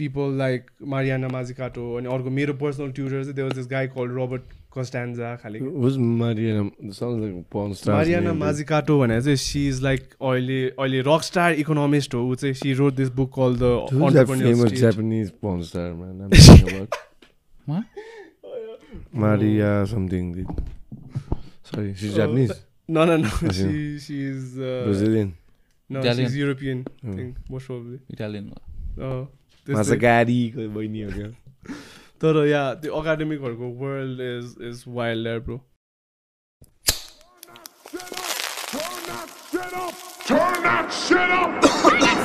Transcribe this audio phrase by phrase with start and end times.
[0.00, 4.14] people like Mariana Mazzucato अनि अर्को मेरो पर्सनल ट्युटर चाहिँ there was this guy called
[4.20, 6.64] Robert Costanza खालि Who's Mariana?
[6.98, 7.94] Sounds like a porn star.
[7.96, 12.54] Mariana Mazzucato भनेर चाहिँ C is like अहिले अहिले रक स्टार इकोनोमिस्ट हो ऊ चाहिँ
[12.62, 16.20] she wrote this book called the Who's that famous Japanese porn star, man?
[16.20, 17.00] I'm thinking about.
[17.66, 17.84] What?
[19.12, 20.32] Maria something.
[20.32, 20.46] dude.
[21.64, 22.52] Sorry, she's Oh, Japanese.
[22.88, 23.28] No, no, no.
[23.58, 25.28] She she's uh, Brazilian.
[25.90, 26.26] no, Italian.
[26.28, 26.80] she's European.
[26.88, 27.16] I Hmm.
[27.18, 27.98] think most probably.
[28.14, 28.50] Italian
[29.08, 29.28] Oh,
[29.66, 31.28] त्यस्तै। Mazagari बहिनी हो क्या
[32.22, 35.58] तर या त्यो एकाडेमिकहरूको world is is wild there bro
[40.30, 41.50] Turn that shit up!
[41.66, 42.20] Turn that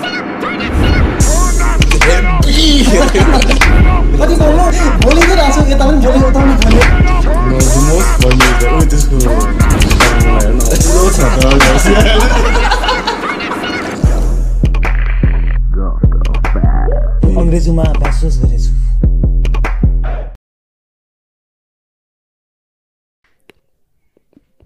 [17.40, 18.72] अङ्ग्रेजीमा bachelor's गरेछु।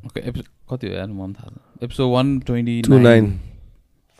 [0.05, 1.07] Okay episode कति हो यार?
[1.07, 3.25] मन थाहा छ episode one twenty nine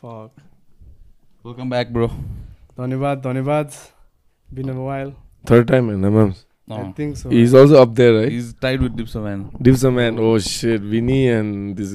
[0.03, 2.07] welcome back bro
[2.79, 3.67] धन्यवाद धन्यवाद।
[4.49, 5.11] Been a while
[5.49, 6.33] third time होइन ma'am
[6.69, 8.33] I think so He's also up there, right?
[8.33, 11.91] Is tied with Dipsa man Dipsa man, oh shit, Vinny and this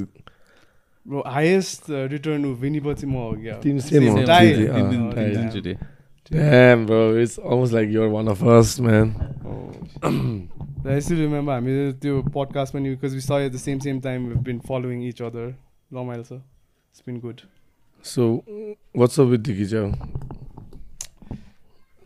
[1.06, 4.54] bro highest return Vinny पछि म हो क्या team same Same on tie.
[4.54, 4.68] TV,
[5.56, 5.76] Same
[6.32, 9.14] uh, Damn, bro, it's almost like you're one of us, man.
[10.86, 14.26] I still remember हामी त्यो podcast पनि because we saw at the same same time
[14.30, 15.44] we've been following each other
[15.98, 17.40] रमाइलो छ it's been good
[18.08, 18.24] So,
[19.02, 19.84] what's up with Dickie Chow?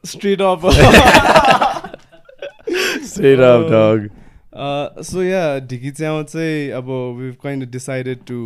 [0.05, 0.61] straight up
[3.15, 3.69] Straight up, Oh.
[3.75, 4.07] dog.
[4.53, 8.39] uh, so yeah ढिकी Chyau चाहिँ अब we've kind of decided to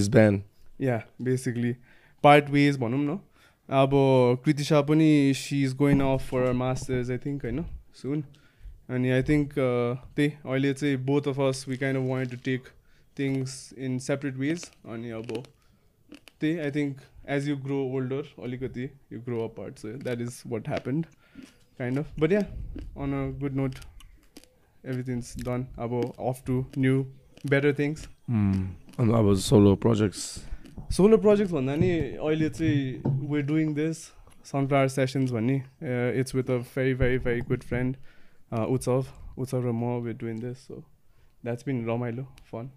[0.00, 0.42] This band.
[0.88, 1.74] yeah basically
[2.28, 3.18] part ways भनौँ न
[3.72, 3.90] अब
[4.44, 7.64] कृतिशा पनि she is going off for masters I think होइन?
[7.94, 8.24] सुन
[8.88, 12.68] अनि I think त्यही अहिले चाहिँ both of us we of want to take
[13.18, 15.32] things in separate ways अनि अब
[16.40, 20.42] त्यही I think as you grow older अलिकति you grow up part so that is
[20.46, 21.06] what happened
[21.80, 22.40] kind of but yeah
[22.98, 23.74] on a good note
[24.84, 27.02] everything's done अब off to new
[27.46, 28.76] better things Mm.
[28.98, 29.20] And I
[30.96, 32.80] solo project भन्दा नि अहिले चाहिँ
[33.30, 33.96] we're doing this
[34.50, 35.56] sunflower sessions भन्ने
[36.20, 37.96] it's with a very very very good friend
[38.52, 39.06] Utsav
[39.38, 40.76] Utsav र म we're doing this so
[41.44, 42.70] that's been रमाइलो fun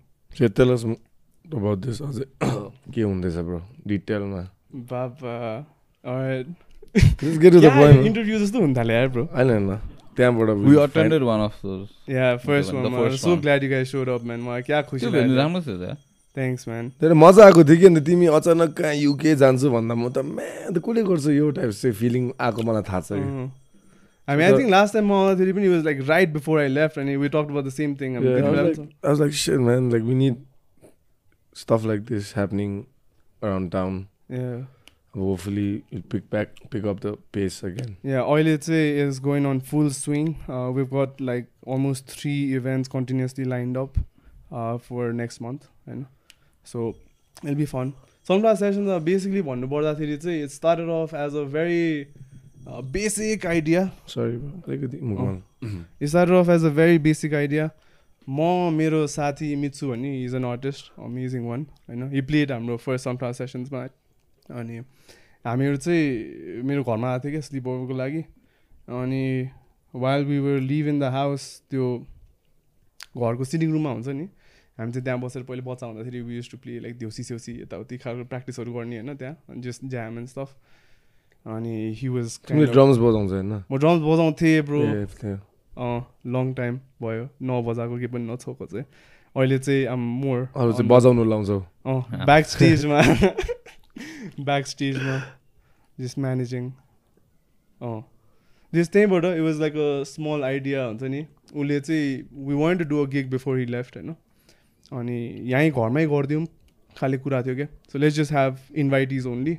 [1.45, 2.01] about this.
[2.01, 2.23] अझै
[2.93, 4.41] के हुँदैछ ब्रो डिटेलमा
[4.91, 5.33] बाबा
[6.95, 7.95] Let's get to the point.
[7.95, 8.05] man.
[8.05, 9.67] Interview जस्तो हुन थाल्यो यार ब्रो होइन होइन
[10.17, 11.55] त्यहाँबाट we attended one of
[12.09, 13.41] yeah first one first so one.
[13.41, 15.97] Glad you guys showed up man मलाई क्या खुसी लाग्यो। राम्रो थियो त
[16.37, 20.09] थ्याङ्क्स म्यान धेरै मजा आएको थियो कि अन्त तिमी अचानक कहाँ युके जान्छु भन्दा म
[20.09, 23.51] त म्या त कसले गर्छ यो टाइप चाहिँ फिलिङ आएको मलाई थाहा छ कि
[24.27, 27.09] I mean, I think last time आउँदाखेरि पनि was like right before I left and
[27.23, 28.13] we talked about the same thing.
[28.13, 29.91] Yeah, I, was like, I was like, shit, man.
[29.91, 30.39] Like, we need
[31.53, 32.87] stuff like this happening
[33.43, 34.07] around town.
[34.29, 34.63] yeah.
[35.15, 37.95] Hopefully, it'll pick back, pick up the pace again.
[38.03, 40.35] Yeah, अहिले चाहिँ is going on full swing.
[40.49, 43.97] Uh, we've got like almost three events continuously lined up
[44.51, 45.69] uh, for next month.
[45.87, 46.05] होइन
[46.65, 46.95] So
[47.43, 47.93] it'll be fun.
[48.23, 52.07] Sunflower Sessions are basically भन्नुपर्दाखेरि चाहिँ it started off as a very
[52.67, 53.91] uh, basic idea.
[54.07, 54.61] Sorry, bro.
[54.67, 55.41] अलिकति.
[55.99, 57.71] It started off as a very basic idea.
[58.27, 63.05] म मेरो साथी Mitsu भन्ने is an artist amazing one होइन he played हाम्रो first
[63.05, 63.81] sunflower सेसन्समा
[64.61, 64.77] अनि
[65.45, 68.21] हामीहरू चाहिँ मेरो घरमा आएको थियो क्या स्लिप ओभरको लागि
[69.01, 69.21] अनि
[69.93, 71.91] while we were live in the house त्यो
[73.17, 74.27] घरको सिटिङ रुममा हुन्छ नि
[74.77, 77.97] हामी चाहिँ त्यहाँ बसेर पहिले बच्चा हुँदाखेरि we use to play like Deusi सेउसी यताउति
[77.97, 80.55] खालको प्र्याक्टिसहरू गर्ने होइन त्यहाँ जस्ट ज्याम एन्ड स्टफ
[81.45, 83.53] अनि हि वाज ड्रम्स बजाउँछ होइन?
[83.71, 84.81] म ड्रम्स बजाउँथेँ ब्रो।
[85.75, 88.85] अँ लङ टाइम भयो। नबजाएको केही पनि नछोएको चाहिँ।
[89.35, 93.01] अहिले चाहिँ आम मोर अरू चाहिँ बजाउनु लाउँछौ। अँ ब्याक स्टेजमा
[94.39, 95.15] ब्याक स्टेजमा
[95.99, 96.69] जस्ट म्यानेजिङ
[97.81, 98.01] अँ।
[98.73, 101.25] जस त्यहीँबाट it was like a small idea हुन्छ नि।
[101.55, 104.15] उसले चाहिँ we want to do a gig before he left होइन?
[104.91, 105.17] अनि
[105.51, 106.45] यहीँ घरमै गरिदिउँ,
[106.95, 109.57] खाले कुरा थियो क्या। So let's just have invitees only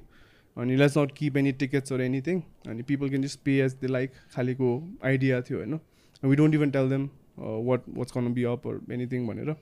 [0.56, 3.90] अनि let's not keep any tickets or anything अनि people can just pay as the
[3.90, 4.68] like खालेको
[5.04, 5.78] idea थियो, होइन।
[6.22, 7.08] We don't even tell them
[7.38, 9.54] what what's gonna be up or anything भनेर।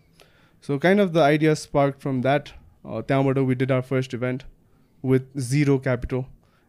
[0.65, 2.49] So kind of the idea spark from that
[2.87, 4.43] त्यहाँबाट we did our first event
[5.05, 6.25] with zero capital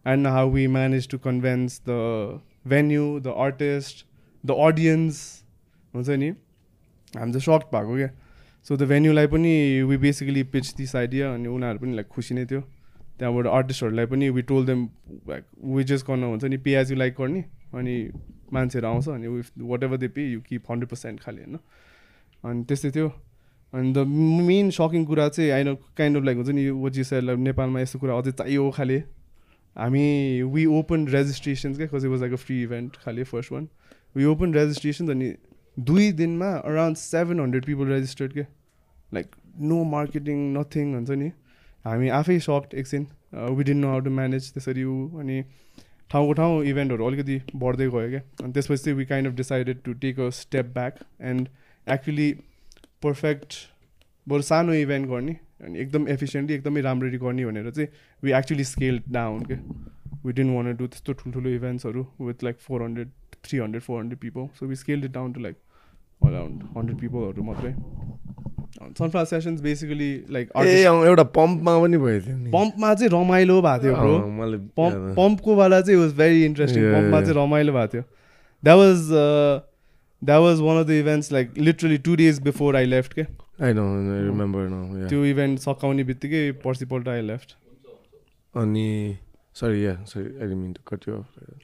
[0.05, 4.05] and how we manage to convince the venue the artist
[4.43, 5.23] the audience
[5.93, 6.29] हुन्छ नि?
[7.13, 8.09] हामी चाहिँ सक्ट भएको क्या।
[8.65, 12.45] So the भेन्यूलाई पनि we basically pitch this idea अनि उनीहरू पनि लाइक खुसी नै
[12.45, 12.61] थियो
[13.19, 14.87] त्यहाँबाट आर्टिस्टहरूलाई पनि we told them
[15.27, 17.95] like we just गर्न हुन्छ नि पे यु लाइक गर्ने अनि
[18.53, 19.27] मान्छेहरू आउँछ अनि
[19.83, 21.59] whatever they pay you keep hundred percent खालि होइन
[22.43, 23.07] अनि त्यस्तै थियो
[23.73, 24.07] अनि द
[24.47, 28.31] मेन सकिङ कुरा चाहिँ आइन काइन्ड अफ लाइक हुन्छ नि सेड नेपालमा यस्तो कुरा अझै
[28.31, 28.97] चाहियो खाले
[29.75, 30.05] हामी
[30.53, 33.67] वी ओपन रेजिस्ट्रेसन्स क्या लाइक अ फ्री इभेन्ट खालि first one
[34.15, 35.33] we open registrations अनि
[35.77, 38.41] दुई दिनमा around seven hundred people registered के।
[39.13, 41.31] लाइक नो मार्केटिङ नथिङ हुन्छ नि।
[41.85, 43.07] हामी आफै सक्ट एकछिन
[43.57, 45.41] we didn't know how to manage त्यसरी ऊ अनि
[46.11, 49.93] ठाउँको ठाउँ इभेन्टहरू अलिकति बढ्दै गयो क्या अनि त्यसपछि चाहिँ we kind of decided to
[50.03, 50.99] take a step back
[51.31, 51.47] and
[51.87, 52.31] actually
[53.03, 53.53] perfect
[54.27, 55.35] बरु सानो इभेन्ट गर्ने
[55.65, 57.87] अनि एकदम एफिसियन्टली एकदमै राम्ररी गर्ने भनेर चाहिँ
[58.23, 59.55] वी एक्चुली स्केल डाउन के।
[60.25, 63.11] वी डिन वान डु त्यस्तो ठुल्ठुलो इभेन्ट्सहरू with like four hundred
[63.43, 65.57] three hundred four hundred people so we scale down to like
[66.21, 67.71] around hundred पिपलहरू मात्रै।
[68.75, 74.15] सनफ्लावर सेसन्स बेसिकली लाइक एउटा पम्पमा पनि भएको थियो पम्पमा चाहिँ रमाइलो भएको थियो ब्रो
[74.79, 77.21] पम्प पम्पको वाला चाहिँ वाज भेरी इन्ट्रेस्टिङ पम्पमा.
[77.21, 78.03] चाहिँ रमाइलो भएको थियो।
[78.63, 78.99] That was
[80.21, 83.23] that was one of the events like literally two days before I left के
[83.61, 87.55] रिमेम्बर त्यो इभेन्ट सकाउने बित्तिकै पर्सिपल्ट आई लेफ्ट
[88.53, 88.87] अनि
[89.55, 91.13] sorry yeah sorry I mean to cut you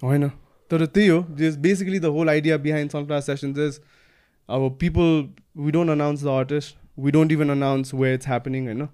[0.03, 0.27] होइन।
[0.71, 3.79] तर त्यही हो जस basically the whole idea behind sunflower sessions is
[4.49, 5.11] अब people
[5.57, 8.87] we don't announce the artist we don't even announce where it's happening होइन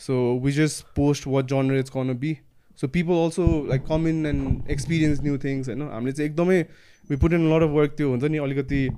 [0.00, 2.36] so we just post what genre it's gonna be
[2.78, 6.62] so people also like come in and experience new things होइन हामीले चाहिँ एकदमै
[7.10, 8.88] we put in lot of work त्यो हुन्छ नि अलिकति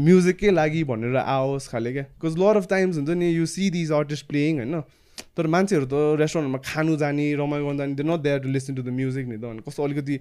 [0.00, 3.92] म्युजिकै लागि भनेर आओस् खाले क्या बिकज लट अफ टाइम्स हुन्छ नि you see these
[3.94, 4.80] artist playing होइन
[5.36, 8.94] तर मान्छेहरू त रेस्टुरेन्टमा खानु जाने रमाइलो गर्नु जाने not there to listen to the
[8.94, 10.20] music नि त अनि कस्तो अलिकति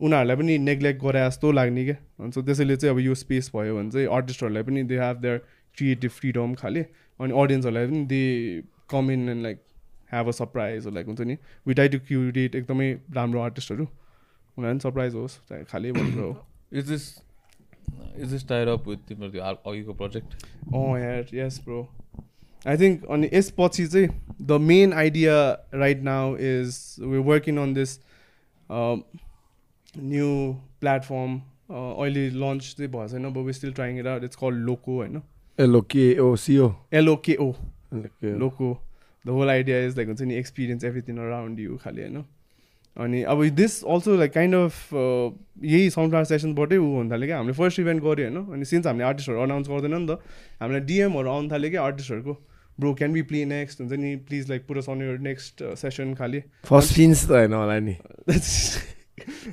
[0.00, 3.76] उनीहरूलाई पनि नेग्लेक्ट गरे जस्तो लाग्ने क्या। अनि सो त्यसैले चाहिँ अब यो स्पेस भयो
[3.76, 5.38] भने चाहिँ आर्टिस्टहरूलाई पनि they have their
[5.76, 6.82] creative freedom खाले।
[7.20, 8.22] अनि अडियन्सहरूलाई पनि they
[8.90, 9.62] come in and like
[10.12, 11.36] have a surprise like हुन्छ नि।
[11.66, 15.38] वी ट्राई टु क्युरेट एकदमै राम्रो आर्टिस्टहरू उनीहरू पनि सरप्राइज होस्
[15.70, 16.32] खालि भनेर हो।
[16.72, 17.08] Is this
[18.16, 20.34] is this tied up with तिम्रो त्यो अघिको प्रोजेक्ट
[20.74, 21.88] अँ यार यस ब्रो
[22.66, 24.08] आई थिङ्क अनि यसपछि चाहिँ
[24.42, 25.36] the main idea
[25.74, 27.98] right now is we're working on this
[29.98, 30.28] new
[30.80, 31.40] platform
[31.70, 35.22] अहिले लन्च चाहिँ भएको छैन but we still trying it it's called Loco होइन?
[35.58, 37.52] L O K O so L O K O
[38.24, 38.68] Loco
[39.26, 42.24] the whole idea is like हुन्छ नि experience everything around you खालि होइन?
[42.96, 47.54] अनि अब this also like kind of यही sound ट्रान्सलेसनबाटै ऊ हुन थाल्यो क्या। हामीले
[47.58, 48.52] फर्स्ट इभेन्ट गऱ्यो होइन?
[48.52, 50.18] अनि सिन्स हामीले आर्टिस्टहरू अनाउन्स गर्दैन नि त
[50.60, 52.34] हामीलाई डिएमहरू आउनु थाल्यो क्या आर्टिस्टहरूको
[52.80, 56.40] bro can we play next हुन्छ नि प्लिज लाइक पुरा अन यर नेक्स्ट सेसन खालि।
[56.64, 57.96] फर्स्ट फिन्स त होइन होला नि।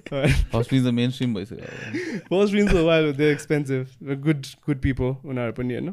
[0.09, 5.73] फर्स्ट द मेन स्ट्रिम भइसक्यो first wins while they expensive good good people उनीहरू पनि
[5.73, 5.91] होइन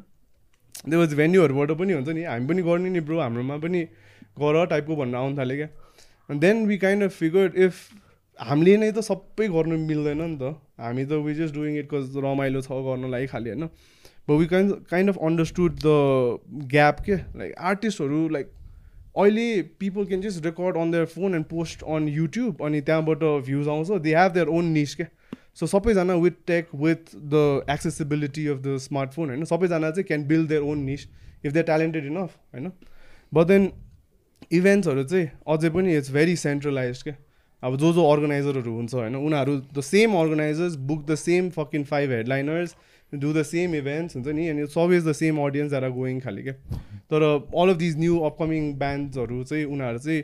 [0.84, 3.82] त्यो वाज भेन्यूहरूबाट पनि हुन्छ नि हामी पनि गर्ने नि ब्रो हाम्रोमा पनि
[4.40, 5.68] गर टाइपको भनेर आउनु थाल्यो क्या
[6.28, 7.82] अनि then we kind of figure if
[8.38, 12.24] हामीले नै त सबै गर्नु मिल्दैन नि त हामी त we just doing it cause
[12.24, 13.68] रमाइलो छ गर्नलाई खालि होइन
[14.28, 18.52] but we kind kind of understood the gap के लाइक आर्टिस्टहरू लाइक
[19.16, 23.68] अहिले people can just record on their phone and post on YouTube अनि त्यहाँबाट भ्युज
[23.68, 25.06] आउँछ। They have their own niche क्या।
[25.54, 29.44] सो सबैजना with tech with the accessibility of the smartphone होइन?
[29.44, 31.06] सबैजना चाहिँ can build their own niche
[31.44, 32.70] if they talented enough होइन?
[33.32, 33.70] But then
[34.52, 37.14] इभेन्ट्सहरू चाहिँ अझै पनि इट्स भेरी सेन्ट्रलाइज क्या।
[37.62, 39.14] अब जो जो अर्गनाइजरहरू हुन्छ होइन?
[39.16, 42.74] उनीहरू the same organizers book the same fucking five headliners
[43.20, 46.42] do the same events हुन्छ नि अनि it's always the same audience are going खालि
[46.42, 46.54] क्या
[47.12, 50.22] तर all of these new upcoming ब्यान्ड्सहरू चाहिँ उनीहरू चाहिँ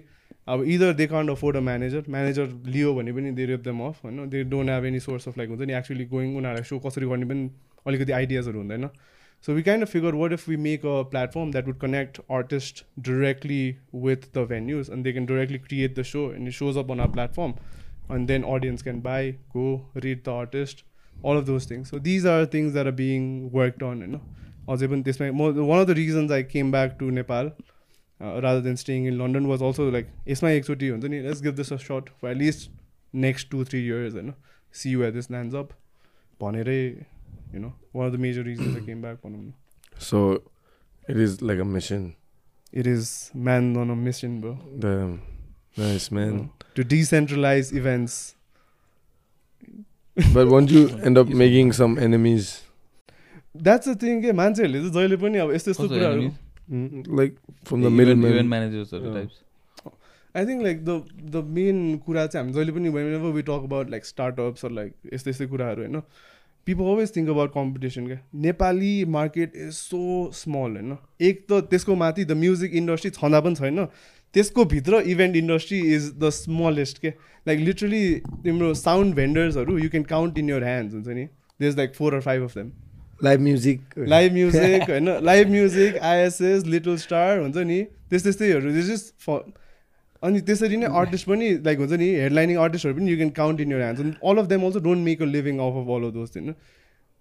[0.54, 4.04] अब either they can't afford a manager manager लियो भने पनि दे रेप देम अफ
[4.04, 7.06] होइन they don't have any source of like हुन्छ नि एक्चुली गोइङ उनीहरूलाई सो कसरी
[7.14, 7.50] गर्ने पनि
[7.86, 8.88] अलिकति आइडियाजहरू हुँदैन
[9.44, 12.84] So we kind of figured, what if we make a platform that would connect artists
[13.00, 16.90] directly with the venues, and they can directly create the show, and it shows up
[16.90, 17.54] on our platform,
[18.10, 20.84] and then audience can buy, go read the artist,
[21.22, 21.88] all of those things.
[21.90, 24.20] So these are things that are being worked on you know.
[24.66, 27.52] Also, even this one of the reasons I came back to Nepal
[28.20, 31.70] uh, rather than staying in London was also like it's my expertise let's give this
[31.70, 32.70] a shot for at least
[33.12, 34.36] next two three years and you know,
[34.70, 35.72] see where this lands up.
[36.40, 37.74] You know.
[37.92, 39.18] One of the major reasons I came back
[39.98, 40.42] so
[41.08, 42.14] it is like a mission.
[42.72, 44.58] It is man on a mission bro.
[44.78, 45.22] Damn
[45.76, 46.26] nice man.
[46.26, 48.34] You know, to decentralize events.
[50.34, 52.48] But won't you end up making some enemies?
[53.56, 56.22] That's a thing के मान्छेहरूले चाहिँ जहिले पनि अब यस्तो यस्तो कुराहरू.
[56.72, 59.14] Event म्यानेजर्सहरू Yeah.
[59.14, 59.36] Types
[60.36, 60.90] I think like the
[61.30, 65.30] the main कुरा चाहिँ हामी जहिले पनि when we talk about like startups like यस्तै
[65.30, 65.96] यस्तै कुराहरू होइन?
[66.66, 68.18] People always think about competition क्या?
[68.46, 70.96] Nepali market is so small होइन?
[71.20, 73.78] एक त त्यसको माथि द म्युजिक इन्डस्ट्री छँदा पनि छैन।
[74.34, 77.08] त्यसको भित्र event industry is the smallest के?
[77.46, 81.26] लाइक लिटरली तिम्रो sound भेन्डर्सहरू you can count in your hands हुन्छ नि?
[81.60, 82.72] These like four or five of them
[83.24, 85.08] live music live music होइन?
[85.24, 87.82] Live music ISS little star हुन्छ नि?
[88.10, 89.40] त्यस त्यस्तैहरू दिस इज फ
[90.22, 92.08] अनि त्यसरी नै आर्टिस्ट पनि लाइक हुन्छ नि?
[92.22, 95.22] हेडलाइनिङ आर्टिस्टहरू पनि you can count in your hands all of them also don't make
[95.22, 96.54] a living of of all of those होइन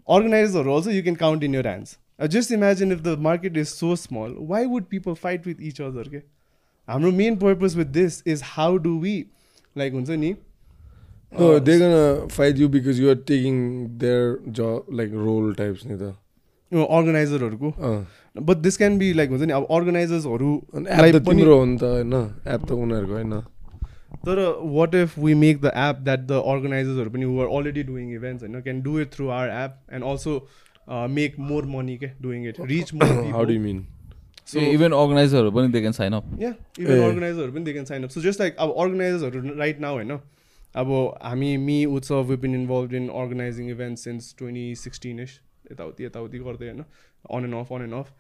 [0.08, 1.98] अर्गनाइजरहरू also you can count in your hands
[2.36, 6.10] just imagine if the market is so small why would people fight with each other
[6.10, 6.22] के
[6.90, 9.16] हाम्रो main purpose with this is how do we
[9.78, 10.36] like हुन्छ नि?
[11.32, 13.58] No, they're gonna fight you because you are taking
[14.04, 14.22] their
[14.60, 16.08] job, like role types नि त
[16.72, 21.58] अर्गनाइजरहरूको अँ but this can be like हुन्छ नि अब अर्गनाइजर्सहरू अनि एप त तिम्रो
[21.60, 22.16] हो नि त होइन?
[22.56, 23.34] एप त उनीहरूको होइन?
[24.26, 24.42] तर
[24.78, 28.56] what if we make the app that the अर्गनाइजर्सहरू पनि आर अलरेडी डुइङ इभेन्ट्स होइन
[28.62, 30.34] can do it through our app and also
[31.20, 33.99] make more money के doing it reach more how do mean so
[34.56, 38.04] event अर्गनाइजरहरू पनि they can sign up या even ए। अर्गनाइजरहरू पनि they can sign
[38.04, 40.12] up so just like अब अर्गनाइजर्सहरू right now होइन?
[40.76, 40.90] अब
[41.24, 45.40] हामी me Utsav we been involve in organizing event since twenty sixteen is
[45.72, 46.84] यताउति यताउति गर्दै होइन?
[47.32, 48.14] On and off on and off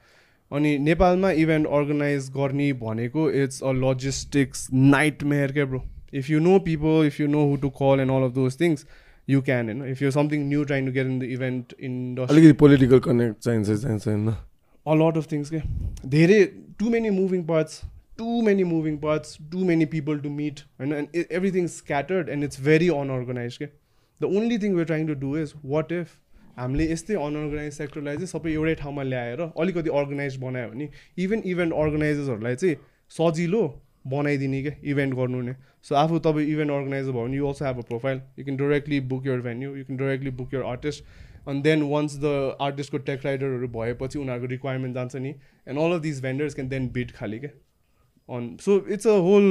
[0.51, 5.81] अनि नेपालमा इभेन्ट अर्गनाइज गर्ने भनेको it's a logistics nightmare क्या bro
[6.13, 8.85] if you know people if you know who to call and all of those things
[9.27, 12.57] you can होइन if you something new trying to get in the event industry अलिकति
[12.59, 14.33] political connect चाहिन्छ चाहिन्छ होइन?
[14.85, 15.61] Lot of things के
[16.05, 16.39] धेरै
[16.77, 17.81] too many moving parts
[18.17, 22.63] too many moving parts too many people to meet होइन e- everything's scattered and it's
[22.69, 23.69] very unorganized के
[24.21, 26.17] the only thing we're trying to do is what if
[26.57, 30.89] हामीले यस्तै unorganised सेक्टरलाई चाहिँ सबै एउटै ठाउँमा ल्याएर अलिकति अर्गनाइज बनायो भने
[31.25, 32.75] इभन इभेन्ट अर्गनाइजर्सहरूलाई चाहिँ
[33.11, 33.61] सजिलो
[34.07, 35.53] बनाइदिने क्या इभेन्ट गर्नु नै
[35.89, 38.99] सो आफू तपाईँ इभेन्ट अर्गनाइजर भयो भने you also have a profile you can directly
[39.13, 41.03] book your venue you can directly book your artist
[41.47, 46.01] अनि देन वन्स द आर्टिस्टको टेक राइडरहरू भएपछि उनीहरूको रिक्वायरमेन्ट जान्छ नि and all of
[46.01, 47.49] this vendors can then bid खालि क्या
[48.29, 49.47] on so it's a whole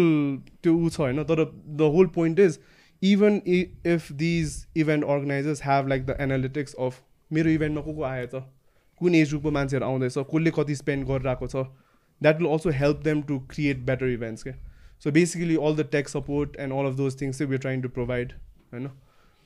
[0.62, 2.58] त्यो ऊ छ होइन तर the whole point is
[3.02, 8.26] even if these event organizers have like the analytics of मेरो इभेन्टमा को को आयो
[8.26, 8.44] त
[9.00, 11.66] कुन एज ग्रुपको मान्छेहरू आउँदैछ कसले कति स्पेन्ड गरिरहेको छ
[12.20, 14.54] that will also help them to create better events क्या
[15.02, 17.88] so basically all the tech support and all of those things चाहिँ वी ट्राइङ टु
[17.90, 18.32] प्रोभाइड
[18.72, 18.88] होइन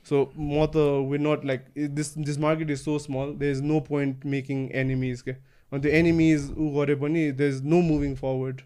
[0.09, 3.79] सो म त we not like this this market is so small there is no
[3.89, 8.61] point making enemies के अनि त्यो enemies ऊ गरे पनि there is no moving forward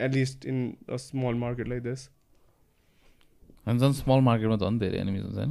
[0.00, 2.08] at least in a small market like this
[3.66, 5.50] अनि झन् स्मल मार्केटमा झन् धेरै एनिमिज हुन्छ होइन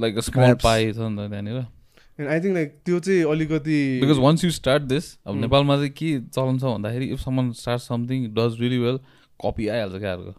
[0.00, 0.62] लाइक स्मल scraps.
[0.62, 1.56] पाइ छ नि त त्यहाँनिर
[2.18, 5.36] एन्ड आई थिङ्क लाइक त्यो चाहिँ अलिकति because once you start this अब.
[5.40, 8.98] नेपालमा चाहिँ के चलन छ भन्दाखेरि if someone start something does really well
[9.40, 10.32] copy आइहाल्छ क्या अर्को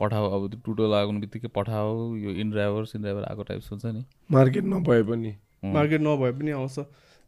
[0.00, 3.70] या पठाऊ अब त्यो टुटो लाग्ने बित्तिकै पठाऊ यो इन ड्राइभर सिन ड्राइभर आएको टाइप्स
[3.72, 5.34] हुन्छ नि मार्केट नभए पनि.
[5.64, 6.78] मार्केट नभए पनि आउँछ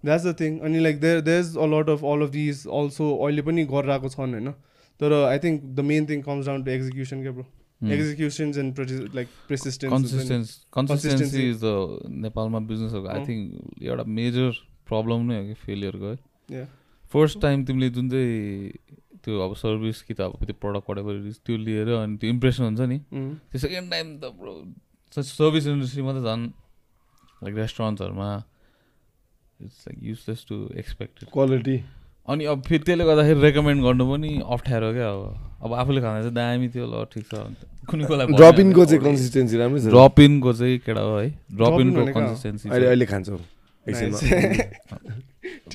[0.05, 3.05] द्याट्स द थिङ अनि like there there is a lot of all of these also
[3.17, 4.51] अहिले पनि गरिरहेको छन् होइन
[5.01, 7.47] तर I think the main thing comes down to execution क्या bro.
[7.85, 8.81] Executions and
[9.15, 10.49] like persistence consistence.
[10.73, 14.51] Consistency is the नेपालमा बिजनेसहरूको आई। थिङ्क एउटा मेजर
[14.87, 16.07] प्रब्लम नै हो कि फेलियरको
[16.51, 16.67] है.
[17.13, 18.81] फर्स्ट टाइम तिमीले जुन चाहिँ
[19.29, 21.13] त्यो अब सर्भिस कि त अब त्यो प्रडक्ट whatever
[21.45, 22.99] त्यो लिएर अनि त्यो इम्प्रेसन हुन्छ नि।
[23.53, 24.25] त्यो सेकेन्ड टाइम त
[25.13, 26.45] सर्भिस इन्डस्ट्रीमा त झन्
[27.45, 28.31] like रेस्टुरेन्ट्सहरूमा
[29.65, 31.77] it's like useless to expected quality
[32.29, 35.21] अनि अब फेरि त्यसले गर्दाखेरि रेकमेन्ड गर्नु पनि अप्ठ्यारो क्या अब।
[35.65, 37.35] अब आफूले खाँदा चाहिँ दामी थियो ल ठिक छ।
[37.89, 41.29] कुनै कोलाई ड्रप इनको चाहिँ कन्सिस्टेन्सी राम्रै छ। ड्रप इनको चाहिँ केटा हो है?
[41.57, 42.21] ड्रप Drop in इनको भनेको?
[42.21, 43.37] कन्सिस्टेन्सी अहिले अहिले खान्छौ।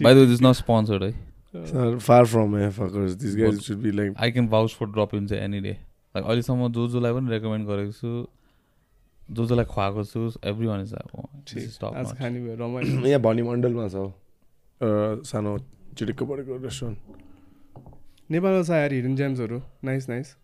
[0.04, 1.12] By the is not sponsored है।
[1.54, 5.14] फार फ्रम है fuckers this guys But- should be like I can vouch for drop
[5.16, 5.72] in चाहिँ एनी डे
[6.16, 8.28] लाइक अहिलेसम्म जो जोलाई पनि रेकमेन्ड गरेको छु।
[9.32, 10.94] जो जोलाई खुवाएको छु। एभ्री वान इज
[13.08, 13.96] यहाँ भनी मण्डलमा छ
[15.30, 15.58] सानो
[15.98, 16.98] चिटिक्क परेको रेस्टुरेन्ट
[18.32, 20.36] नेपालमा छ यार हिडन जेम्सहरू नाइस नाइस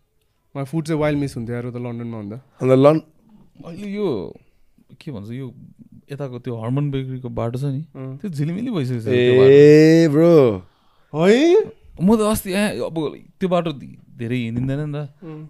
[0.54, 3.00] मलाई फुड चाहिँ वाइल्ड मिस हुन्थ्यो यार उता लन्डनमा हुँदा अन्त लन
[3.66, 4.08] अहिले यो
[5.00, 5.52] के भन्छ यो
[6.12, 10.32] यताको त्यो हर्मन बेकरीको बाटो छ नि। त्यो झिलिमिली भइसकेको छ। ए ब्रो।
[11.14, 11.54] है?
[12.00, 12.96] म त अस्ति यहाँ अब
[13.40, 13.70] त्यो बाटो
[14.18, 15.48] धेरै हिँडिँदैन नि त।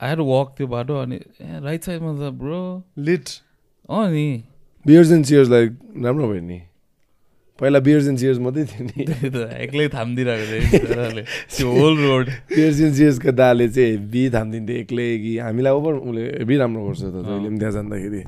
[0.00, 2.60] आएर वक त्यो बाटो अनि ए राइट साइडमा त ब्रो
[2.98, 3.26] लिट
[3.88, 4.26] अँ नि।
[4.86, 5.70] बियर्स एन्ड चियर्स लाइक
[6.04, 6.60] राम्रो भयो नि।
[7.58, 9.00] पहिला बियर्स एन्ड चियर्स मात्रै थियो नि।
[9.62, 11.22] एक्लै थामिदिरहेको
[11.54, 16.22] थियो होल रोड बियर्स एन्ड चियर्सको दाले चाहिँ हेभी थामिदिन्थ्यो एक्लै कि हामीलाई ओभर उसले
[16.42, 18.22] हेभी राम्रो गर्छ त जहिले पनि त्यहाँ जाँदाखेरि।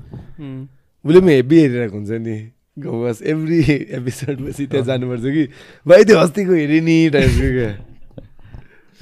[1.04, 2.36] उसले पनि हेभी हेरिरहेको हुन्छ नि।
[2.76, 3.58] गवास एभ्री
[3.98, 5.44] एपिसोड पछि त्यहाँ जानुपर्छ कि
[5.86, 7.70] भाइ त्यो अस्तिको हेरेँ नि टाइपको क्या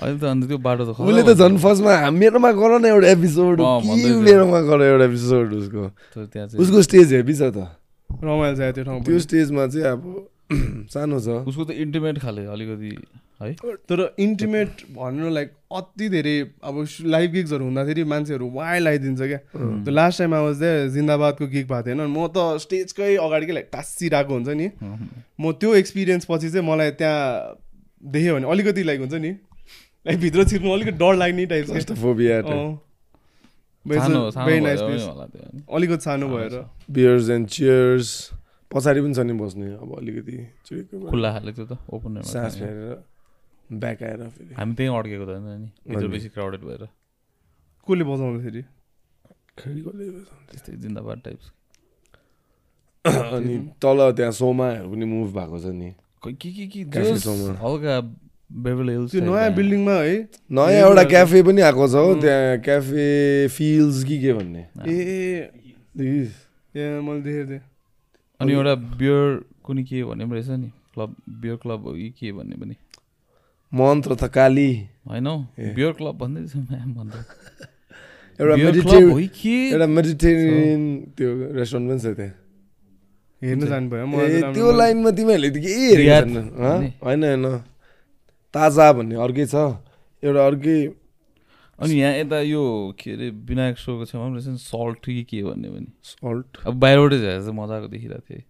[0.03, 3.61] अहिले त अन्त त्यो बाटो त उसले त। झन् फर्स्टमा मेरोमा गर न एउटा एपिसोड।
[4.29, 5.83] मेरोमा गर एउटा एपिसोड उसको
[6.63, 7.73] उसको स्टेज हेभी छ त
[8.13, 10.01] रमाइलो छ त्यो ठाउँ त्यो। स्टेजमा चाहिँ अब
[10.93, 12.91] सानो छ उसको त इन्टिमेट खाले अलिकति
[13.43, 13.53] है?
[13.89, 16.75] तर इन्टिमेट भनेर लाइक अति धेरै अब
[17.15, 19.39] लाइभ गिग्सहरू हुँदाखेरि मान्छेहरू वाइल्ड आइदिन्छ क्या।
[19.85, 24.33] त्यो लास्ट टाइम आवाज दे जिन्दाबादको गिग भएको थिएन। म त स्टेजकै अगाडिकै लाइक टाँसिरहेको
[24.35, 24.69] हुन्छ नि।
[25.41, 27.23] म त्यो एक्सपिरियन्स पछि चाहिँ मलाई त्यहाँ
[28.03, 29.33] देख्यो भने अलिकति लाइक हुन्छ नि।
[30.07, 31.65] लाइक भित्र छिर्नु अलिकति डर लाग्ने टाइप।
[35.73, 36.55] अलिकति सानो भएर।
[36.91, 38.09] बियर्स एन्ड चियर्स
[38.71, 40.37] पछाडि पनि छ नि बस्ने अब अलिकति।
[41.11, 42.95] खुल्ला खाले त्यो त ओपन सास फेरेर
[43.81, 46.83] ब्याक आएर फेरि। हामी त्यहीँ अड्केको त होइन नि हजुर। बेसी क्राउडेड भएर।
[47.87, 48.05] कसले
[49.59, 50.29] खै कसले बजाउँछ?
[50.51, 51.47] त्यस्तै जिन्दाबाद टाइप्स
[53.37, 55.91] अनि तल त्यहाँ सोमाहरू पनि मुभ भएको छ नि।
[56.23, 56.81] के के के।
[57.63, 58.01] हल्का
[58.53, 60.17] त्यो नयाँ बिल्डिङमा है।
[60.53, 65.51] नयाँ एउटा। क्याफे पनि आएको छ हो त्यहाँ क्याफे फिल्स कि के भन्ने। ए?
[66.77, 67.61] ए मैले देखेको थिएँ।
[68.41, 72.33] अनि एउटा बियर कुनै के भन्ने पनि रहेछ नि। क्लब बियर क्लब हो कि के
[72.33, 72.75] भन्ने पनि।
[73.73, 74.71] मन्त्र त काली
[75.09, 75.29] होइन।
[75.77, 77.19] बियर क्लब भन्दै म्याम भन्दा
[78.41, 78.55] एउटा
[79.73, 80.83] एउटा मेडिटेरियन
[81.17, 82.35] त्यो रेस्टुरेन्ट पनि छ त्यहाँ.
[83.43, 86.49] हेर्न जानु भयो ए मलाई त्यो लाइनमा तिमीहरूले त के हेरेको रियाद छैन हँ?
[86.63, 86.89] भन्ने?
[87.03, 87.47] होइन होइन।
[88.55, 89.55] ताजा भन्ने अर्कै छ।
[90.23, 90.79] एउटा अर्कै
[91.79, 92.63] अनि यहाँ यता यो
[92.95, 96.75] के अरे विनायक सोको छेउमा पनि रहेछ नि सल्ट कि के भन्ने पनि। सल्ट अब
[96.79, 98.43] बाहिरबाटै झ्याएर चाहिँ मजाको देखिरहेको थिएँ।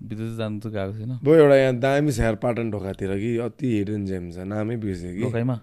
[0.00, 3.66] चाहिँ जानु त गएको छैन। भयो एउटा यहाँ दामी छ यार पाटन ढोकातिर कि अति
[3.76, 5.56] हिडन जेम छ नामै बिर्सेँ कि। ढोकाइमा?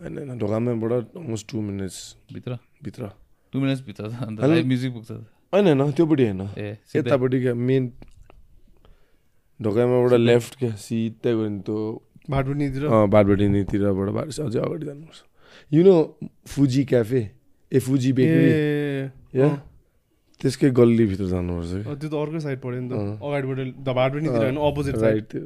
[0.00, 1.98] होइन होइन ढोकामाबाट अलमोस्ट टु मिनट्स
[2.32, 2.58] भित्र?
[2.84, 3.10] भित्र।
[3.52, 4.02] टु मिनट्स भित्र
[4.64, 5.10] म्युजिक पुग्छ।
[5.52, 6.40] होइन होइन त्योपट्टि होइन?
[6.96, 7.92] यतापट्टि क्या मेन
[9.60, 15.20] ढोकामाबाट लेफ्ट क्या सिधै गयो भने त्यो। भाटुनीतिर अँ, बाटबेटिनीतिरबाट बाटो अझै अगाडि जानुपर्छ।
[15.72, 15.96] यु नो
[16.46, 17.22] फुजी क्याफे
[17.72, 18.50] ए फुजी बेकरी।
[20.40, 24.94] त्यसकै गल्लीभित्र जानुपर्छ त्यो त अर्कै साइड पऱ्यो नि त। अगाडिबाट द भाटुनीतिर होइन अपोजिट
[24.96, 25.42] साइड राइटतिर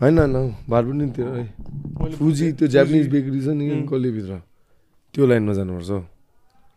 [0.00, 0.36] होइन होइन
[0.68, 1.44] बाटबेटिनीतिर है।
[2.18, 3.66] फुजी त्यो जापानिज बेकरी छ नि.
[3.92, 4.40] गल्लीभित्र।
[5.14, 6.00] त्यो लाइनमा जानुपर्छ हौ।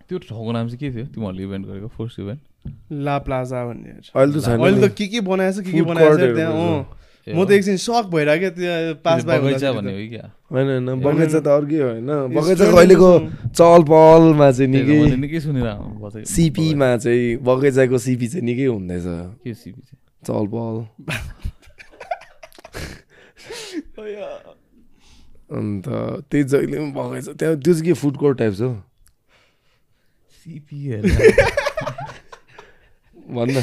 [0.09, 2.41] त्यो ठाउँको नाम चाहिँ के थियो तिमीहरूले इभेन्ट गरेको फर्स्ट इभेन्ट
[2.91, 6.53] ला प्लाजा भन्ने। अहिले त छैन अहिले। त के के बनाएछ के के बनाएछ त्यहाँ
[7.27, 10.25] म त एकछिन सक भइरहेको क्या त्यो पास बगैँचा हुँदाखेरि भन्ने त। हो कि क्या?
[10.53, 12.05] होइन होइन बगैँचा त अर्कै होइन।
[12.37, 13.25] बगैँचा song.
[13.49, 19.03] चहल पहलमा चाहिँ निकै निकै सुनिरहेको बगैँचा- सिपीमा चाहिँ बगैँचाको सिपी चाहिँ निकै हुँदैछ।
[19.41, 19.97] के सिपी चाहिँ?
[20.21, 20.85] चहल पहल
[25.55, 25.87] अन्त
[26.29, 28.75] त्यही जहिले पनि बगैँचा त्यहाँ त्यो चाहिँ के फुड कोर्ट टाइप छ हौ?
[30.45, 31.01] सिपी
[33.35, 33.61] भन्न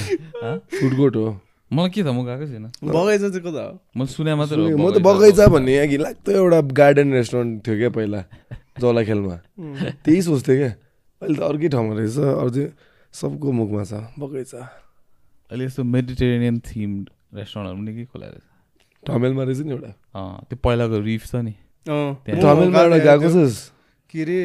[0.75, 1.38] फुड कोर्ट हो।
[1.72, 3.72] मलाई के थाहा म गएको छैन। बगैँचा चाहिँ कता हो?
[3.96, 7.76] मैले सुने मात्रै हो म त बगैँचा। भन्ने यहाँ कि लाग्दो एउटा गार्डन रेस्टुरेन्ट थियो
[7.80, 8.20] क्या पहिला
[8.80, 9.37] जलाखेलमा
[10.04, 10.72] त्यही सोच्थेँ क्या।
[11.22, 12.64] अहिले त अर्कै ठाउँमा रहेछ अझै
[13.14, 14.61] सबको मुखमा छ बगैँचा।
[15.50, 16.90] अहिले यस्तो मेडिटेरेनियन थिम
[17.37, 18.46] रेस्टुरेन्टहरू पनि निकै खोला रहेछ।
[19.04, 21.54] ठमेलमा रहेछ नि एउटा। अँ, त्यो पहिलाको रिफ छ नि।
[21.88, 23.58] ठमेलमा एउटा गएको। छस्?
[24.12, 24.37] अरे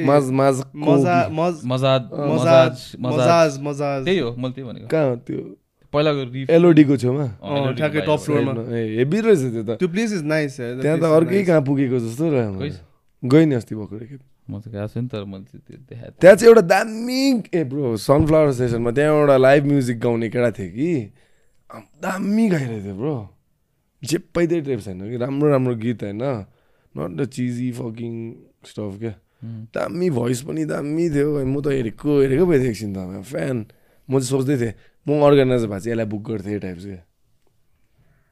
[4.08, 5.40] त्यही हो मैले त्यही भनेको। कहाँ त्यो?
[5.94, 6.22] पहिलाको
[6.54, 7.26] एलओडीको छेउमा।
[7.78, 10.98] ठ्याक्कै बाहिर top floor मा। ए हेभी रहेछ त्यो त। त्यो प्लेस इज नाइस त्यहाँ
[11.00, 12.24] त अर्कै कहाँ पुगेको जस्तो?
[12.28, 12.76] रहेछ
[13.24, 16.50] गएँ नि अस्ति भर्खर एकखेप। म चाहिँ गएको छैन तर मैले त्यो देखाएको। त्यहाँ चाहिँ
[16.52, 20.92] एउटा दामी ए ब्रो सनफ्लावर स्टेसनमा त्यहाँ एउटा लाइभ म्युजिक गाउने केटा थियो कि।
[22.04, 23.16] दामी गाइरहेको थियो ब्रो।
[24.04, 26.24] जे पाइदिए टाइप छैन कि। राम्रो राम्रो गीत होइन।
[26.96, 28.14] Not the cheesy fucking
[28.70, 29.14] stuff क्या।
[29.76, 33.58] दामी भोइस पनि दामी थियो। म त हेरेको हेरेको थिएँ एकछिन त। फ्यान
[34.08, 34.74] म चाहिँ सोच्दै थिएँ
[35.08, 37.02] म अर्गनाइजर भए चाहिँ यसलाई बुक गर्थेँ टाइप चाहिँ।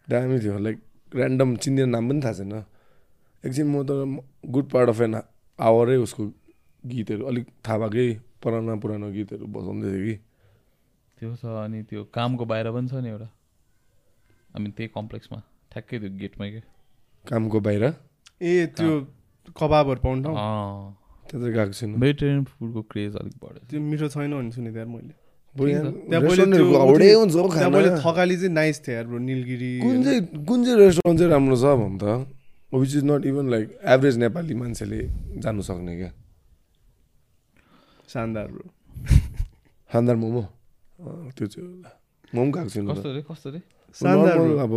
[0.07, 0.77] दामी थियो लाइक
[1.15, 2.53] ऱ्यान्डम चिन्दिने नाम पनि थाहा छैन।
[3.43, 3.89] एकछिन म त
[4.51, 5.15] गुड पार्ट अफ एन
[5.59, 6.23] आवरै उसको
[6.83, 8.07] गीतहरू अलिक थाहा भएकै
[8.43, 10.15] पुरानो पुरानो गीतहरू बजाउँदै थियो कि।
[11.17, 13.29] त्यो छ अनि त्यो कामको बाहिर पनि छ नि एउटा।
[14.53, 15.39] हामी त्यही कम्प्लेक्समा
[15.71, 16.63] ठ्याक्कै त्यो गेटमै क्या
[17.25, 17.83] कामको बाहिर?
[18.43, 18.91] ए त्यो
[19.55, 20.35] कबाबहरू पाउने ठाउँ?
[20.35, 20.91] अँ।
[21.25, 24.83] त्यहाँ चाहिँ गएको छैन। भेजिटेरियन फुडको क्रेज अलिक बढ्यो त्यो मिठो छैन भन्ने सुनेको थिएँ
[24.83, 25.15] यार मैले।
[25.55, 30.77] हाउडै हुन्छ हौ खाना। थकाली चाहिँ नाइस थियो यार ब्रो निलगिरी। कुन चाहिँ कुन चाहिँ
[30.79, 32.03] रेस्टुरेन्ट चाहिँ राम्रो छ भन् त?
[32.75, 34.99] Which is not even like average Nepali मान्छेले
[35.39, 36.11] जानु सक्ने क्या।
[38.11, 38.67] शानदार ब्रो।
[39.89, 40.41] खानदार मोमो?
[41.35, 41.89] त्यो चाहिँ होला।
[42.35, 43.59] मोमो गएको छैन कस्तो रे कस्तो रे?
[43.95, 44.73] शानदार अब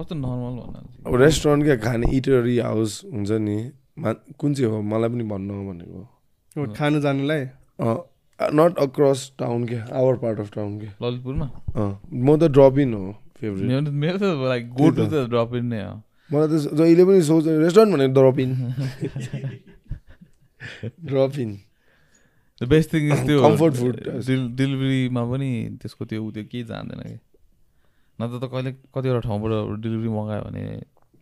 [0.00, 3.56] कस्तो नर्मल भन्न अब रेस्टुरेन्ट क्या खाने इटरी हाउस हुन्छ नि।
[4.00, 4.10] मा
[4.40, 4.80] कुन चाहिँ हो?
[4.80, 6.00] मलाई पनि भन्नु भनेको।
[6.72, 7.42] खानु जानुलाई?
[8.40, 11.46] नट अक्रस टाउन क्या आवर पार्ट अफ टाउन क्या ललितपुरमा
[12.12, 15.82] म त ड्रप इन हो फेभरेट मेरो त- लाइक गो टु त ड्रप इन नै
[15.84, 15.94] हो
[16.30, 18.50] मलाई त जहिले पनि सोच रेस्टुरेन्ट भनेर drop in
[21.06, 21.58] drop in
[22.60, 23.96] the best thing is त्यो Comfort food.
[24.56, 25.50] डेलिभरीमा पनि
[25.82, 27.14] त्यसको त्यो त्यो केही जान्दैन कि।
[28.18, 30.64] नत्र त कहिले कतिवटा ठाउँबाट डेलिभरी मगायो भने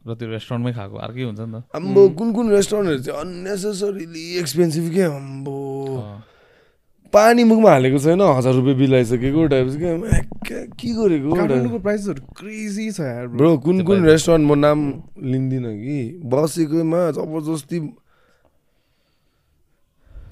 [0.07, 4.85] र त्यो रेस्टुरेन्टमै खाएको अर्कै हुन्छ नि त। आम्बो कुन कुन रेस्टुरेन्टहरू चाहिँ अननेसेसरीली एक्सपेन्सिभ
[4.95, 5.57] के आम्बो
[5.95, 6.19] अँ।
[7.13, 9.67] पानी मुखमा हालेको छैन हजार रुपियाँ बिल आइसकेको टाइप
[10.49, 13.01] के गरेको प्राइसहरू क्रेजी छ.
[13.37, 14.79] ब्रो कुन कुन। रेस्टुरेन्ट म नाम
[15.33, 17.79] लिँदिनँ कि बसेकोमा जबरजस्ती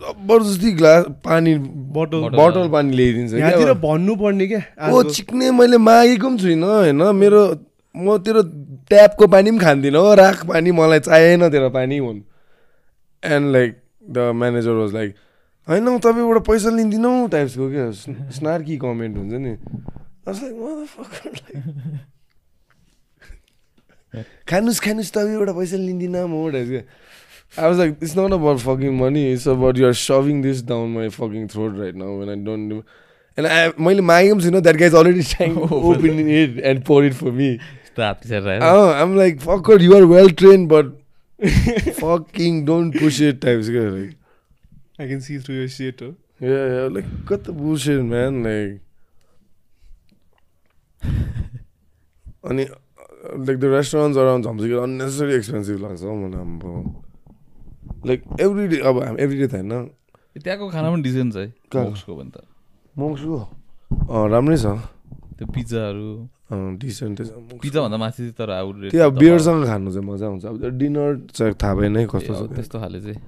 [0.02, 1.54] जबरजस्ती ग्लास पानी
[1.96, 2.28] Bottle.
[2.36, 4.60] बटल पानी ल्याइदिन्छ क्या यहाँतिर अब। भन्नु पर्ने क्या
[4.92, 7.42] ओ चिक्ने मैले मागेको पनि छुइनँ होइन मेरो
[7.94, 8.42] म तेरो
[8.92, 12.20] ट्यापको पानी पनि खान्दिनँ हो राख पानी मलाई चाहिएन तेरो पानी हुन्
[13.22, 13.70] and like
[14.12, 15.14] the manager was like
[15.68, 17.90] होइन हौ तपाईँबाट पैसा लिँदिनौ टाइप्सको क्या।
[18.30, 19.52] स्नार्की कमेन्ट हुन्छ नि।
[24.48, 26.72] खानुस् खानुस् तपाईँबाट पैसा लिँदिन म types
[27.58, 31.08] I was like it's not about fucking money it's about your serving this down my
[31.08, 32.82] fucking throat right now and I don't do
[33.38, 37.04] and I मैले मागेको पनि छुइनँ that guys already trying open in it and pour
[37.04, 37.48] it for me
[37.98, 40.86] I'm like fucker your well train but
[42.00, 44.25] fucking don't push it types क्या like
[44.98, 48.42] I can see through your shit हो yeah, yeah, like, cut the bullshit, man.
[48.42, 48.80] Like,
[52.46, 52.64] अनि
[53.46, 59.02] like the restaurants around Jhamsik unnecessary expensive लाग्छ हौ मलाई अब like every day अब
[59.02, 59.72] हामी every day त होइन
[60.44, 61.48] त्यहाँको खाना पनि डिसेन्ट छ है?
[61.74, 62.44] मोक्सको भने त
[62.96, 63.38] मङ्सुको
[64.14, 64.76] अँ राम्रै छ
[65.38, 66.08] त्यो पिज्जाहरू
[66.84, 67.30] डिसेन्टै छ
[67.62, 71.10] पिज्जा भन्दा माथि तर आउट रेट त्यो अब बियरसँग खानु चाहिँ मजा आउँछ अब डिनर
[71.34, 73.18] चाहिँ थाहा भएन है कस्तो छ त्यस्तो खाले चाहिँ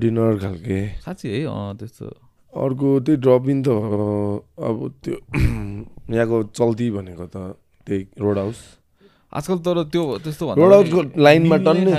[0.00, 1.44] डिनर खालके। साँच्ची है?
[1.46, 2.06] अँ त्यस्तो।
[2.54, 5.16] अर्को त्यही ड्रप इन त। अब त्यो
[6.14, 7.36] यहाँको चल्ती भनेको त
[7.86, 8.58] त्यही रोड हाउस।
[9.28, 11.92] आजकल तर त्यो त्यस्तो रोड हाउसको लाइनमा टन्नै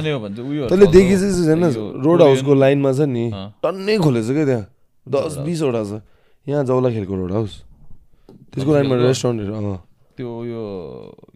[0.69, 1.63] तैँले। देखिसकेको छैन
[2.01, 3.25] रोड हाउसको लाइनमा छ नि।
[3.63, 4.65] टन्नै खोलेछ क्या त्यहाँ।
[5.05, 6.01] दस। बिसवटा छ।
[6.47, 7.53] यहाँ जाउला खेलको रोड हाउस।
[8.53, 8.95] त्यसको लाइनमा?
[8.95, 9.77] रेस्टुरेन्टहरू अँ।
[10.17, 10.63] त्यो यो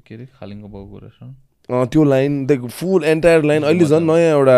[0.06, 0.26] के अरे?
[0.39, 1.36] खालिङको बाउको रेस्टुरेन्ट?
[1.69, 4.58] अँ, त्यो लाइन त्यहाँको फुल एन्टायर लाइन। अहिले झन् नयाँ एउटा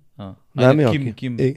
[0.57, 0.83] नामै
[1.39, 1.49] ए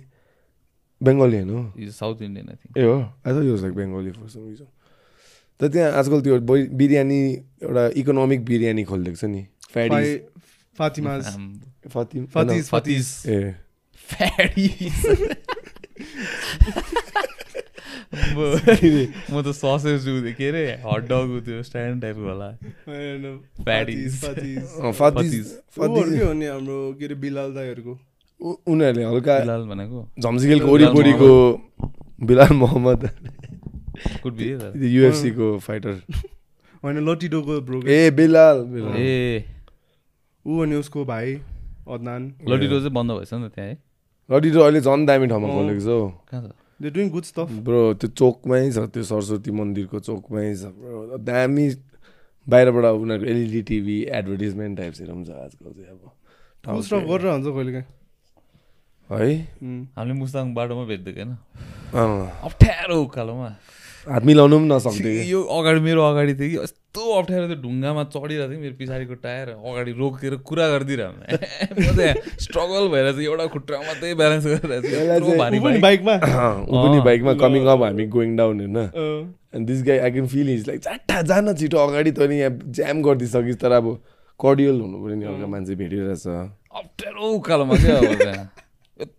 [1.00, 4.46] बेङ्गली होइन हो साउथ इन्डियन आई थिङ्क ए हो I use like Bengali for some
[4.48, 4.68] reason
[5.61, 6.38] त त्यहाँ आजकल त्यो
[6.77, 7.20] बिरयानी
[7.62, 11.22] एउटा इकोनोमिक बिरयानी खोलिदिएको छ नि फ्याडिज Fi- फातिमाज
[11.88, 13.40] फतिम फतिज फतिज ए
[18.14, 22.48] म त ससेज के अरे हट डग त्यो स्ट्यान्ड टाइपको होला
[22.87, 23.24] होइन,
[23.61, 24.18] Fatties.
[24.22, 25.46] फातिज अँ, फतिज
[25.79, 27.94] ऊहरू फतिज के हो नि हाम्रो के अरे बिलाल दाईहरूको
[28.40, 29.35] उनीहरूले हल्का
[29.68, 29.99] भनेको?
[30.20, 31.31] झम्सिकेलको वरिपरिको
[32.27, 33.03] बिलाल मोहम्मद।
[34.25, 35.94] युएफसीको फाइटर।
[36.85, 39.44] होइन लटिडोको ब्रो ए बिलाल बिलाल। ए।
[40.47, 41.35] ऊ अनि उसको भाइ
[41.88, 43.77] अदनान। लडिडो चाहिँ बन्द भएछ नि त त्यहाँ है?
[44.29, 48.79] लडिरो अहिले झन् दामी ठाउँमा। खोलेको छ हौ। डुइङ गुड स्टफ ब्रो त्यो चोकमै छ
[48.92, 51.66] त्यो सरस्वती मन्दिरको चोकमै छ ब्रो। दामी।
[52.47, 56.01] बाहिरबाट उनीहरूको एलइडी टिभी एडभर्टिजमेन्ट टाइप्सहरू पनि छ आजकल चाहिँ अब।
[57.09, 57.88] गरेर हुन्छ कहिले काहीँ।
[59.11, 59.31] है.
[59.97, 61.33] हामीले मुस्ताङ बाटोमा भेट्दै होइन।
[62.49, 63.49] अप्ठ्यारो उकालोमा।
[64.07, 68.03] हात मिलाउनु पनि नसक्थ्यो कि। यो अगाडि मेरो अगाडि थियो कि यस्तो अप्ठ्यारो त्यो ढुङ्गामा
[68.14, 71.21] चढिरहेको थियो मेरो पछाडिको टायर अगाडि रोकेर कुरा गरिदिरहेको
[71.81, 72.14] म चाहिँ
[72.45, 78.07] स्ट्रगल भएर चाहिँ एउटा खुट्टा मात्रै ब्यालेन्स गरिरहेको चाहिँ-। बाइकमा पनि बाइकमा। कमिङ अप हामी
[78.17, 78.77] गोइङ डाउन होइन।
[79.57, 83.03] And this guy I can feel is like चाटा जान छिटो अगाडि तैँले यहाँ ज्याम
[83.03, 83.87] गरिदिइसकिस् तर अब
[84.40, 87.97] कर्डियल हुनु पऱ्यो नि अर्को मान्छे भेटिरहेछ। अप्ठ्यारो उकालोमा क्या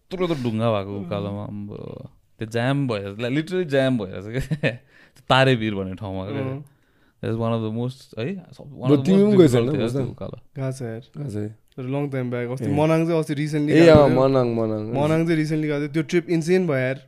[0.06, 1.76] यत्रो त ढुङ्गा भएको उकालोमा अम्बो
[2.38, 4.72] त्यो जाम भएर लिटरली जाम भएर क्या
[5.26, 6.24] तारे भिर भन्ने ठाउँमा
[7.26, 8.26] वान अफ द मोस्ट है?
[8.62, 10.38] उकालो
[11.76, 13.82] छ लङ टाइम ब्याक अस्ति। मनाङ चाहिँ अस्ति रिसेन्टली
[14.16, 17.00] मनाङ मनाङ। मनाङ चाहिँ रिसेन्टली गएको थियो। त्यो ट्रिप इन्सेन भयो यार।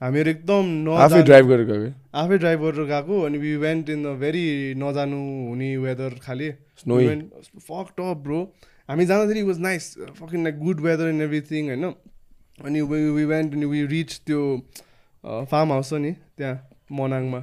[0.00, 1.90] हामीहरू एकदम आफै ड्राइभ गरेको कि
[2.22, 4.44] आफै ड्राइभ गरेर गएको अनि we went in the very
[4.82, 6.48] नजानु हुने वेदर खाले।
[6.82, 8.40] फक टप ब्रो
[8.88, 11.84] हामी जाँदाखेरि was nice fucking like good weather and everything होइन
[12.64, 14.40] अनि वी वेन्ट अनि वी रिच त्यो
[15.24, 16.56] फार्म हाउस छ नि त्यहाँ
[16.92, 17.40] मनाङमा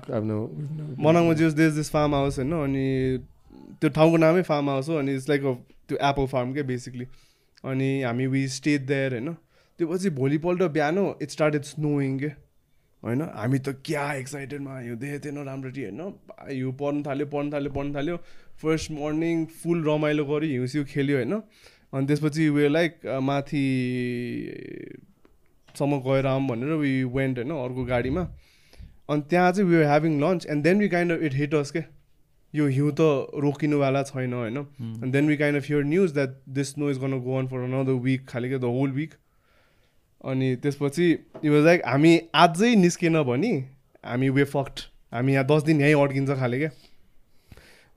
[0.99, 2.85] मनाङमा जस देश दिस फार्म हाउस होइन अनि
[3.81, 5.53] त्यो ठाउँको नामै फार्म हाउस हो अनि इट्स लाइक अ
[5.89, 7.05] त्यो एप्पल फार्म क्या बेसिकली
[7.63, 9.33] अनि हामी वी स्टेट देयर होइन
[9.79, 12.31] त्यो पछि भोलिपल्ट बिहान इट स्टार्टेड स्नोइङ के
[13.03, 17.71] होइन हामी त क्या एक्साइटेडमा यो देखेको थिएन राम्ररी होइन यो पढ्नु थाल्यो पढ्नु थाल्यो
[17.71, 18.17] पढ्नु थाल्यो
[18.61, 21.33] फर्स्ट मर्निङ फुल रमाइलो गऱ्यो हिउँस्यु खेल्यो होइन?
[21.93, 23.65] अनि त्यसपछि उयो लाइक माथि
[25.75, 28.23] सम्म गएर आऊँ भनेर वी वेन्ट होइन अर्को गाडीमा।
[29.09, 31.83] अनि त्यहाँ चाहिँ we having lunch and then we kind of it heaters के?
[32.53, 33.01] यो हिउँ त
[33.43, 34.57] रोकिनुवाला छैन होइन?
[34.57, 37.63] And then we kind of hear news that this snow is gonna go on for
[37.63, 39.13] another week खालि क्या द होल विक
[40.23, 43.53] अनि त्यसपछि इट वाज लाइक हामी अझै निस्केन भने
[44.03, 44.79] हामी वे फक्ट
[45.13, 46.69] हामी यहाँ दस दिन यहीँ अड्किन्छ खाले क्या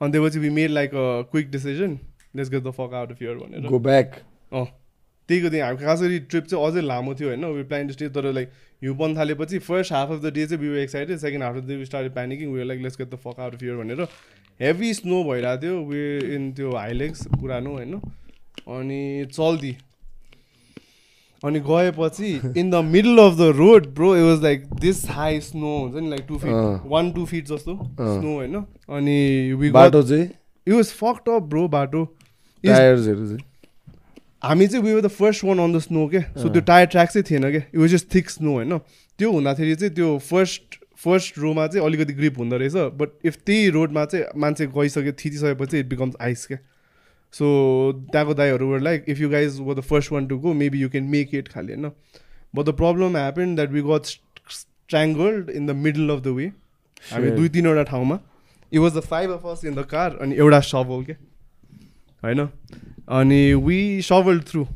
[0.00, 1.98] अनि त्यसपछि we made like a quick decision
[2.36, 4.14] let's get the fuck out of here भनेर गो ब्याक
[4.52, 4.64] अँ
[5.28, 7.44] त्यहीको दिन हामी खास गरी ट्रिप चाहिँ अझै लामो थियो होइन?
[7.54, 10.62] वी प्लान टु स्टे तर लाइक हिउँ बन्द थालेपछि first half of the day चाहिँ
[10.62, 13.18] we excited second half of the day we start panicking we like let's get the
[13.24, 14.06] fuck out of here भनेर
[14.60, 17.94] हेभी स्नो भइरहेको थियो way in त्यो Hilux पुरानो होइन?
[18.78, 19.76] अनि चल्दी।
[21.44, 25.76] अनि गएपछि in the middle of the road bro it was like this high snow
[25.78, 26.88] हुन्छ नि like two feet.
[26.90, 28.54] One two feet जस्तो। स्नो होइन?
[28.54, 30.28] अनि बाटो चाहिँ?
[30.66, 32.02] It was fucked up bro बाटो।
[34.44, 37.08] हामी चाहिँ we were the first one on the snow के सो त्यो टायर ट्र्याक
[37.10, 38.78] चाहिँ थिएन क्या it was just thick snow होइन?
[39.18, 43.68] त्यो हुँदाखेरि चाहिँ त्यो फर्स्ट फर्स्ट रोमा चाहिँ अलिकति ग्रिप हुँदो रहेछ। बट इफ त्यही
[43.70, 46.58] रोडमा चाहिँ मान्छे गइसक्यो थिचिसकेपछि इट बिकम्स आइस क्या
[47.34, 47.46] सो
[48.12, 50.88] त्यहाँको दाईहरू were like if you guys were the first one to go maybe you
[50.90, 51.90] can make it खालि होइन
[52.54, 54.04] but the problem happen that we got
[54.52, 56.46] strangled in the middle of the way
[57.04, 57.30] हामी.
[57.32, 58.18] दुई तिनवटा ठाउँमा
[58.72, 61.12] it was the five of us in the car अनि एउटा shovel के
[62.22, 62.48] होइन
[63.12, 64.66] अनि we shovel through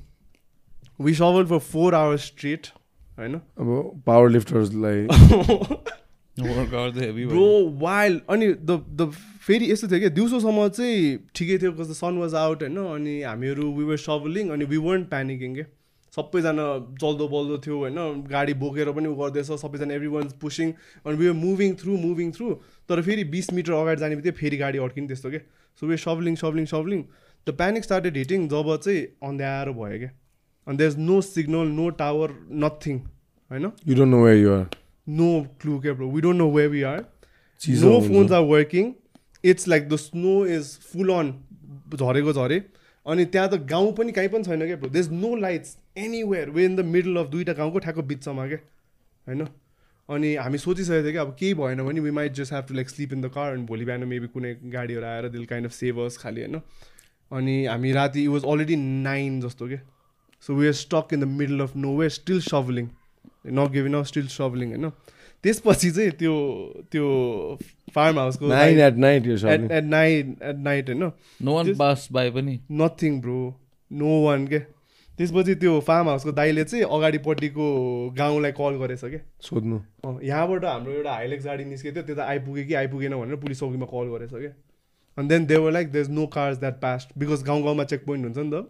[1.01, 2.67] we shovel for four hours straight
[3.19, 5.07] होइन अब पावर लिफ्टर्सलाई
[7.81, 9.13] वाइल्ड अनि द द
[9.47, 12.79] फेरि यस्तो थियो क्या दिउँसोसम्म चाहिँ ठिकै थियो कस्तो सन वाज आउट होइन?
[12.79, 15.65] अनि हामीहरू वी वर सभलिङ अनि वी वर्न प्यानिकिङ के?
[16.17, 16.67] सबैजना
[17.01, 17.99] चल्दो बल्दो थियो होइन?
[18.31, 20.73] गाडी बोकेर पनि उ गर्दैछ सबैजना एभ्री वान पुसिङ
[21.07, 22.55] अनि we were moving through moving through
[22.89, 25.39] तर फेरि बिस मिटर अगाडि जाने बित्तिकै फेरि गाडी अड्किने त्यस्तो के?
[25.81, 27.03] So we shovelling shovelling shovelling
[27.47, 30.11] the panic started hitting जब चाहिँ अँध्यारो भयो क्या
[30.67, 32.99] अनि there is no signal no tower nothing
[33.51, 33.73] होइन?
[33.89, 34.67] You don't know where you are
[35.07, 36.07] no clue क्या bro?
[36.07, 37.01] We don't know where we are.
[37.61, 37.97] चिसो no
[39.45, 41.33] it's like the snow is full on
[41.95, 42.63] झरेको झरे।
[43.07, 44.91] अनि त्यहाँ त गाउँ पनि कहीँ पनि छैन क्या bro.
[44.91, 48.59] There's no lights anywhere way in the middle of दुइटा गाउँको ठ्याक्क बिचमा क्या।
[49.27, 49.47] होइन?
[50.09, 52.89] अनि हामी सोचिसकेको थियो कि अब केही भएन भने we might just have to like
[52.91, 56.17] sleep in the car अनि भोलि बिहान मेबी कुनै गाडीहरू आएर दिल काइन्ड अफ सेभर्स
[56.19, 56.61] खालि होइन?
[57.31, 59.79] अनि हामी राति इट वाज अलरेडी नाइन जस्तो के
[60.47, 62.89] so we are stuck in the middle of no way still shovelling
[63.59, 64.91] not giving off still shovelling होइन?
[65.45, 66.35] त्यसपछि चाहिँ त्यो
[66.93, 67.07] त्यो
[67.95, 72.09] फार्म हाउसको नाइन एट नाइट यो at at night at night होइन नो वान पास
[72.13, 73.39] बाई पनि नथिङ ब्रो
[73.91, 74.59] नो वान के
[75.19, 77.65] त्यसपछि त्यो फार्म हाउसको दाइले चाहिँ अगाडिपट्टिको
[78.17, 82.29] गाउँलाई कल गरेछ क्या सोध्नु अँ, यहाँबाट हाम्रो एउटा हाइलेक्स गाडी निस्केको थियो त्यो त
[82.29, 84.53] आइपुग्यो कि आइपुगेन भनेर पुलिस चौकीमा कल गरेछ क्या
[85.17, 88.25] अनि then they were like there is no cars that passed because गाउँ गाउँमा चेक पोइन्ट
[88.27, 88.65] हुन्छ नि त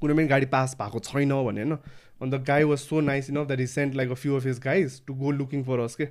[0.00, 1.76] कुनै पनि गाडी पास भएको छैन भने होइन
[2.22, 5.00] अन्त guy was so nice enough that is sent like a few of his guys
[5.06, 6.08] to go looking for us के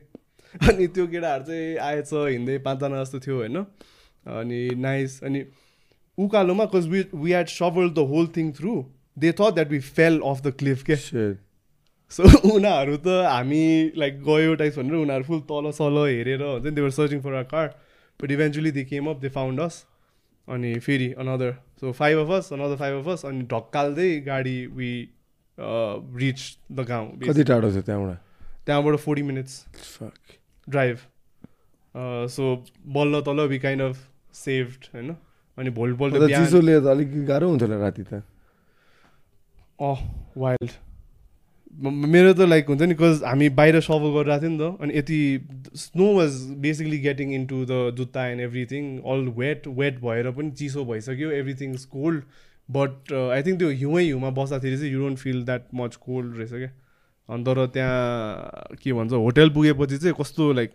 [0.70, 3.58] अनि त्यो केटाहरू चाहिँ आएछ हिँड्दै पाँचजना जस्तो थियो होइन।
[4.38, 5.44] अनि नाइस अनि
[6.18, 8.74] उकालोमा cause we we had shovel the whole thing through
[9.18, 10.96] they thought that we fell off the cliff के.
[12.12, 13.66] सो उनीहरू त हामी
[13.98, 17.44] लाइक गयो टाइप्स भनेर उनीहरू फुल तल सल हेरेर हुन्छ नि they were searching for a
[17.52, 17.68] car
[18.20, 19.86] but eventually they came up they found us
[20.48, 24.94] अनि फेरि another so five of us another five of us अनि ढक्काल्दै गाडी वी
[25.58, 26.40] रिच
[26.72, 28.18] द गाउँ कति टाढो थियो त्यहाँबाट?
[28.68, 29.54] त्यहाँबाट फोर्टी मिनट्स.
[30.68, 30.98] ड्राइभ
[32.32, 32.56] सो
[32.96, 33.96] बल्ल तल वी काइन्ड अफ
[34.36, 35.16] सेभड होइन?
[35.58, 38.14] अनि अन्त बिहान चिसोले त अलिक गाह्रो हुन्छ होला राति त।
[39.80, 39.98] अँ
[40.38, 40.72] वाइल्ड
[42.12, 45.20] मेरो त लाइक हुन्छ नि बिकज हामी बाहिर सफल गरिरहेको थियो नि त। अनि यति
[45.78, 50.86] snow was basically getting into the जुत्ता and everything all wet wet भएर पनि चिसो
[50.86, 52.24] भइसक्यो everything is cold
[52.70, 56.54] but I think त्यो हिउँै हिउँमा बस्दाखेरि चाहिँ you don't feel that much cold रहेछ
[56.54, 56.72] क्या।
[57.30, 60.72] अनि तर त्यहाँ के भन्छ होटेल पुगेपछि चाहिँ कस्तो लाइक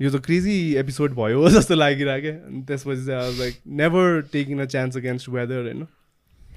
[0.00, 4.60] यो त क्रेजी एपिसोड भयो जस्तो लागिरहेको क्या। अनि त्यसपछि चाहिँ I like never taking
[4.60, 5.86] a chance against weather होइन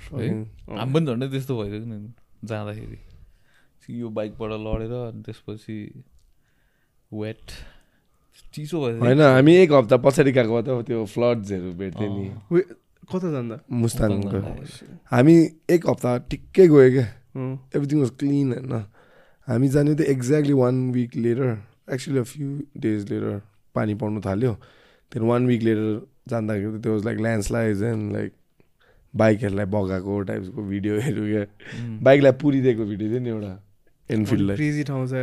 [0.09, 2.13] हामी पनि झन्डै त्यस्तो भइसक्यो नि
[2.45, 2.99] जाँदाखेरि।
[3.89, 5.77] यो बाइकबाट लडेर अनि त्यसपछि
[7.11, 7.45] वेट
[8.53, 12.61] चिसो भयो। होइन हामी एक हप्ता पछाडि गएको त त्यो फ्लड्सहरू भेट्थ्यो नि।
[13.09, 14.39] कता जाँदा मुस्ताङको।
[15.11, 15.35] हामी
[15.69, 17.07] एक हप्ता ठिक्कै गयो क्या।
[17.75, 18.73] एभ्रिथिङ वाज क्लिन होइन।
[19.49, 21.49] हामी जाने त exactly one week later
[21.93, 22.47] actually a few
[22.81, 23.41] days later
[23.75, 25.89] पानी पर्नु थाल्यो। त्यहाँदेखि वान विक लेटर
[26.29, 28.31] जाँदाखेरि त त्यो was like landslide and like
[29.13, 31.43] बाइकहरूलाई बगाएको टाइप्सको भिडियोहरू क्या।
[32.05, 33.53] बाइकलाई पुरिदिएको भिडियो थियो नि एउटा
[34.09, 35.13] एनफिल्डलाई क्रेजी ठाउँ छ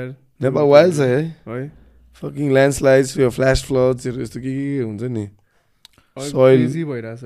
[0.42, 1.70] नेपाल वाइल्ड छ है। है।
[2.22, 5.26] फकिङ ल्यान्डस्लाइड्स यो फ्ल्यास फ्लड्सहरू यस्तो के के हुन्छ नि।
[6.66, 7.22] इजी भइरहेछ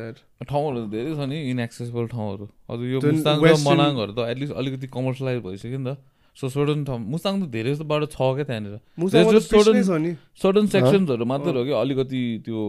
[0.52, 5.42] ठाउँहरू धेरै छ नि इनएक्सेसिबल ठाउँहरू। हजुर यो मुस्ताङ र मनाङहरू त एटलिस्ट अलिकति कमर्सियलाइज
[5.48, 5.96] भइसक्यो नि त।
[6.36, 9.68] सो सर्टन ठाउँ मुस्ताङ त धेरै जस्तो बाटो छ क्या त्यहाँनिर। मुसामा just त पिच
[9.68, 10.12] नै certain- छ नि।
[10.42, 12.60] सर्टन सेक्सन्सहरू मात्रै हो कि अलिकति त्यो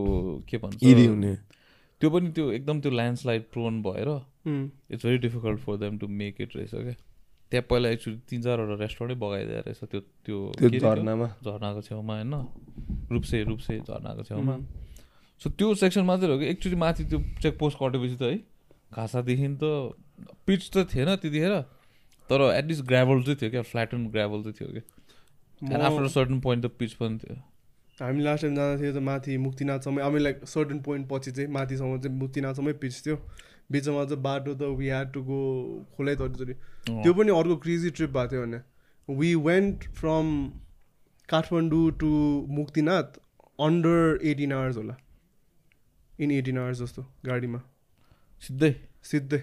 [0.50, 0.78] के भन्छ?
[2.02, 4.10] त्यो पनि त्यो एकदम त्यो ल्यान्डस्लाइड प्रोन भएर
[4.92, 6.96] it's very difficult for them to make it रहेछ क्या
[7.52, 10.70] त्यहाँ पहिला एक्चुली तिन चारवटा रेस्टुरेन्टै बगाइदिएको रहेछ त्यो त्यो?
[10.82, 12.34] झरनामा। झर्नाको छेउमा होइन?
[13.12, 14.56] रुप्से रुप्से झर्नाको छेउमा।
[15.42, 18.38] सो त्यो सेक्सन मात्रै हो कि एक्चुली माथि त्यो चेक पोस्ट कटेपछि त है
[18.94, 19.64] घाँसादेखि त
[20.48, 21.54] पिच त थिएन त्यतिखेर।
[22.30, 24.82] तर एटलिस्ट ग्राभल चाहिँ थियो क्या फ्ल्याट एन्ड ग्राभल चाहिँ थियो कि
[25.62, 27.36] एन्ड आफ्टर सर्टन पोइन्ट त पिच पनि थियो।
[28.00, 32.00] हामी लास्ट टाइम जाँदा थियो त माथि मुक्तिनाथसम्म हामी लाइक सर्टन पोइन्ट पछि चाहिँ माथिसम्म
[32.02, 33.16] चाहिँ मुक्तिनाथसम्मै पिच थियो।
[33.72, 35.40] बिचमा चाहिँ बाटो त वी ह्याड टु गो
[35.98, 36.54] खोलै तरिचोटि
[36.88, 38.60] त्यो पनि अर्को क्रेजी ट्रिप भएको थियो भने।
[39.08, 40.28] We went from
[41.30, 42.10] Kathmandu to
[42.58, 43.20] Muktinath
[43.60, 44.96] under eighteen hours होला।
[46.20, 47.60] इन एटिन आवर्स जस्तो गाडीमा।
[48.42, 48.74] सिधै?
[49.04, 49.40] सिधै।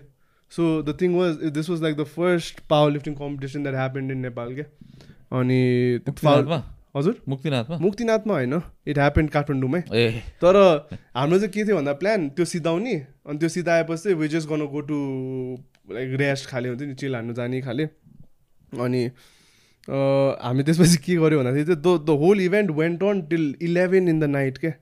[0.53, 4.19] So the thing was this was like the first power lifting competition that happened in
[4.19, 4.65] Nepal क्या
[5.33, 5.61] अनि
[6.97, 9.81] हजुर मुक्तिनाथमा मुक्तिनाथमा होइन इट ह्यापन्ड काठमाडौँमै
[10.43, 10.57] तर
[11.17, 14.69] हाम्रो चाहिँ के थियो भन्दा प्लान त्यो सिधाउने अनि त्यो सिधाएपछि चाहिँ वी जस्ट गर्नु
[14.69, 15.01] गो टु
[15.91, 17.85] लाइक रेस्ट खाले हुन्थ्यो नि चिल हान्नु जाने खाले
[18.79, 19.05] अनि
[19.89, 24.21] हामी त्यसपछि के गर्यो भन्दाखेरि चाहिँ the the whole event went on till eleven in
[24.21, 24.73] the night क्या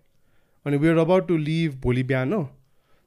[0.66, 2.42] अनि we are about to leave भोलि बिहान हो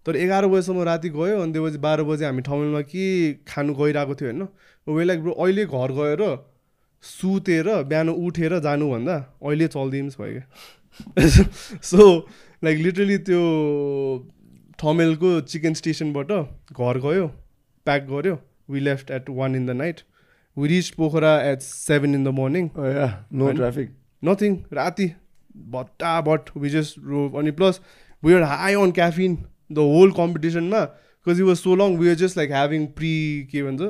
[0.05, 3.05] तर एघार बजीसम्म राति गयो अनि त्यो बजी बाह्र बजी हामी ठाउँमा के
[3.47, 4.47] खानु गइरहेको थियो होइन?
[4.87, 6.23] वे लाइक ब्रो अहिले घर गएर
[7.03, 12.07] सुतेर बिहान उठेर जानुभन्दा अहिले चल्दिम्स भयो क्या सो
[12.63, 13.41] लाइक लिटरली त्यो
[14.83, 17.27] थमेलको चिकन स्टेसनबाट घर गयो
[17.85, 18.37] प्याक गऱ्यो
[18.71, 20.01] we left at one in the night
[20.57, 23.51] we reach Pokhara at seven in the morning no?
[23.51, 25.11] Traffic nothing राति
[25.75, 27.79] भट्टाभट वी जस्ट रो अनि plus
[28.23, 29.37] we are high on caffeine
[29.71, 30.83] the whole कम्पिटिसनमा
[31.25, 33.11] because you was so long we are just like having pre
[33.51, 33.81] के भन्छ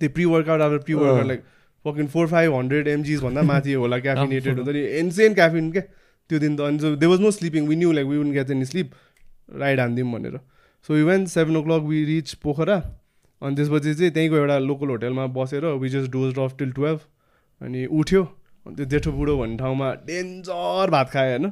[0.00, 1.26] त्यो pre workout after pre workout.
[1.26, 1.42] Like
[1.84, 5.82] fucking four five hundred mgs भन्दा माथि होला क्याफिनेटेड हुन्छ नि एनसेन क्याफिन क्या
[6.30, 8.64] त्यो दिन त अनि they was no sleeping we knew like we won't get any
[8.64, 8.94] sleep
[9.62, 10.38] ride हानिदिउँ भनेर
[10.88, 12.76] so we when seven o'clock we reach Pokhara
[13.42, 17.00] अनि त्यसपछि चाहिँ त्यहीँको एउटा लोकल होटेलमा बसेर we just doze off till twelve
[17.60, 18.22] अनि उठ्यो
[18.66, 21.50] अनि त्यो जेठो बुढो भन्ने ठाउँमा डेन्जर भात खायो होइन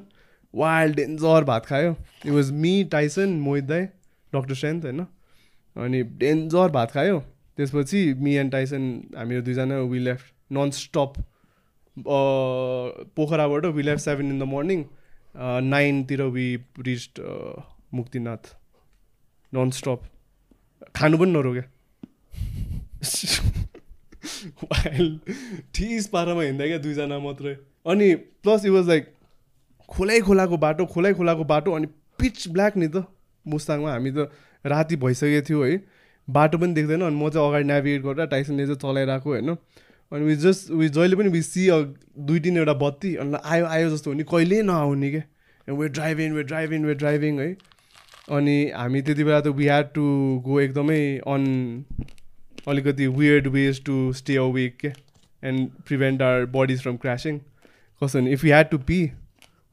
[0.55, 1.91] वाइल्ड डेन्जर भात खायो
[2.27, 3.85] it was me Tyson Mohit दाई
[4.33, 5.07] डक्टर स्ट्रेन्थ होइन
[5.77, 7.21] अनि डेन्जर भात खायो
[7.59, 8.83] त्यसपछि मी एन्ड टाइसन
[9.17, 11.15] हामीहरू दुईजना वी लेफ्ट नन स्टप
[13.17, 14.85] पोखराबाट we left seven in the morning
[15.71, 16.49] नाइनतिर we
[16.87, 17.21] reached
[17.95, 18.55] Muktinath
[19.53, 20.01] non stop
[20.97, 21.63] खानु पनि नरोक्यो
[25.75, 27.55] ठिस पारामा हिँड्दा क्या दुईजना मात्रै
[27.87, 29.13] अनि प्लस इट वाज लाइक
[29.89, 31.87] खोलै खोलाको बाटो खोलै खोलाको बाटो अनि
[32.19, 33.05] पिच ब्ल्याक नि त
[33.47, 34.31] मुस्ताङमा। हामी त
[34.65, 35.77] राति भइसकेको थियो है।
[36.29, 39.51] बाटो पनि देख्दैन अनि म चाहिँ अगाडि नेभिगेट गरेर टाइसनले चाहिँ चलाइरहेको होइन।
[40.13, 41.69] अनि वि जस्ट वि जहिले पनि वि सी
[42.27, 46.43] दुई तिनवटा बत्ती अनि आयो आयो जस्तो हो नि कहिल्यै नआउने क्या way driving way
[46.45, 47.49] driving way driving है।
[48.33, 50.05] अनि हामी त्यति बेला त वी ह्याड टु
[50.45, 51.43] गो एकदमै अन
[52.69, 54.93] अलिकति weird ways to stay awake क्या
[55.43, 57.39] and prevent our bodies from crashing
[58.03, 58.99] कसो भने if you had to pee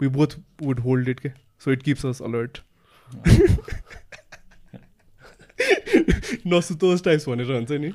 [0.02, 1.30] we both would hold it के
[1.62, 2.54] so it keeps us alert
[6.48, 7.90] नसुतोस् types भनेर हुन्छ नि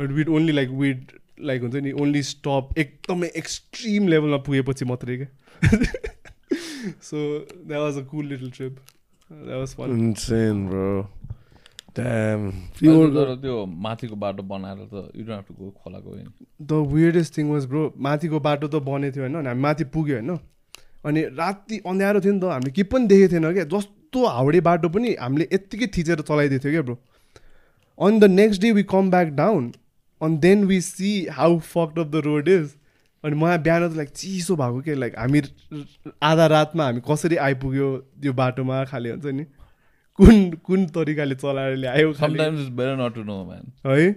[0.00, 5.16] but weed only like weed like हुन्छ नि ओन्ली स्टप एकदमै एक्सट्रिम लेभलमा पुगेपछि मात्रै
[5.16, 5.30] क्या
[7.02, 7.16] so
[7.66, 8.74] that was a cool little trip
[9.30, 11.02] that was fun bro
[12.74, 13.54] त्यो
[13.86, 16.28] माथिको बाटो बनाएर त यु डोन्ट टु गो खोलाको होइन।
[16.62, 19.36] The weirdest thing was bro माथिको बाटो त बनेको थियो होइन?
[19.36, 20.30] अनि हामी माथि पुग्यो होइन?
[21.04, 24.88] अनि राति अँध्यारो थियो नि त हामीले के पनि देखेको थिएन क्या जस्तो हाउडे बाटो
[24.88, 26.96] पनि हामीले यत्तिकै थिचेर चलाइदिएको थियो क्या bro?
[27.98, 29.72] On the next day we come back down
[30.20, 32.68] on then we see how fucked off the road is
[33.24, 34.94] अनि मलाई बिहान त लाइक चिसो भएको के?
[34.94, 35.42] लाइक हामी
[36.22, 37.88] आधा रातमा हामी कसरी आइपुग्यो
[38.22, 39.44] त्यो बाटोमा खाले हुन्छ नि?
[40.18, 42.12] कुन कुन तरिकाले चलाएर ल्यायो
[43.86, 44.12] है?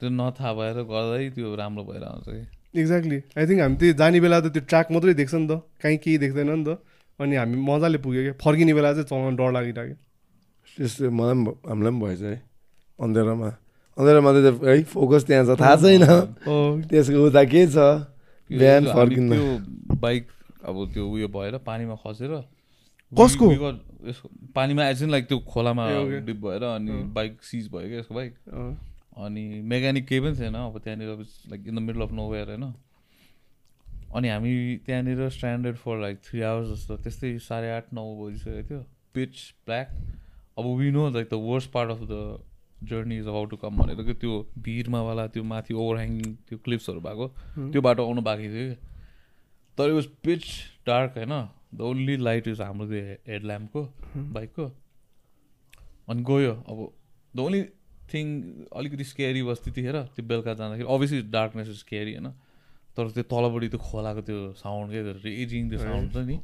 [0.00, 2.42] त्यो नथाहा भएर गर्दै त्यो राम्रो भएर आउँछ कि?
[2.74, 5.52] एक्ज्याक्टली आई थिङ्क हामी त्यो जाने बेला त त्यो ट्र्याक मात्रै देख्छ नि त।
[5.82, 6.78] कहीँ केही देख्दैन नि त।
[7.20, 9.96] अनि हामी मजाले पुग्यो क्या। फर्किने बेला चाहिँ चलाउनु डर लागिरहेको
[10.76, 12.36] त्यस्तो मलाई पनि हामीलाई पनि भएछ है।
[12.98, 13.50] अँधेरोमा।
[13.98, 16.04] अँधेरोमा त है फोकस त्यहाँ छ। थाहा छैन।
[16.88, 17.76] त्यसको उता के छ?
[18.50, 19.46] बिहान फर्किँदा। त्यो
[19.98, 20.24] बाइक
[20.64, 22.32] अब त्यो उयो भएर पानीमा खसेर
[23.18, 23.46] कसको?
[24.06, 25.84] यसको पानीमा एज लाइक त्यो खोलामा.
[26.22, 28.32] डिप भएर अनि। बाइक सिज भयो क्या यसको बाइक।
[29.24, 31.08] अनि मेकानिक केही पनि थिएन। अब त्यहाँनिर
[31.50, 32.72] like in the middle of nowhere होइन?
[34.14, 34.52] अनि हामी
[34.86, 38.80] त्यहाँनिर standard for like three hours जस्तो त्यस्तै साढे आठ नौ बजिसकेको थियो।
[39.14, 39.34] पिच
[39.66, 39.88] ब्ल्याक
[40.58, 42.14] अब we know like the worst part of the
[42.90, 47.26] journey is how to come भनेर कि त्यो भिरमावाला त्यो माथि ओभरह्याङ्गिङ त्यो क्लिप्सहरू भएको।
[47.72, 48.76] त्यो बाटो आउनु बाँकी थियो कि।
[49.78, 50.44] तर इट वाज पिच
[50.86, 51.34] डार्क होइन?
[51.74, 53.82] द ओन्ली लाइट इज हाम्रो त्यो हेडल्याम्पको
[54.34, 54.64] बाइकको
[56.08, 56.78] अनि गयो। अब
[57.34, 57.60] द ओन्ली
[58.12, 58.26] थिङ
[58.76, 62.28] अलिकति स्केरी बस् त्यतिखेर त्यो बेलुका जाँदाखेरि अभियसली डार्कनेस इज स्केरी होइन?
[62.96, 66.36] तर त्यो तलपट्टि त्यो खोलाको त्यो साउन्ड क्या रेजिङ त्यो साउन्ड छ नि।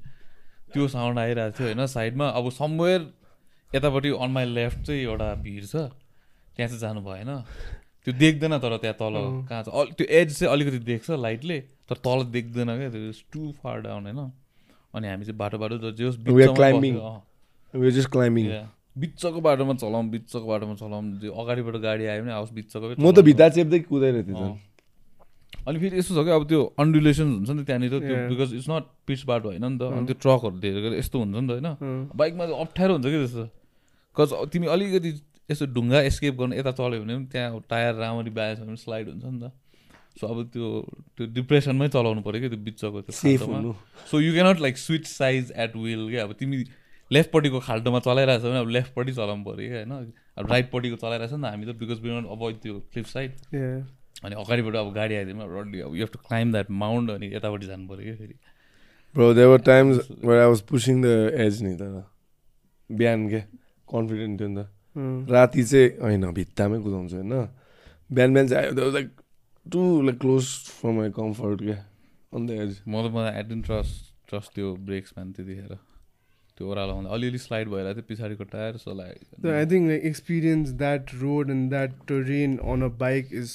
[0.72, 1.86] त्यो साउन्ड आइरहेको थियो होइन?
[1.86, 3.00] साइडमा अब समवेयर
[3.70, 5.74] यतापट्टि अन माई लेफ्ट चाहिँ एउटा भिर छ
[6.54, 7.30] त्यहाँ चाहिँ जानु भएन।
[8.06, 9.14] त्यो देख्दैन तर त्यहाँ तल
[9.50, 11.58] कहाँ छ। त्यो एज चाहिँ अलिकति देख्छ लाइटले
[11.90, 14.20] तर तल देख्दैन क्या त्यो टु फार डाउन होइन?
[14.94, 16.18] अनि हामी चाहिँ बाटो बाटो जस्ट
[18.10, 18.50] क्लाइम्बिङ.
[18.96, 23.20] बिचको बाटोमा चलाउँ बिचको बाटोमा चलाउँ त्यो अगाडिबाट गाडी आयो भने आओस् बिचको म त
[23.28, 24.54] भित्ता चेप्दै कुदाइरहेको थिएँ।
[25.68, 28.16] अनि फेरि यस्तो छ क्या अब त्यो अन्डुलेसन हुन्छ नि त त्यहाँनिर त्यो.
[28.30, 31.46] बिकज इट्स नट पिच बाटो होइन नि त अनि त्यो ट्रकहरू धेरै यस्तो हुन्छ नि
[31.46, 31.68] त होइन।
[32.16, 33.44] बाइकमा चाहिँ अप्ठ्यारो हुन्छ कि त्यस्तो।
[34.16, 35.10] कज तिमी अलिकति
[35.50, 39.24] यसो ढुङ्गा एस्केप गर्नु यता चल्यो भने पनि त्यहाँ टायर राम्ररी बाएछ भने स्लाइड हुन्छ
[39.26, 39.52] नि त।
[40.16, 40.66] सो अब त्यो
[41.14, 43.74] त्यो डिप्रेसनमै चलाउनु पऱ्यो कि त्यो बिचको त्यो
[44.10, 46.64] so you cannot like switch size at will क्या। अब तिमी
[47.10, 50.12] लेफ्टपट्टिको खाल्टोमा चलाइरहेछ भने अब लेफ्टपट्टि चलाउनु पऱ्यो क्या होइन?
[50.38, 53.30] अब राइटपट्टिको चलाइरहेछ नि त हामी त बिकज वी नट अभोइड त्यो क्लिप साइड
[54.24, 57.66] अनि अगाडिबाट अब गाडी आइदिएमा रड्डी अब you have to climb that mount अनि यतापट्टि
[57.66, 58.34] जानु पऱ्यो क्या फेरि।
[59.14, 61.06] Bro they were times where I was pushing the
[61.46, 62.02] edge नि तर
[62.90, 63.40] बिहान के?
[63.88, 67.32] कन्फिडेन्ट थियो नि त। राति चाहिँ होइन भित्तामै कुदाउँछु होइन?
[68.10, 69.10] बिहान बिहान चाहिँ आयो like
[69.66, 70.44] to like close
[70.80, 71.76] for my comfort क्या
[72.32, 73.94] अन द एज म त मलाई एडिन ट्रस्ट
[74.28, 75.78] ट्रस्ट त्यो ब्रेक्स म्यान त्यतिखेर।
[76.56, 79.16] त्यो ओह्रालो हुँदा अलिअलि स्लाइड भइरहेको थियो पछाडिको tyre so So like
[79.62, 83.50] I think like experience that road and that terrain on a bike is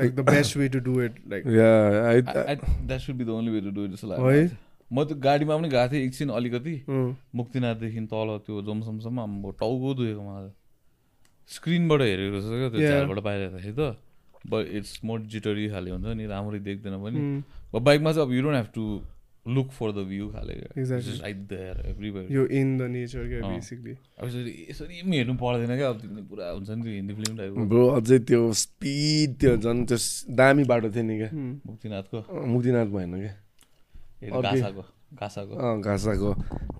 [0.00, 1.12] like the best way to do it.
[1.32, 1.70] Like yeah
[2.08, 4.12] I that should be the only way to do जस्तो है?
[4.12, 4.48] लाग्यो
[4.92, 6.74] म त्यो गाडीमा पनि गएको थिएँ एकछिन अलिकति।
[7.40, 10.50] मुक्तिनाथदेखि तल त्यो जोमसमसम्म अब टाउको दुखेको मलाई।
[11.56, 12.88] स्क्रिनबाट हेरेको रहेछ क्या त्यो.
[12.90, 13.40] झारबाट बाहिर
[13.78, 13.96] त।
[14.52, 17.18] बट इट्स मोर जिटरी खाले हुन्छ नि राम्ररी देख्दैन पनि।
[17.78, 18.84] बाइकमा चाहिँ अब you don't have to
[19.46, 21.20] look for the view खाले Exactly.
[21.22, 23.94] Right there everywhere you're in the nature, yeah, basically.
[24.18, 27.66] अब यसरी पनि हेर्नु पर्दैन क्या अब तिमीले पुरा हुन्छ नि त्यो हिन्दी फिल्म टाइपको
[27.72, 29.98] ब्रो अझै त्यो स्पिड त्यो झन् त्यो
[30.42, 31.52] दामी बाटो थियो नि क्या Mm.
[31.66, 32.18] मुक्तिनाथको?
[32.54, 33.34] मुक्तिनाथ भएन क्या
[35.12, 36.34] घाँसाको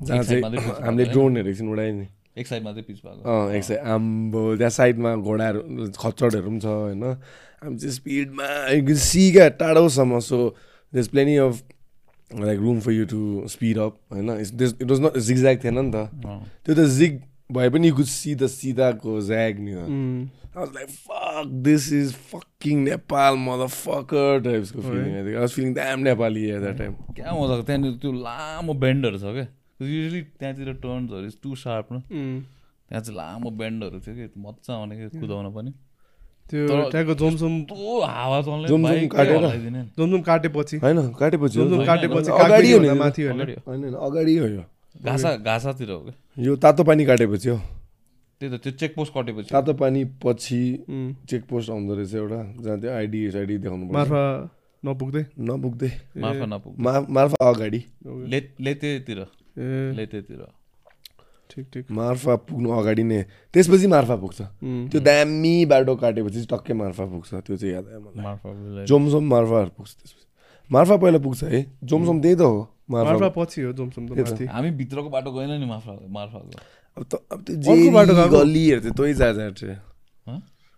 [0.07, 2.07] जहाँ चाहिँ हामीले भएको ड्रोनहरू एकछिन उडायो नि।
[2.39, 5.61] एक साइडमा चाहिँ पिच भएको। अँ एक साइड आम्बो त्यहाँ साइडमा घोडाहरू
[5.99, 10.39] खच्चडहरू पनि छ होइन। हामी चाहिँ स्पिडमा सी क्या टाढोसम्म so
[10.93, 11.63] there's plenty of
[12.41, 16.09] like room for you to speed up होइन इट वाज नट जिगज्याग थिएन नि त।
[16.65, 17.21] त्यो त जिग
[17.53, 20.31] भए पनि यु कुड सी द सिधाको ज्याग नि त Mm.
[20.55, 25.15] I was like, fuck, this is fucking Nepal, motherfucker types को feeling.
[25.17, 26.97] I think I was feeling damn Nepali at that time.
[27.17, 29.47] क्या मजाको त्यहाँनिर त्यो लामो बेन्डहरू छ क्या
[29.93, 32.01] युजली त्यहाँतिर टर्न्सहरू इज टु शार्प न.
[32.89, 35.73] त्यहाँ चाहिँ लामो बेन्डहरू थियो कि मजा आउने क्या कुदाउन पनि
[36.53, 37.55] त्यो त्यहाँको जोमसोम
[38.05, 39.41] हावा चल्ने जुम जुम बाइकै काटेर?
[39.97, 44.65] जोमसोम काटेपछि। होइन काटेपछि हो जोमसोम। काटेपछि अगाडि हो। माथि होइन। अगाडि हो। यो।
[45.03, 46.15] घाँसा घाँसातिर हो क्या?
[46.45, 47.57] यो तातो पानी काटेपछि हो।
[48.41, 51.29] त्यही त त्यो चेक पोस्ट कटेपछि तातो पानी पछि Mm.
[51.31, 54.23] चेक पोस्ट आउँदो रहेछ एउटा जहाँ त्यो आइडी आइडी देखाउनु पर्छ। मार्फा
[54.83, 55.23] नपुग्दै?
[55.41, 55.91] नपुग्दै।
[56.21, 57.81] मार्फा नपुग मा मार्फा अगाडि।
[58.33, 59.19] ले लेतेतिर।
[59.97, 60.41] लेतेतिर।
[61.91, 63.21] मार्फा पुग्नु अगाडि नै।
[63.53, 64.41] त्यसपछि मार्फा पुग्छ.
[64.91, 69.91] त्यो दामी बाटो काटेपछि टक्कै मार्फा पुग्छ। त्यो चाहिँ याद आयो मलाई। जोमसोम मार्फाहरू पुग्छ
[69.93, 70.25] त्यसपछि।
[70.71, 74.03] मार्फा पहिला पुग्छ है। जोमसोम त्यही त हो। मार्फा मार्फा पछि हो जोमसोम
[74.51, 76.51] हामी भित्रको बाटो गएन नि मार्फा मार्फाको।
[76.97, 78.13] अब त अब त्यो अर्को बाटो?
[78.33, 79.77] गल्लीहरू चाहिँ तै जा जा चाहिँ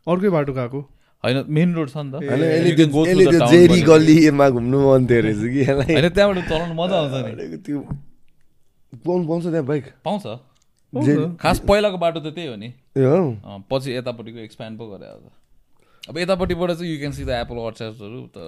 [0.06, 0.80] अर्कै बाटो गएको?
[1.24, 6.08] होइन मेन रोड छ नि त। होइन जेरी। गल्लीमा घुम्नु मन थियो रहेछ कि होइन
[6.12, 7.80] त्यहाँबाट चलाउनु मजा आउँछ नि। त्यो
[8.94, 9.84] पाउनु पाउँछ त्यहाँ बाइक?
[10.04, 10.24] पाउँछ।
[11.40, 12.70] खास पहिलाको बाटो त त्यही हो नि।
[13.70, 18.20] पछि यतापट्टिको एक्सप्यान्ड पो गरे आज अब यतापट्टिबाट चाहिँ you can see the apple अर्चर्सहरू
[18.36, 18.38] त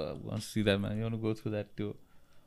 [0.42, 1.88] सिधा यु गो थ्रु द्याट त्यो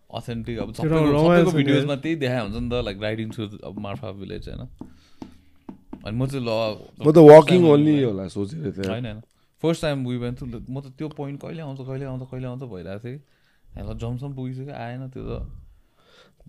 [0.10, 4.50] अथेन्टिक अब सबैको भिडियोजमा त्यही देखाएको हुन्छ नि त लाइक राइडिङ थ्रु अब मार्फा भिलेज
[4.50, 4.62] होइन।
[6.06, 6.50] अनि म चाहिँ ल
[7.06, 9.22] म त वाकिङ ओन्ली होला सोचेर थियो होइन होइन।
[9.64, 10.38] फर्स्ट टाइम वी वेन्ट
[10.70, 14.34] म त त्यो पोइन्ट कहिले आउँछ कहिले आउँछ कहिले आउँछ भइरहेको थियो कि ल जमसम
[14.34, 15.32] पुगिसक्यो आएन त्यो त।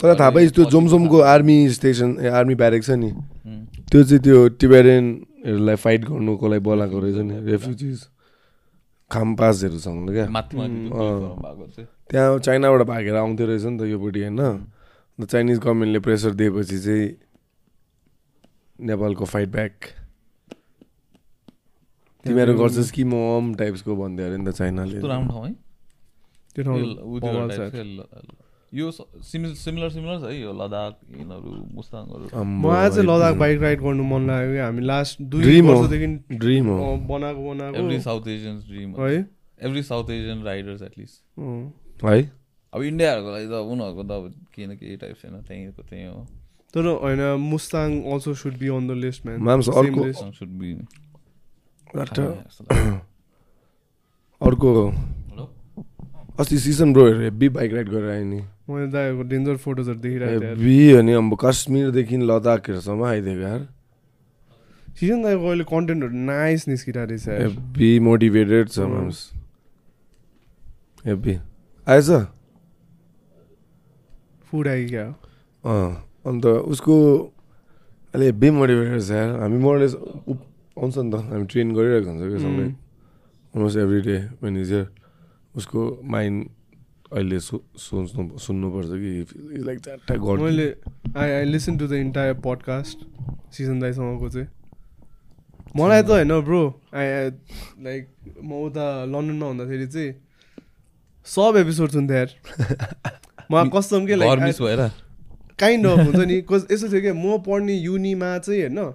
[0.01, 3.11] तर थाहा पाइस् त्यो जोमसोमको आर्मी स्टेसन ए आर्मी ब्यारेक छ नि।
[3.91, 7.99] त्यो चाहिँ त्यो टिबेरियनहरूलाई फाइट गर्नुको लागि बोलाएको रहेछ नि। रेफ्युजिज
[9.11, 10.27] खामपासहरूसँग क्या।
[12.11, 17.07] त्यहाँ चाइनाबाट भागेर आउँथ्यो रहेछ नि त योपट्टि होइन। अन्त चाइनिज गभर्मेन्टले प्रेसर दिएपछि चाहिँ
[18.79, 19.75] नेपालको फाइट ब्याक।
[22.25, 24.97] तिमीहरू गर्छस् कि म अम टाइप्सको भन्थ्यो अरे नि त चाइनाले।
[28.75, 29.55] यो- सिमिलर
[29.91, 34.63] सिमिलर छ है यो लद्दाख यिनीहरू मुस्ताङहरू। मलाई चाहिँ लद्दाख बाइक राइड गर्नु मन लाग्यो
[34.65, 39.31] हामी लास्ट दुई। वर्षदेखि ड्रिम हो। बनाएको बनाएको। एभ्री साउथ एसियन ड्रिम है।
[39.63, 41.41] Every South Asian riders at least.
[42.05, 42.33] है।
[42.75, 46.27] अब इन्डियाहरूको लागि त उनीहरूको त अब केही न केही टाइप छैन त्यहीँको त्यहीँ हो।
[46.75, 50.75] तर होइन Mustang also should be on the list man अर्को- सुड बी
[51.97, 52.21] That-
[54.41, 54.91] अर्को
[56.39, 60.49] अस्ति सिजन ब्रोहरू हेब्बी बाइक राइड गरेर आयो नि। मैले दाइको डेन्जर फोटोजहरू देखिरहेको थिएँ
[60.51, 63.63] हेब्बी अनि अब काश्मीरदेखि लद्दाखहरूसम्म आइदिएको यार।
[64.99, 69.19] सिजन दाइको अहिले कन्टेन्टहरू नाइस निस्किरहेको रहेछ। हेब्बी मोटिभेटेड छ। माम्स
[71.05, 71.35] हेब्बी
[71.87, 72.11] आएछ?
[74.51, 75.07] फुड क्या?
[75.65, 75.91] अँ
[76.27, 76.95] अन्त उसको
[78.15, 82.39] अहिले हेब्बी मोटिभेटेड छ यार। हामी मोरलेस आउँछ नि त हामी ट्रेन गरिरहेको हुन्छ कि
[82.39, 82.67] सँगै
[83.55, 84.87] अलमोस्ट एभ्री डे हियर
[85.57, 86.49] उसको माइन्ड
[87.13, 90.67] अहिले सो सोच्नु सुन्नुपर्छ कि लाइक चारवटा गर्नु मैले
[91.17, 92.99] I I listen to the entire podcast
[93.57, 94.49] season दाइसँगको चाहिँ।
[95.77, 96.63] मलाई त होइन ब्रो
[96.95, 97.07] आई
[97.87, 98.09] लाइक
[98.43, 100.15] म उता लन्डनमा हुँदाखेरि चाहिँ
[101.27, 102.31] सब एपिसोड सुन्थेँ यार।
[103.53, 104.89] मलाई कस्टम के घर मिस लाइक भएर।
[105.59, 108.95] काइन्ड अफ हुन्छ नि कस यस्तो थियो क्या म पढ्ने युनिमा चाहिँ होइन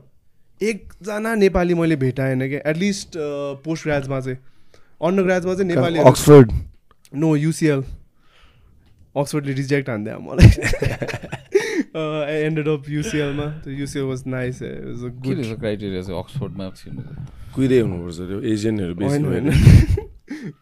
[0.62, 3.18] एकजना नेपाली मैले भेटाएन क्या एटलिस्ट
[3.64, 4.38] पोस्ट ग्राजमा चाहिँ।
[5.02, 6.52] अन्डर ग्राजमा चाहिँ नेपाली अक्सफोर्ड
[7.14, 7.84] नो युसिएल
[9.16, 10.50] अक्सफोर्डले रिजेक्ट हान्दै मलाई।
[11.96, 14.60] I ended up युसिएलमा UCL was nice
[15.26, 16.70] good criteria चाहिँ अक्सफोर्डमा
[17.56, 19.48] कुहिँदै हुनुपर्छ त्यो एजियनहरू बेसी होइन होइन।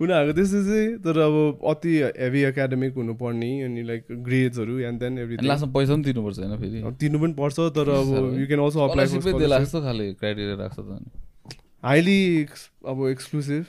[0.01, 1.35] उनीहरूको त्यस्तो चाहिँ तर अब
[1.71, 6.53] अति हेभी एकाडेमिक हुनुपर्ने अनि लाइक ग्रेड्सहरू एन्ड देन एभ्रिथिङ लास्टमा पैसा पनि तिर्नुपर्छ होइन
[6.57, 6.79] फेरि?
[7.01, 8.09] तिर्नु पनि पर्छ तर अब
[8.39, 9.05] यु क्यान अल्सो अप्लाई
[10.57, 10.85] राख्छ त
[11.83, 12.19] हाइली
[12.87, 13.63] अब एक्सक्लुसिभ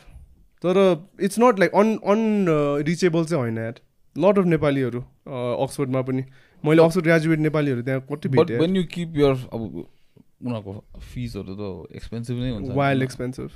[0.64, 0.80] तर
[1.20, 1.96] it's not like un
[2.86, 3.80] unreachable चाहिँ होइन यार।
[4.16, 6.24] लट अफ नेपालीहरू अक्सफोर्डमा पनि।
[6.64, 11.96] मैले अक्सफोर्ड ग्रेजुएट नेपालीहरू त्यहाँ कति भेटेँ वेन यु किप यर अब उनीहरूको फिसहरू त
[11.96, 13.48] एक्सपेन्सिभ नै हुन्छ। Wild expensive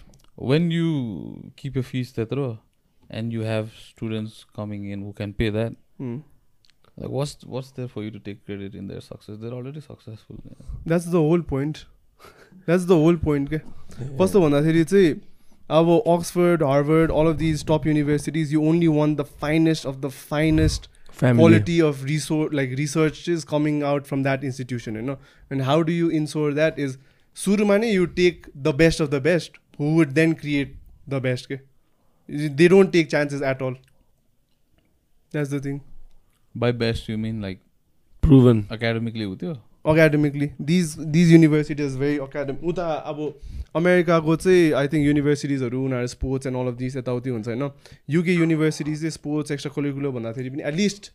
[0.52, 0.88] when you
[1.58, 2.48] keep your fees त्यत्रो
[3.10, 5.76] and you have students coming in who can pay that.
[7.00, 9.36] Like what's what's there for you to take credit in their success?
[9.40, 10.38] They're already successful.
[10.86, 11.76] That's the whole point
[12.54, 13.58] that's the whole point के
[14.20, 15.12] कस्तो भन्दाखेरि चाहिँ
[15.70, 20.00] uh, well, Oxford, Harvard, all of these top universities, you only want the finest of
[20.00, 21.40] the finest Family.
[21.40, 25.18] quality of resource, like researches coming out from that institution, you know.
[25.50, 26.98] And how do you ensure that is
[27.34, 30.74] Surumane, you take the best of the best, who would then create
[31.06, 31.44] the best.
[31.44, 31.60] Okay?
[32.28, 33.76] They don't take chances at all.
[35.30, 35.82] That's the thing.
[36.54, 37.60] By best, you mean like
[38.22, 39.58] proven academically with you?
[39.88, 42.62] Academically these these universities very academic.
[42.62, 43.20] उता अब
[43.76, 47.70] अमेरिकाको चाहिँ I think युनिभर्सिटिजहरू उनीहरू sports and all of this यताउति हुन्छ होइन
[48.10, 51.10] UK universities चाहिँ स्पोर्ट्स एक्स्ट्रा करिकुलर भन्दाखेरि पनि एटलिस्ट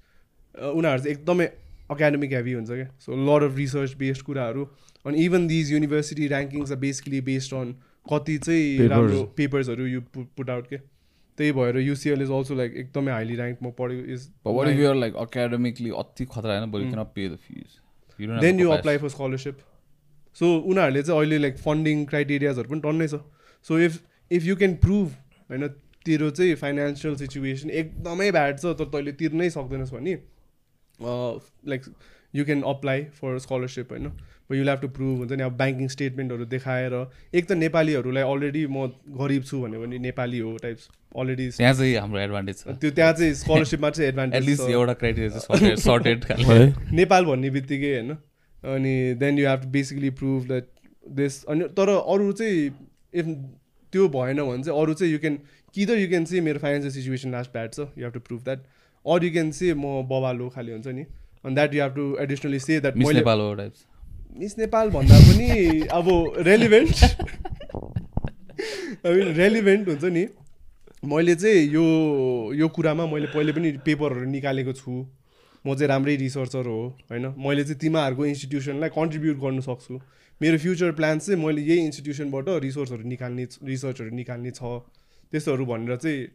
[0.55, 1.49] उनीहरू चाहिँ एकदमै
[1.91, 4.67] अकाडेमिक हेभी हुन्छ क्या so lot of research based कुराहरू
[5.05, 8.88] अनि even these university rankings are basically based on कति चाहिँ.
[8.88, 10.78] राम्रो पेपर्सहरू यु पुट आउट के
[11.38, 14.28] त्यही भएर युसिएल इज अल्सो लाइक एकदमै हाइली ऱ्याङ्कमा पढेको इज
[15.03, 17.39] like academically अति खतरा होइन cannot pay the
[18.20, 18.70] then you.
[18.72, 19.57] Apply for scholarship
[20.38, 23.22] so उनीहरूले चाहिँ अहिले लाइक फन्डिङ क्राइटेरियाजहरू पनि टन्नै छ
[23.66, 23.99] so if
[24.32, 25.07] if you can prove
[25.49, 25.68] होइन
[26.05, 30.16] तेरो चाहिँ फाइनेन्सियल सिचुएसन एकदमै ब्याड छ तर तैँले तिर्नै सक्दैनस् भने
[31.70, 31.86] like
[32.34, 34.12] you can apply for scholarship होइन
[34.54, 36.94] यु ल्याभ टु प्रुभ हुन्छ नि अब ब्याङ्किङ स्टेटमेन्टहरू देखाएर
[37.34, 38.88] एक त नेपालीहरूलाई अलरेडी म
[39.20, 43.14] गरिब छु भन्यो भने नेपाली हो टाइप्स अलरेडी त्यहाँ चाहिँ हाम्रो एडभान्टेज छ। त्यो त्यहाँ
[43.14, 46.26] चाहिँ स्कलरसिपमा चाहिँ एटलिस्ट एडभान्टेज एउटा क्राइटेरिया सर्टेड
[46.94, 48.12] नेपाल भन्ने बित्तिकै होइन।
[48.76, 50.70] अनि then you have to basically prove that
[51.18, 52.70] this अनि तर अरू चाहिँ
[53.14, 53.26] इफ
[53.94, 55.36] त्यो भएन भने चाहिँ अरू चाहिँ यु क्यान
[55.76, 58.42] कि त यु क्यान से मेरो फाइनेन्सियल सिचुएसन लास्ट ब्याड छ you have to prove
[58.44, 58.60] that
[59.06, 61.06] or you can say म बबालो खाले हुन्छ नि।
[61.46, 63.24] अनि that you have to additionally say that miss मैले
[64.39, 65.50] मिस नेपाल भन्दा पनि
[65.94, 66.08] अब
[66.48, 66.96] रेलिभेन्ट
[69.38, 70.26] रेलिभेन्ट हुन्छ नि.
[71.04, 71.84] मैले चाहिँ यो
[72.56, 74.91] यो कुरामा मैले पहिले पनि पेपरहरू निकालेको छु।
[75.66, 76.80] म चाहिँ राम्रै रिसर्चर हो
[77.12, 77.26] होइन?
[77.38, 80.00] मैले चाहिँ तिमीहरूको इन्स्टिट्युसनलाई कन्ट्रिब्युट गर्नु सक्छु।
[80.41, 84.62] मेरो फ्युचर प्लान चाहिँ मैले यही इन्स्टिट्युसनबाट रिसोर्सहरू निकाल्ने रिसर्चहरू निकाल्ने छ।
[85.32, 86.28] त्यस्तोहरू भनेर चाहिँ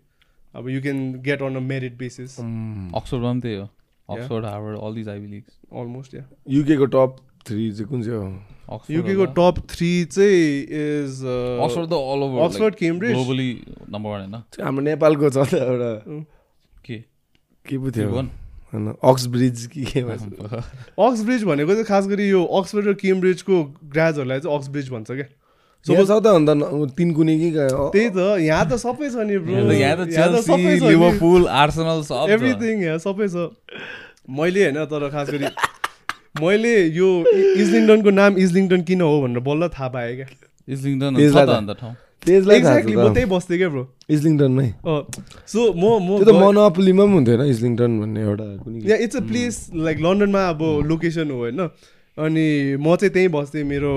[0.54, 3.66] अब you can get on a merit basis अक्सफोर्डमा पनि त्यही हो।
[4.08, 8.80] Oxford Harvard all these Ivy Leagues almost या युकेको टप थ्री चाहिँ कुन चाहिँ हो?
[8.90, 13.50] युकेको टप थ्री चाहिँ इज अक्सफोर्ड त all over Oxford Cambridge globally
[13.90, 16.26] number one होइन हाम्रो नेपालको छ त एउटा।
[16.84, 16.98] के?
[17.64, 17.90] के पो थियो?
[17.90, 18.30] त्रिभुवन?
[18.72, 20.52] होइन अक्स ब्रिज कि के भन्छ?
[21.08, 23.64] अक्सब्रिज भनेको चाहिँ खास गरी यो अक्सफोर्ड र केम्ब्रिजको
[23.96, 25.28] ग्राजहरूलाई चाहिँ अक्सब्रिज भन्छ क्या।
[25.88, 26.50] सपोज त अन्त
[26.98, 30.62] तिन कुनै कि त्यही त यहाँ त सबै छ नि ब्रो। यहाँ त यहाँ सबै
[30.62, 32.00] चेल्सी छ। Liverpool Arsenal.
[32.36, 33.48] एभ्रिथिङ यहाँ सबै छ।
[34.38, 35.46] मैले होइन तर खास गरी
[36.42, 40.84] मैले यो इजलिङटनको नाम इजलिङटन किन हो भनेर बल्ल थाहा पाएँ क्या। छ
[42.28, 43.84] एक्ज्याक्टली म त। त्यही बस्थेँ क्या ब्रो।
[44.14, 44.68] इस्लिङटनमै
[45.48, 49.16] सो म म त्यो त मनोपलीमा पनि हुन्थ्यो होइन इस्लिङटन भन्ने एउटा कुनै या इट्स
[49.16, 49.54] अ प्लेस
[49.86, 50.60] लाइक लन्डनमा अब
[50.90, 51.60] लोकेसन हो होइन।
[52.18, 53.92] अनि म चाहिँ त्यहीँ बस्थेँ मेरो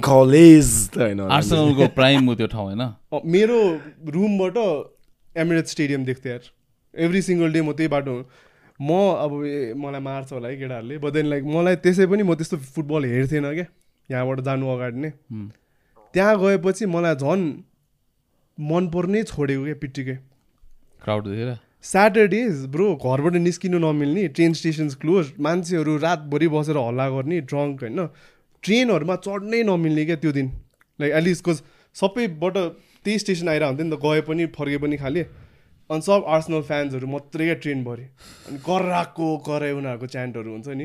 [0.00, 2.82] कलेज। आर्सेनलको प्राइम हो त्यो ठाउँ होइन?
[3.26, 3.58] मेरो
[4.14, 4.56] रुमबाट
[5.36, 6.44] एमिरेट स्टेडियम देख्थेँ यार।
[6.94, 8.14] एभ्री सिङ्गल डे म त्यही बाटो
[8.80, 8.90] म
[9.20, 12.56] अब ए मलाई मार्छ होला है केटाहरूले। बट देन लाइक मलाई त्यसै पनि म त्यस्तो
[12.56, 13.66] फुटबल हेर्थेन क्या।
[14.08, 15.10] यहाँबाट जानु अगाडि नै।
[16.14, 17.44] त्यहाँ गएपछि मलाई झन्
[18.58, 20.16] मन पर्नै छोडेको क्या पिट्टिकै।
[21.04, 21.50] क्राउड देखेर?
[21.82, 28.00] स्याटरडेज ब्रो घरबाट निस्किनु नमिल्ने ट्रेन स्टेसन्स क्लोज मान्छेहरू रातभरि बसेर हल्ला गर्ने ड्रङ्क होइन।
[28.62, 30.52] ट्रेनहरूमा चढ्नै नमिल्ने क्या त्यो दिन?
[31.00, 31.62] लाइक एटलिस्ट कोज
[31.94, 32.56] सबैबाट
[33.04, 35.22] त्यही स्टेसन आइरहेको हुन्थ्यो नि त गए पनि फर्के पनि खाले।
[35.90, 38.02] अनि सब आर्सनल फ्यान्सहरू मात्रै क्या ट्रेन भरि।
[38.48, 40.84] अनि कराएको कराए उनीहरूको च्यान्टहरू हुन्छ नि।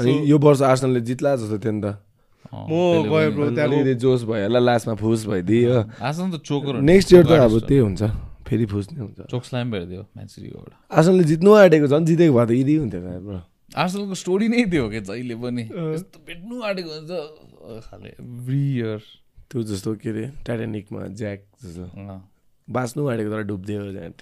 [0.00, 1.84] अनि यो वर्ष आर्सनलले जित्ला जस्तो थियो नि त।
[2.54, 7.24] म पनि- ब्रो अलिकति जोस भयो होला लास्टमा फुस भइदियो। आर्सेनल त चोकर नेक्स्ट इयर
[7.24, 8.02] त अब त्यही हुन्छ
[8.48, 12.46] फेरि फुस नै हुन्छ। चोक स्ल्याम भइदियो म्यान सिटीकोबाट आर्सनलले जित्नु आँटेको झन् जितेको भए
[12.46, 15.62] त इदी हुन्थ्यो ब्रो। आर्सेनलको स्टोरी नै थियो क्या जहिले पनि?
[15.62, 17.12] यस्तो भेट्नु आँटेको हुन्छ।
[17.88, 19.00] खाले। एभ्री इयर
[19.48, 21.84] त्यो जस्तो के अरे टाइटानिकमा ज्याक जस्तो।
[22.68, 24.12] बाँच्नु आँटेको तर डुब्दियो ज्याक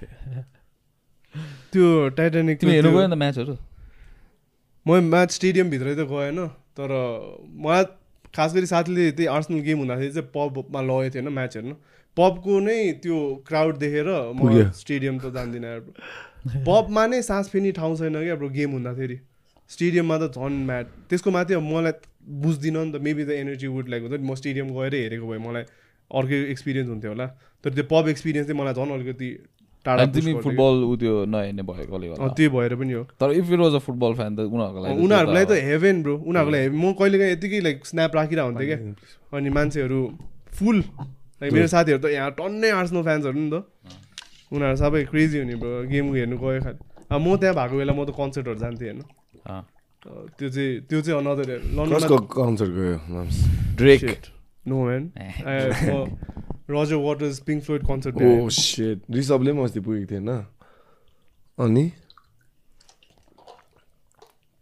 [1.73, 1.87] त्यो
[2.19, 3.55] टाइटानिक तिमी हेर्नु गयो नि त म्याचहरू?
[4.87, 6.39] म म्याच स्टेडियमभित्रै त गएन
[6.79, 6.91] तर
[7.65, 7.85] मलाई
[8.35, 11.75] खास गरी साथीले त्यही आर्सनल गेम हुँदाखेरि चाहिँ पबमा लगेको थियो होइन म्याच हेर्नु।
[12.17, 15.81] पबको नै त्यो क्राउड देखेर म। स्टेडियम त जान्दिनँ यार।
[16.67, 19.19] पबमा नै सास फेर्ने ठाउँ छैन क्या ब्रो गेम हुँदाखेरि।
[19.71, 21.93] स्टेडियममा त झन् म्याच त्यसको माथि अब मलाई
[22.43, 25.39] बुझ्दिनँ नि त maybe the energy would like हुन्छ नि म स्टेडियम गएर हेरेको भए
[25.47, 25.65] मलाई
[26.11, 27.27] अर्कै एक्सपिरियन्स हुन्थ्यो होला।
[27.65, 29.29] तर त्यो पब एक्सपिरियन्स चाहिँ मलाई झन् अलिकति
[29.87, 33.47] टाढा तिमी फुटबल उ त्यो नहेर्ने भएकोले। होला अँ, त्यही भएर पनि हो। तर if
[33.53, 36.93] it was a football fan त उनीहरूको लागि उनीहरूलाई त हेभेन ब्रो उनीहरूलाई हेभेन म
[36.99, 38.79] कहिले काहीँ यतिकै लाइक स्न्याप राखिरहेको हुन्थेँ क्या।
[39.39, 40.01] अनि मान्छेहरू
[40.59, 40.79] फुल
[41.41, 43.65] लाइक मेरो साथीहरू त यहाँ टन्नै आर्सनल फ्यान्सहरू नि त।
[44.53, 46.79] उनीहरू सबै क्रेजी हुने ब्रो गेम हेर्नु गयो खालि।
[47.15, 49.01] अब म त्यहाँ भएको बेला म त कन्सर्टहरू जान्थेँ होइन
[49.47, 51.49] त्यो चाहिँ त्यो चाहिँ अनदर
[51.95, 53.25] कसको कन्सर्ट गयो
[53.77, 54.03] Drake
[54.69, 55.11] no man
[56.71, 60.29] Roger Waters Pink Floyd concert ओ सेट रिसबले पनि अस्ति पुगेको थिएन
[61.59, 61.85] अनि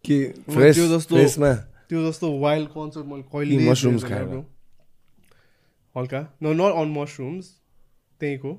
[0.05, 0.17] के
[0.53, 1.53] फ्रेस त्यो जस्तो- फ्रेसमा
[1.89, 4.43] त्यो जस्तो वाइल्ड कन्सर्ट मैले कहिले देखेको खाएर।
[5.95, 6.19] हल्का?
[6.43, 7.45] न नट अन मसरुम्स
[8.19, 8.51] त्यहीँको।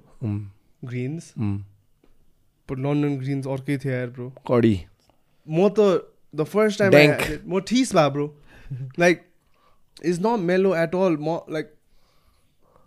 [0.84, 4.74] ग्रिन्स बट लन्डन ग्रिन्स अर्कै थियो यार ब्रो कडी।
[5.50, 6.92] म त द फर्स्ट टाइम.
[7.46, 8.34] म ठिस भए bro
[8.98, 9.22] like
[10.04, 11.72] is not mellow at all म लाइक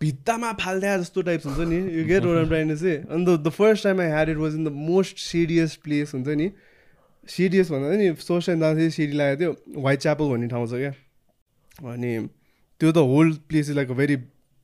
[0.00, 4.00] भित्तामा फाल्दा जस्तो टाइप्स हुन्छ नि यु गेट ओर ट्राइन चाहिँ अन्त the first time
[4.00, 6.50] I had it was in the most serious place हुन्छ नि
[7.28, 10.92] सिरियस भन्दा नि फर्स्ट टाइम जाँदाखेरि सिडी लागेको थियो वाइट च्यापल भन्ने ठाउँ छ क्या
[11.92, 12.18] अनि
[12.80, 14.16] त्यो त whole place is like a very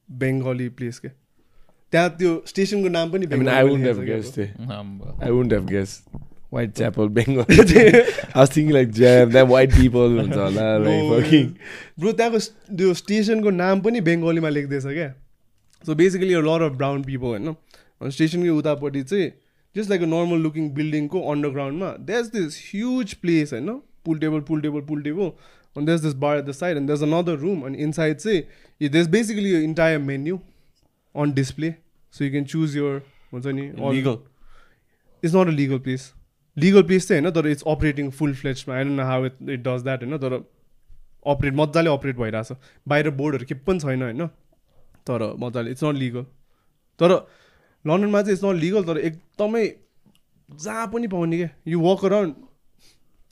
[0.09, 1.12] Bengali place क्या
[1.92, 4.12] त्यहाँ त्यो स्टेसनको नाम पनि I mean, I wouldn't Bengali have लेखेको
[6.53, 7.46] Bengal.
[8.34, 10.64] I was thinking like jam, that white people हुन्छ होला.
[11.98, 12.38] ब्रो त्यहाँको
[12.76, 15.14] त्यो स्टेसनको नाम पनि बेङ्गलीमा लेख्दैछ क्या।
[15.84, 17.55] सो बेसिकली यो लर अफ ब्राउन पिपल होइन?
[18.03, 19.30] अनि स्टेसनकै उतापट्टि चाहिँ
[19.76, 23.70] just like a normal looking बिल्डिङको अन्डरग्राउन्डमा देयर्स दिस ह्युज प्लेस होइन?
[24.05, 25.32] Pool table pool table pool table
[25.76, 29.09] अनि there's this bar at the side and there's another room अनि इनसाइड चाहिँ देयर्स
[29.09, 30.40] बेसिकली यो entire menu
[31.14, 31.74] on display
[32.14, 34.16] so you can choose your हुन्छ नि Legal.
[35.24, 36.12] It's not a legal place
[36.61, 39.61] legal place चाहिँ होइन तर it's operating full फ्लेजमा I don't know how it it
[39.61, 40.34] does that होइन तर
[41.26, 42.52] अपरेट मजाले अपरेट भइरहेछ।
[42.86, 44.26] बाहिर बोर्डहरू के पनि छैन होइन
[45.06, 46.24] तर मजाले इट्स नट लिगल
[47.00, 47.12] तर
[47.84, 49.64] लन्डनमा चाहिँ इट्स नट लिगल तर एकदमै
[50.48, 52.34] जहाँ पनि पाउने क्या यु वक अराउन्ड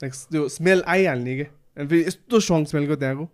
[0.01, 3.25] लाइक त्यो स्मेल आइहाल्ने क्या अनि फेरि यस्तो स्ट्रङ स्मेलको त्यहाँको।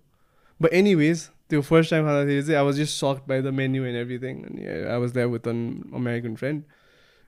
[0.61, 3.97] बट एनिवेज त्यो फर्स्ट टाइम खाँदाखेरि चाहिँ I was just sucked by the menu and
[3.99, 5.59] everything अनि I was that with an
[5.95, 6.63] American friend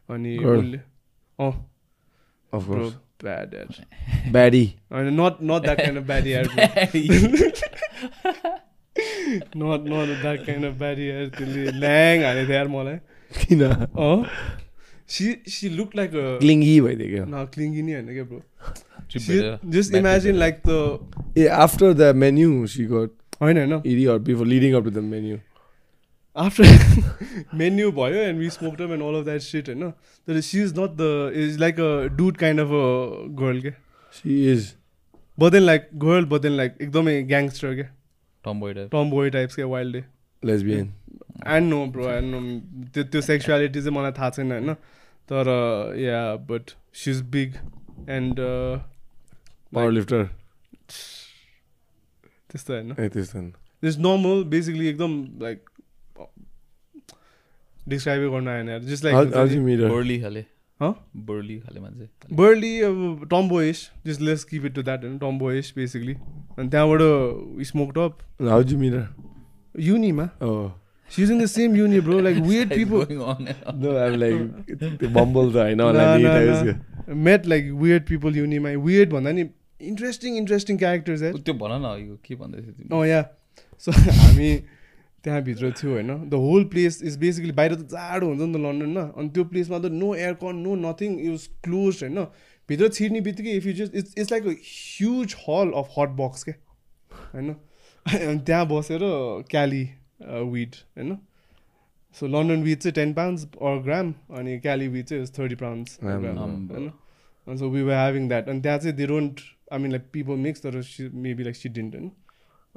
[0.09, 0.37] अनि.
[0.39, 0.79] उसले
[1.39, 1.53] अँ।
[2.53, 2.95] Of bro, course.
[3.19, 3.69] bad dad.
[4.33, 4.75] Baddie.
[4.91, 6.17] I mean, not not that kind of bro.
[9.55, 11.27] not not that kind of baddie hair.
[11.31, 12.99] त्यसले ल्याङ हालेको थियो यार मलाई
[13.31, 14.19] किन अँ
[15.09, 18.41] she she look like clingy भइदियो क्या न क्लिङ्गी नि होइन क्या bro
[19.75, 20.35] just imagine.
[20.45, 20.71] Like the
[21.39, 23.11] uh after the menu she got
[23.43, 25.37] होइन होइन before leading up to the menu
[26.37, 29.91] after menu भयो and we smoke and all of that shit होइन
[30.29, 32.83] तर she is not the is like a dude kind of a
[33.39, 33.73] girl क्या
[34.15, 34.75] she is
[35.39, 37.89] बदेन like girl बदेन like एकदमै gangster क्या
[38.45, 40.05] Tom boy type Tom boy types क्या wild day
[40.43, 40.93] lesbian
[41.47, 42.41] and no bro and no
[42.95, 44.75] त्यो त्यो sexuality चाहिँ मलाई थाहा छैन होइन
[45.29, 45.51] तर
[45.99, 47.55] या but she is big
[48.11, 48.41] and
[49.91, 50.25] powerlifter
[52.51, 53.41] त्यस्तो होइन त्यस्तो
[53.83, 55.65] इट्स नर्मल बेसिकली एकदम लाइक
[57.89, 59.17] डिस्क्राइबै गर्न आएन यार जस्ट लाइक
[59.89, 60.45] बर्ली खाले?
[60.81, 65.39] बर्ली खाले मान्छे बर्ली अब tom boys just let's keep it to that होइन टम
[65.39, 66.15] बोइस बेसिकली
[66.59, 68.19] अनि त्यहाँबाट smoke up
[68.49, 69.07] how's you mirror
[69.81, 70.67] युनिमा Oh.
[71.09, 75.09] In the same uni bro like weird people Going on and No, I'm like त्यो
[75.09, 76.81] बम्बल त होइन
[77.27, 79.45] met like weird people uniमा weird भन्दा नि
[79.81, 81.23] interesting interesting characters.
[81.45, 83.23] त्यो भन न यो के भन्दै थियो oh या
[83.83, 84.51] सो हामी
[85.27, 89.05] त्यहाँभित्र थियो होइन। The whole place is basically बाहिर त जाडो हुन्छ नि त लन्डनमा
[89.17, 92.19] अनि त्यो प्लेसमा त no aircon no nothing is close होइन।
[92.69, 96.45] भित्र छिर्ने बित्तिकै if you just it's it's like a huge hall of hot box
[96.45, 96.55] क्या
[97.11, 97.55] होइन।
[98.07, 99.01] अनि त्यहाँ बसेर
[99.51, 99.83] क्याली
[100.51, 101.17] विड होइन।
[102.17, 106.91] सो लन्डन विड चाहिँ टेन पाउन्ड्स अर ग्राम अनि क्याली विड चाहिँ थर्टी पाउन्ड्स। होइन।
[107.47, 109.41] अनि so we were having that अनि त्यहाँ चाहिँ they don't
[109.73, 110.81] I mean like people mix तर
[111.27, 112.11] मेबी लाइक सी डिन्ट होइन।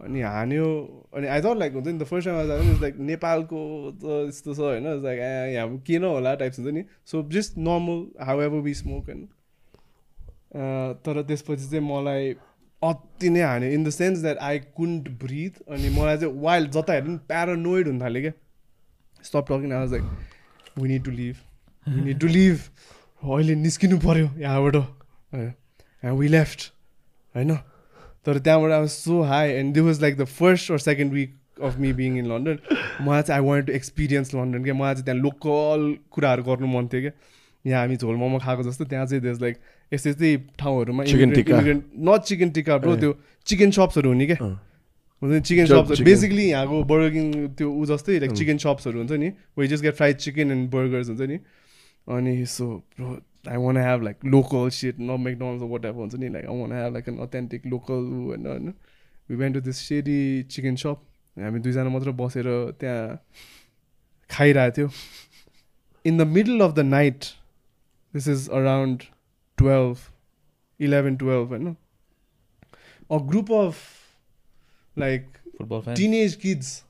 [0.03, 0.67] अनि हान्यो
[1.15, 3.59] अनि आई थट लाइक हुन्छ नि त फर्स्ट टाइम लाइक नेपालको
[4.01, 5.19] त यस्तो छ होइन लाइक
[5.53, 6.35] यहाँ के न होला?
[6.35, 9.25] टाइप्स हुन्छ नि। So just normal however be be smoke होइन
[11.05, 12.31] तर त्यसपछि चाहिँ मलाई
[12.81, 16.93] अति नै हान्यो in the sense that I couldn't breathe अनि मलाई चाहिँ वाइल्ड जता
[16.93, 18.33] हेर्नु पनि प्यारानोइड हुन थाल्यो क्या।
[19.23, 21.35] Stop talking I was like we need to leave
[21.87, 22.55] we need to leave
[23.23, 24.75] अहिले निस्किनु पऱ्यो यहाँबाट।
[25.33, 26.71] एन्ड वी लेफ्ट
[27.35, 27.51] होइन?
[28.25, 31.35] तर त्यहाँबाट I was so high and this was like the first or second week
[31.63, 32.59] of me being in London
[33.01, 36.87] मलाई चाहिँ I want to experience London क्या मलाई चाहिँ त्यहाँ लोकल कुराहरू गर्नु मन
[36.93, 37.13] थियो क्या
[37.65, 39.57] यहाँ हामी झोल मोमो खाएको जस्तो त्यहाँ चाहिँ देश लाइक
[39.91, 41.03] यस्तै यस्तै ठाउँहरूमा.
[41.03, 42.95] Not chicken tikka bro.
[42.97, 43.11] त्यो
[43.47, 46.05] चिकन सप्सहरू हुने क्या। हुन्छ नि चिकन सप्सहरू chicken.
[46.05, 49.95] बेसिकली यहाँको बर्गर किङ त्यो ऊ जस्तै लाइक। चिकन सप्सहरू हुन्छ नि we just get
[49.95, 51.37] fried chicken and burgers हुन्छ नि
[52.07, 52.65] अनि so
[53.49, 56.59] bro I want have like local shit न मेकडोनल्स वाट एभ हुन्छ नि like I
[56.59, 58.73] want have like an authentic local होइन होइन
[59.29, 61.01] we went to this shady chicken shop
[61.37, 62.45] हामी दुईजना मात्र बसेर
[62.79, 63.25] त्यहाँ
[64.29, 64.89] खाइरहेको थियो
[66.05, 67.25] in the middle of the night
[68.13, 69.03] this is around
[69.57, 69.97] twelve
[70.79, 71.75] eleven twelve होइन
[73.11, 73.75] a group of
[74.97, 75.27] like
[75.57, 76.83] football fan teenage kids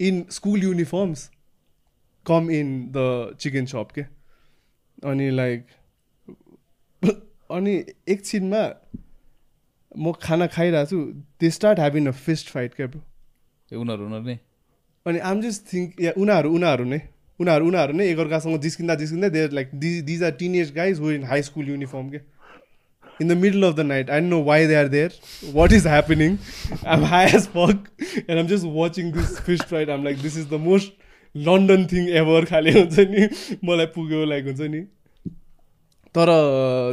[0.00, 1.30] in school uniforms
[2.26, 4.02] come in the chicken shop के
[5.04, 5.66] अनि लाइक
[7.50, 7.74] अनि
[8.08, 8.62] एकछिनमा
[9.96, 10.98] म खाना खाइरहेको छु
[11.40, 12.86] they start having a fist fight क्या.
[13.72, 14.38] ए उनीहरू उनीहरू नै?
[15.06, 17.00] अनि आम जस्ट थिङ्क या उनीहरू उनीहरू नै।
[17.40, 21.42] उनीहरू उनीहरू नै एकअर्कासँग जिस्किँदा जिस्किँदा there like these are teenage guys हो इन हाई
[21.42, 22.20] स्कुल युनिफर्म के
[23.22, 25.10] in the middle of the night I know why they are there
[25.54, 26.36] what is happening
[26.96, 27.86] um high as fuck
[28.18, 30.92] and um just watching this fist fight um like this is the most
[31.34, 33.28] London thing ever खाले हुन्छ नि।
[33.64, 34.84] मलाई पुग्यो like हुन्छ नि।
[36.14, 36.28] तर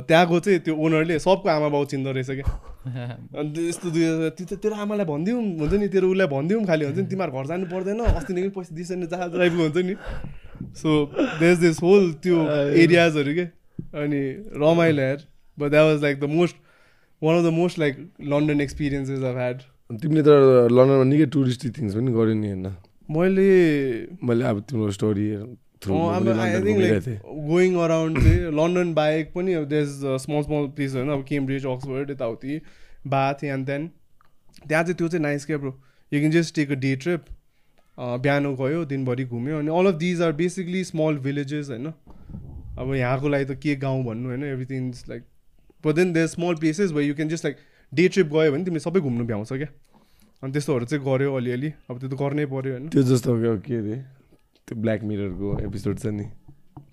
[0.07, 2.47] त्यहाँको चाहिँ त्यो ओनरले सबको आमा बाउ चिन्दो रहेछ क्या।
[3.39, 4.05] अन्त यस्तो दुई
[4.37, 5.87] त्यो त तेरो आमालाई भनिदिउँ हुन्छ नि?
[5.93, 7.05] तेरो उसलाई भनिदिउँ खालि हुन्छ नि?
[7.11, 9.95] तिमीहरू घर जानु पर्दैन अस्तिदेखि पैसा दिइसक्ने जहाज ड्राइभको हुन्छ नि?
[10.81, 10.89] सो
[11.39, 12.37] देस दिस होल त्यो
[12.83, 13.45] एरियाजहरू के?
[14.01, 14.21] अनि
[14.57, 15.19] रमाइलो हेर।
[15.57, 16.55] But that was like the most
[17.21, 17.93] one of the most like
[18.33, 19.57] London experiences of had
[20.01, 22.67] तिमीले त लन्डनमा निकै टुरिस्टी थिङ्स पनि गर्यो नि होइन?
[23.11, 23.49] मैले
[24.23, 25.25] मैले अब तिम्रो story
[25.83, 30.95] through I think like going around चाहिँ लन्डन बाहेक पनि अब देस स्मल स्मल प्लेस
[30.95, 32.61] होइन अब केम्ब्रिज अक्सफोर्ड यताउति
[33.07, 33.87] बाथ एन्ड देन
[34.67, 35.71] त्यहाँ चाहिँ त्यो चाहिँ नाइस क्या bro
[36.11, 37.25] you can just take a day trip
[37.97, 43.27] बिहान गयो दिनभरि घुम्यो अनि all of these are basically small villages होइन। अब यहाँको
[43.29, 45.23] लागि त के गाउँ भन्नु होइन everything is like
[45.83, 47.57] but then there small places भयो you can just like
[47.91, 49.67] day trip गयो भने तिमीले सबै घुम्नु भ्याउँछ क्या।
[50.43, 53.75] अनि त्यस्तोहरू चाहिँ गऱ्यो अलिअलि। अब त्यो त गर्नै पऱ्यो होइन। त्यो जस्तो के के
[53.77, 53.97] अरे?
[54.67, 56.25] त्यो ब्ल्याक मिररको एपिसोड छ नि।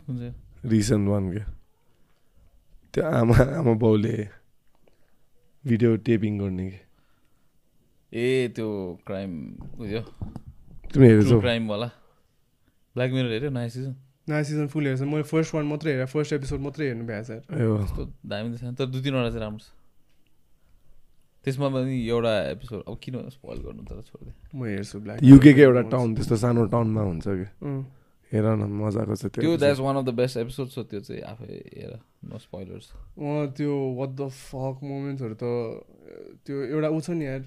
[0.07, 0.35] कुन चाहिँ?
[0.65, 1.45] रिसेन्ट वान क्या।
[2.95, 4.15] त्यो आमा आमा बाउले
[5.65, 6.81] भिडियो टेपिङ गर्ने कि
[8.13, 8.69] ए त्यो
[9.07, 9.31] क्राइम
[9.79, 10.01] उयो।
[10.93, 11.87] तिमी हेरेछौ क्राइमवाला
[12.95, 13.95] ब्ल्याक मिरर हेऱ्यो नयाँ सिजन
[14.29, 18.09] नयाँ सिजन फुल हेर्छ मैले फर्स्ट वान मात्रै हेरेँ फर्स्ट एपिसोड मात्रै हेर्नु भ्याएको छ।
[18.27, 19.69] दामी त छैन। तर दुई तिनवटा चाहिँ राम्रो छ।
[21.45, 25.83] त्यसमा पनि एउटा एपिसोड अब किन स्पोइल गर्नु तर छोडिदिएँ म हेर्छु ब्ल्याक युकेको एउटा
[25.95, 27.47] टाउन त्यस्तो सानो टाउनमा हुन्छ कि।
[28.33, 31.53] हेर न मजाको छ त्यो that's one of the best episode छ त्यो चाहिँ आफै
[31.77, 31.93] हेर
[32.29, 32.87] नो स्पोइलर्स
[33.57, 35.45] त्यो वाट द फक मोमेन्ट्सहरू त
[36.45, 37.43] त्यो एउटा ऊ छ नि यार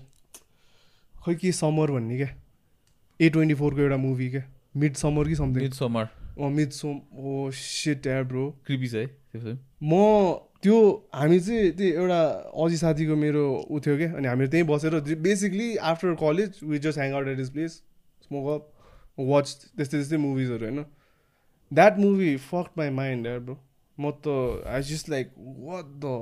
[1.16, 2.30] खै के समर भन्ने क्या?
[3.20, 4.44] ए ट्वेन्टी फोरको एउटा मुभी क्या?
[4.82, 6.06] मिड समर कि समथिङ मिड समर
[6.40, 9.94] अँ मिड सोम ओ सिट यार ब्रो क्रिपी छ है त्यो फिल्म म
[10.64, 10.78] त्यो
[11.14, 12.20] हामी चाहिँ त्यो एउटा
[12.64, 14.94] अजी साथीको मेरो ऊ थियो क्या अनि हामीहरू त्यहीँ बसेर
[15.28, 17.78] basically after college we just hang out at is place
[18.26, 18.64] smoke up
[19.30, 19.48] watch
[19.78, 20.84] त्यस्तै त्यस्तै मुभिजहरू होइन।
[21.72, 23.56] That movie fuck my mind यार ब्रो
[23.98, 26.14] म त I just like what the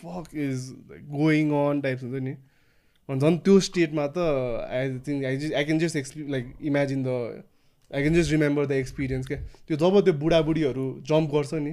[0.00, 0.70] fuck is
[1.12, 2.34] going on types हुन्छ नि।
[3.08, 4.18] अनि झन् त्यो स्टेटमा त
[4.70, 7.18] I think I just I can just experience like imagine the
[7.90, 9.38] I can just remember the experience क्या
[9.68, 11.72] त्यो जब त्यो बुढाबुढीहरू जम्प गर्छ नि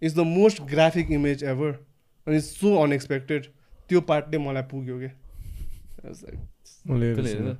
[0.00, 0.06] Uh.
[0.06, 1.70] It's the most graphic image ever
[2.26, 3.46] अनि इट्स सो अनएक्सपेक्टेड
[3.88, 5.10] त्यो पार्टले मलाई पुग्यो क्या
[6.04, 7.58] मैले त्यसले हेरेको हेर, छैन।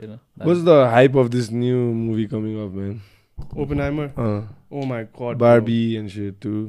[0.00, 2.96] हेर। What's the hype of this new movie coming up, man?
[3.80, 4.42] Oppenheimer Uh,
[4.72, 6.60] oh my god Barbie and shit too.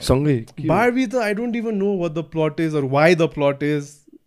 [0.00, 3.22] सँगै के- बार्बी त I don't even know what the plot is or why the
[3.34, 3.62] plot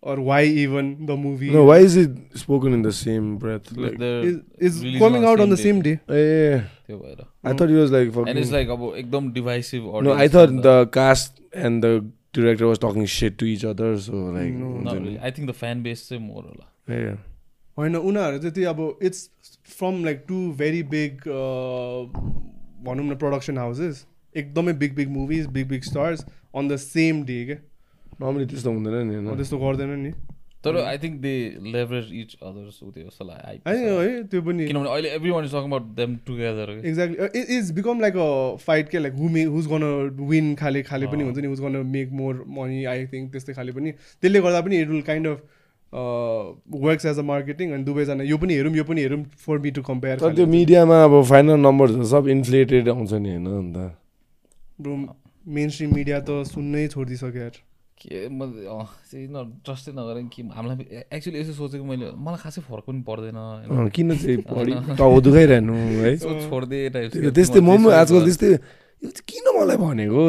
[0.06, 3.70] or why even the movie No, why is it spoken in the same breath?
[3.76, 5.62] Like, They're is releasing coming on out on the day.
[5.62, 8.28] Same day eh, त्यो भएर I thought he was like fucking.
[8.28, 11.94] And it's like अब एकदम divisive no, I thought the cast and the
[12.38, 13.90] director was talking shit to each other.
[13.98, 17.16] So like, No, हुन्छ नि। I think the fan base चाहिँ more होला Yeah.
[17.78, 19.28] होइन उनीहरू चाहिँ त्यो अब it's
[19.78, 21.24] from like to very big
[22.86, 24.04] भनौँ न प्रडक्सन हाउसेस
[24.36, 27.56] एकदमै big big movies big big stars on the same day क्या
[28.21, 30.11] Normally त्यस्तो हुँदैन नि होइन त्यस्तो गर्दैन नि
[30.65, 31.33] तर I think they
[31.73, 35.45] leverage each others उ त्यो जस्तो होइन लाग्यो है त्यो पनि किनभने अहिले every one
[35.45, 38.27] is talking about them together exactly is become like a
[38.65, 39.85] fight के like who may who's gonna
[40.33, 43.71] win खाले खाले पनि हुन्छ नि who's gonna make more money I think त्यस्तै खाले
[43.79, 43.91] पनि।
[44.21, 45.39] त्यसले गर्दा पनि it will kind of
[46.83, 49.81] works as a marketing अनि दुवैजना यो पनि हेरौँ यो पनि हेरौँ फर मी टु
[49.89, 53.77] कम्पेयर तर त्यो मिडियामा अब फाइनल नम्बरहरू सब इन्फ्लेटेड आउँछ नि होइन अन्त।
[55.47, 57.55] मेन स्ट्रिम मिडिया त सुन्नै छोडिदिइसक्यो यार।
[58.01, 58.39] के म
[59.65, 63.37] ट्रस्टै नगरेँ कि हामीलाई एक्चुली यसो सोचेको मैले मलाई खासै फरक पनि पर्दैन
[63.95, 66.13] किन चाहिँ पढी टाउ दुखाइरहनु है?
[66.13, 70.21] यसो छोडिदिए टाइप त्यो- त्यस्तै म पनि आजकल त्यस्तै यो चाहिँ किन मलाई भनेको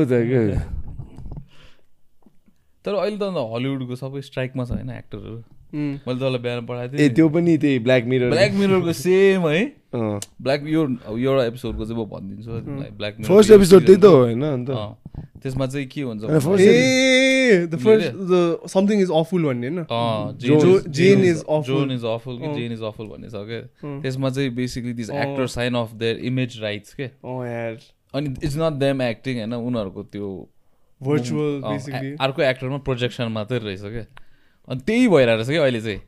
[2.84, 5.36] तर अहिले त अन्त हलिउडको सबै स्ट्राइकमा छ होइन एक्टरहरू।
[6.06, 9.60] मैले तँलाई बिहान पठाएको ए थिएँ त्यो पनि त्यही ब्ल्याक मिरर ब्ल्याक मिररको सेम है।
[9.94, 10.88] ब्ल्याक यो
[11.18, 12.50] एउटा एपिसोडको चाहिँ म भनिदिन्छु
[12.96, 14.70] ब्ल्याक फर्स्ट एपिसोड त्यही त हो। होइन अन्त।
[15.42, 16.22] त्यसमा चाहिँ के हुन्छ
[18.68, 19.78] समथिङ इज अफुल भन्ने होइन?
[19.78, 21.76] अँ, जो- Jane- Jane Jane is awful.
[21.76, 25.10] Jane is awful कि अँ। जेन इज अफुल भन्ने छ क्या। त्यसमा चाहिँ basically this.
[25.10, 27.04] Actor sign off their image rights के?
[28.14, 30.48] अनि इट्स नट देम एक्टिङ होइन उनीहरूको त्यो
[31.02, 31.62] भर्चुअल
[32.20, 34.22] अर्को एक्टरमा प्रोजेक्सन मात्रै रहेछ क्या
[34.68, 36.00] अनि त्यही भइरहेको रहेछ क्या अहिले चाहिँ।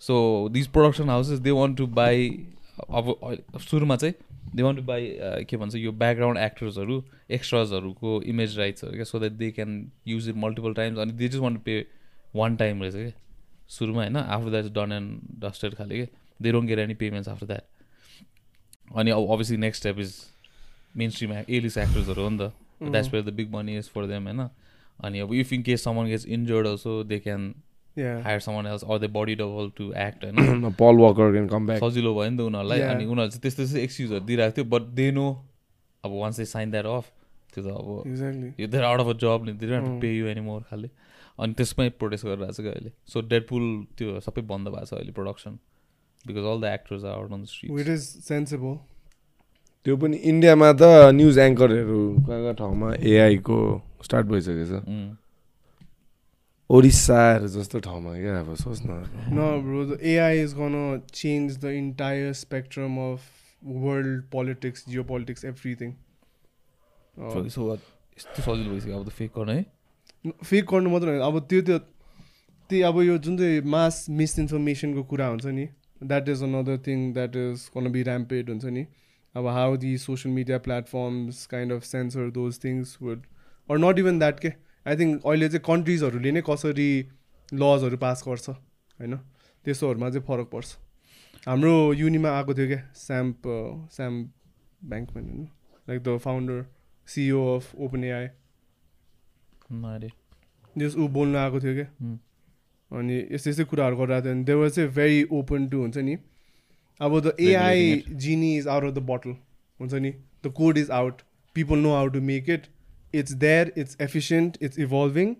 [0.00, 2.46] So this production houses they want to buy
[2.80, 4.14] अब सुरुमा चाहिँ
[4.54, 9.04] दे वान्ट टु बाई के भन्छ यो ब्याकग्राउन्ड एक्टर्सहरू एक्स्ट्राजहरूको इमेज राइट्सहरू क्या?
[9.04, 11.86] So that they can use it multiple times अनि they just want to pay
[12.36, 13.12] one time रहेछ क्या?
[13.68, 14.16] सुरुमा होइन?
[14.16, 16.06] After that done and dusted खाले क्या?
[16.40, 20.14] They don't get any payments after that अनि अब obviously next step is
[21.10, 22.52] mainstream A-list एक्टर्सहरू हो नि त।
[22.82, 24.48] That's where the big money is for them होइन?
[24.98, 27.54] अनि अब if in case someone gets injured also they can
[27.96, 31.80] hire someone else or the body double to act होइन पल Walker can come back
[31.84, 32.94] सजिलो भयो नि त उनीहरूलाई Yeah.
[32.94, 35.26] अनि उनीहरूले चाहिँ त्यस्तो त्यस्तो एक्सक्युजहरू दिइरहेको थियो बट दे नो
[36.04, 37.10] अब once they sign that off
[37.54, 40.00] त्यो त अब यो they're out of a job नि they.
[40.00, 40.88] Pay you any more खाले।
[41.38, 43.64] अनि त्यसमै प्रोटेस्ट गरिरहेको छ क्या अहिले। सो डेडपुल
[43.98, 45.58] त्यो सबै बन्द भएको छ अहिले production
[46.26, 48.76] because all the actors are out on the it street is sensible
[49.86, 50.82] त्यो पनि इन्डियामा त
[51.14, 53.58] न्युज एङ्करहरू कहाँ कहाँ ठाउँमा एआईको
[54.02, 55.10] स्टार्ट भइसकेको छ Mm.
[56.70, 58.94] ओडिसाहरू जस्तो ठाउँमा क्या अब सोच्न
[59.32, 59.84] No, bro.
[59.86, 63.26] The AI is gonna change the entire spectrum of
[63.82, 65.92] world politics, geopolitics, everything.
[67.16, 67.90] So- so what?
[68.18, 71.78] यस्तो सजिलो भइसक्यो अब त फेक गर्न है फेक गर्नु मात्र होइन अब त्यो त्यो
[72.70, 75.66] त्यही अब यो जुन चाहिँ मास मिसइन्फर्मेसनको कुरा हुन्छ नि
[76.02, 78.86] that is another thing that is can be ramped हुन्छ नि
[79.34, 83.26] अब how the social media platforms kind of censor those things would
[83.68, 84.52] or not even that के
[84.86, 86.88] आई थिङ्क अहिले चाहिँ कन्ट्रिजहरूले नै कसरी
[87.52, 89.14] लजहरू पास गर्छ होइन?
[89.64, 90.68] त्यस्तोहरूमा चाहिँ फरक पर्छ।
[91.46, 93.42] हाम्रो युनिमा आएको थियो क्या स्याम्प
[93.92, 94.22] स्याम
[94.90, 95.48] ब्याङ्कम्यान होइन
[95.88, 96.58] like the founder
[97.08, 97.74] CEO of
[98.04, 98.28] OpenAI.
[100.78, 101.88] जस ऊ बोल्न आएको थियो क्या।
[102.90, 106.16] अनि यस्तै यस्तै कुराहरू गरिरहेको थियो। अनि देवर चाहिँ भेरी ओपन टु हुन्छ नि?
[107.00, 109.36] अब the AI genie is out of the bottle
[109.80, 110.10] हुन्छ नि?
[110.44, 111.22] The code is out
[111.56, 112.66] people know how to make it
[113.20, 115.34] it's there it's efficient it's evolving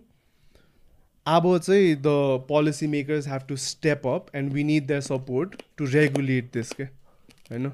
[1.25, 2.15] अब चाहिँ the
[2.49, 6.83] policy makers have to step up and we need their support to regulate this के
[6.83, 7.71] होइन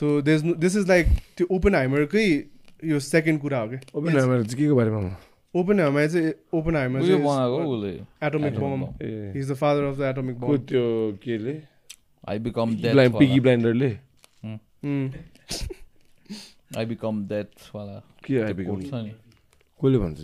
[0.00, 2.26] so this this is like त्यो ओपन हाइमरकै
[2.84, 5.16] यो second कुरा हो क्या ओपन चाहिँ के को बारेमा
[5.54, 9.02] ओपन हाइमर चाहिँ Oppenheimer atomic Atomic bomb bomb.
[9.02, 10.66] A He's the father of the atomic को bomb.
[10.68, 10.82] त्यो
[11.22, 11.54] केले
[12.28, 12.74] आई बिकम
[13.18, 13.88] पिगी ब्लाइन्डरले.
[16.78, 19.12] आई बिकम द्याट वाला के आइपिकम quote छ नि
[19.82, 20.18] कसले भन्छ?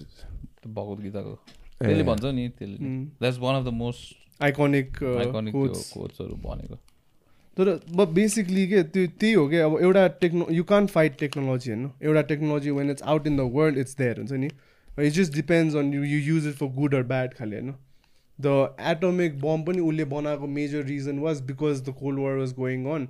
[0.66, 1.34] भगवत गीताको।
[1.78, 2.78] त्यसले भन्छ नि त्यसले.
[3.20, 6.76] That's one of the most iconic iconic quotes कोचहरू भनेको।
[7.56, 11.70] तर अब बेसिकली के त्यो त्यही हो कि अब एउटा techno you can fight technology
[11.70, 11.90] होइन?
[12.02, 14.48] एउटा technology when it's out in the world it's there हुन्छ नि?
[15.00, 17.74] It just depends on you you use it for good or bad खालि होइन?
[18.38, 18.46] द
[18.90, 23.08] एटोमिक बम पनि उसले बनाएको major reason was because the cold war was going on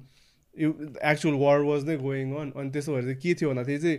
[0.54, 3.98] actual war was नै going on अनि त्यसो भएर चाहिँ के थियो भन्दाखेरि चाहिँ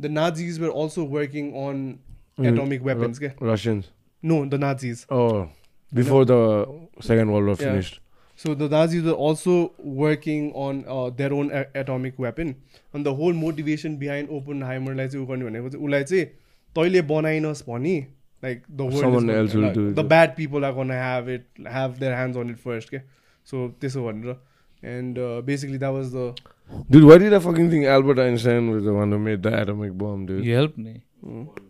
[0.00, 1.84] The Nazis were also working on
[2.52, 3.90] atomic weapons क्या Russians
[4.22, 5.46] no the Nazis Oh,
[5.92, 6.40] before the
[7.08, 7.68] Second World War Yeah.
[7.70, 8.00] finished.
[8.42, 9.52] So the Nazis were also
[9.98, 12.50] working on uh, their own a- atomic weapon.
[12.92, 16.24] And the whole motivation behind Oppenheimerलाई चाहिँ उ गर्ने भनेको चाहिँ उसलाई चाहिँ
[16.76, 17.94] तैँले बनाइनस् भनी
[18.42, 19.94] like the world Someone is gonna- else will like, do it.
[20.00, 23.00] the bad people are gonna have it have their hands on it first के
[23.52, 24.36] so त्यसो भनेर
[24.96, 26.26] and uh, basically that was the
[26.89, 29.93] Dude, why did I fucking think Albert Einstein was the one who made the atomic
[29.97, 30.43] bomb, dude?
[30.45, 30.93] Help नि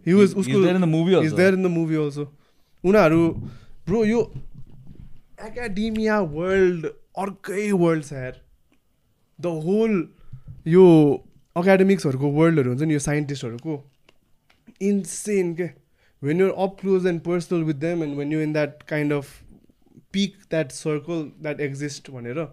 [0.08, 1.36] he was He's उसको there in the movie He's also.
[1.42, 2.28] there in the movie also.
[2.84, 3.28] उनीहरू
[3.88, 4.22] bro यो
[5.48, 6.86] academia world
[7.26, 8.40] अर्कै world छ यार
[9.40, 9.94] the whole
[10.76, 10.86] यो
[11.56, 13.78] एकाडेमिक्सहरूको वर्ल्डहरू हुन्छ नि यो साइन्टिस्टहरूको
[14.90, 15.70] इन्सेन के
[16.22, 19.38] when you're up close and personal with them and when you in that kind of
[20.14, 22.44] pick that circle that exist भनेर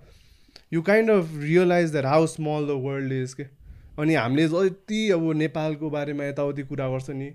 [0.73, 3.43] you kind of realise that how small the world is के
[3.99, 7.31] अनि हामीले जति अब नेपालको बारेमा यताउति कुरा गर्छ नि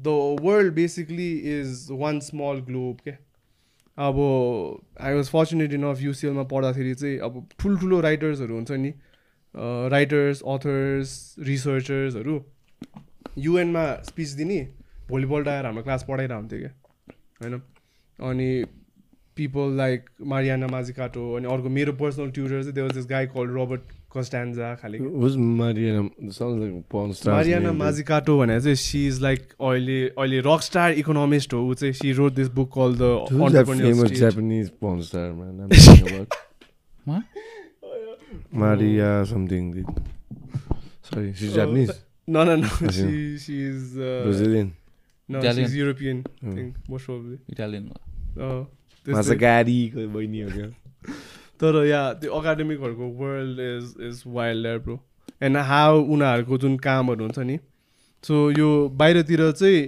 [0.00, 3.10] the world basically is one small globe के
[3.98, 4.16] अब
[5.00, 8.92] आई वाज फर्चुनेट इनफ युसिएलमा पढ्दाखेरि चाहिँ अब ठुल्ठुलो राइटर्सहरू हुन्छ नि
[9.90, 12.44] राइटर्स अथर्स रिसर्चर्सहरू
[13.38, 14.60] युएनमा स्पिच दिने
[15.08, 16.70] भोलिपल्ट आएर हाम्रो क्लास पढाइरहेको हुन्थ्यो क्या
[17.42, 17.62] होइन?
[18.18, 18.64] अनि
[19.36, 23.82] पिपल लाइक मारियाना माझिकाटो अनि अर्को मेरो पर्सनल ट्युटर चाहिँ there were this guy call Robert
[24.16, 26.02] Costanza खाले Who's Mariana?
[26.38, 27.34] Sounds like a porn star.
[27.34, 31.92] Mariana Mazzucato भनेर चाहिँ सी इज लाइक अहिले अहिले रक स्टार इकोनोमिस्ट हो ऊ चाहिँ
[32.00, 35.60] she wrote this book called the Who's that famous entrepreneur Japanese porn star, man?
[35.60, 36.38] I'm talking about.
[37.04, 37.24] What?
[38.52, 39.70] Maria something.
[39.72, 39.86] dude.
[41.02, 41.92] Sorry, she's Oh, Japanese.
[42.28, 42.68] No, no, no.
[42.96, 44.72] She she is uh, Brazilian.
[45.28, 45.66] no, Italian.
[45.68, 46.24] she's European.
[46.26, 46.54] I Hmm.
[46.56, 47.38] think most probably.
[47.48, 48.56] इटालियनमा
[49.06, 50.68] त्यस्तै। Mazagari बहिनी हो क्या
[51.60, 54.98] तर या त्यो एकाडेमिकहरूको world is is wild bro
[55.42, 57.58] and how उनीहरूको जुन कामहरू हुन्छ नि
[58.24, 58.68] सो यो
[59.02, 59.80] बाहिरतिर चाहिँ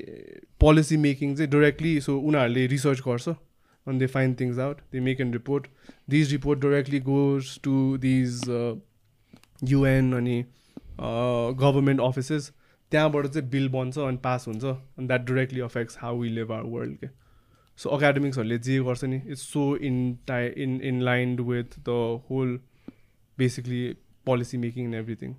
[0.60, 5.20] पोलिसी मेकिङ चाहिँ डाइरेक्टली सो उनीहरूले रिसर्च गर्छ अनि they find things out they make
[5.20, 5.66] an report
[6.10, 8.40] these report directly goes to these
[9.72, 10.42] UN अनि
[11.62, 12.50] गभर्मेन्ट अफिसेस
[12.92, 16.70] त्यहाँबाट चाहिँ बिल बन्छ अनि पास हुन्छ अनि that directly affects how we live our
[16.76, 17.06] world के
[17.78, 21.98] सो एकाडेमिक्सहरूले जे गर्छ नि it's so in tie in in lined with the
[22.30, 22.58] whole
[23.38, 23.82] basically
[24.26, 25.34] policy making and everything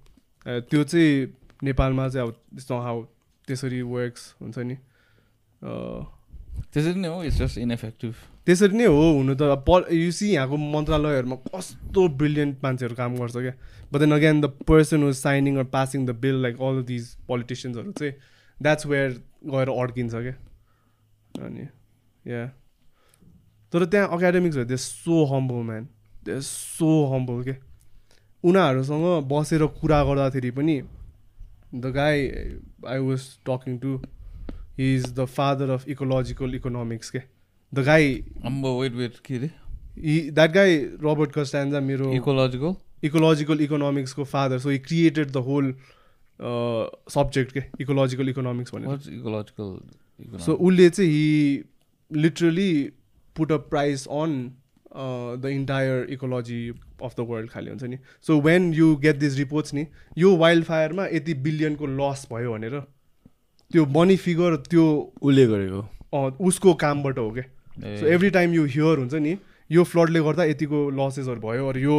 [0.46, 1.34] त्यो चाहिँ
[1.64, 3.04] नेपालमा चाहिँ अब त्यस्तो हाउ
[3.48, 4.76] त्यसरी वर्क्स हुन्छ नि?
[5.62, 6.06] Uh,
[6.74, 8.14] त्यसरी नै हो इट्स जस्ट इनएफेक्टिभ
[8.46, 13.54] त्यसरी नै हो हुनु त। प युसी यहाँको मन्त्रालयहरूमा कस्तो ब्रिलियन्ट मान्छेहरू काम गर्छ क्या।
[13.92, 17.92] But then again the person was signing or passing the bill like all these पोलिटिसियन्सहरू
[18.00, 18.14] चाहिँ
[18.58, 19.12] द्याट्स वेयर
[19.56, 20.36] गएर अड्किन्छ क्या।
[21.46, 21.68] अनि
[22.30, 22.46] या
[23.74, 25.88] तर त्यहाँ एकाडेमिक्सहरू they so humble man
[26.26, 27.56] they so humble के
[28.44, 30.82] उनीहरूसँग बसेर कुरा गर्दाखेरि पनि
[31.76, 32.28] the guy
[32.90, 33.96] I was talking to
[34.80, 37.22] he is the father of ecological economics के
[37.74, 38.14] द गाई
[38.46, 39.50] अम्बो वेट वेट के अरे
[40.32, 42.76] द्याट गाई रोबर्ट कस्टान्जा मेरो ecological
[43.08, 45.74] ecological इकोनोमिक्सको father so he created the whole
[47.14, 51.64] subject के इकोलोजिकल इकोनोमिक्स भनेर। इकोलोजिकल सो उसले चाहिँ he
[52.12, 52.72] literally
[53.36, 54.32] put a price on
[55.41, 56.62] the entire ecology
[57.03, 59.86] of the world खालि हुन्छ नि। So when you get this reports नि
[60.18, 62.80] यो wild फायरमा यति बिलियनको लस भयो भनेर
[63.72, 64.86] त्यो मनी फिगर त्यो
[65.22, 65.82] उसले गरेको।
[66.45, 67.43] उसको कामबाट हो क्या
[67.95, 69.38] so every time you hear हुन्छ नि
[69.70, 71.97] यो फ्लडले गर्दा यतिको लसेसहरू भयो अरू यो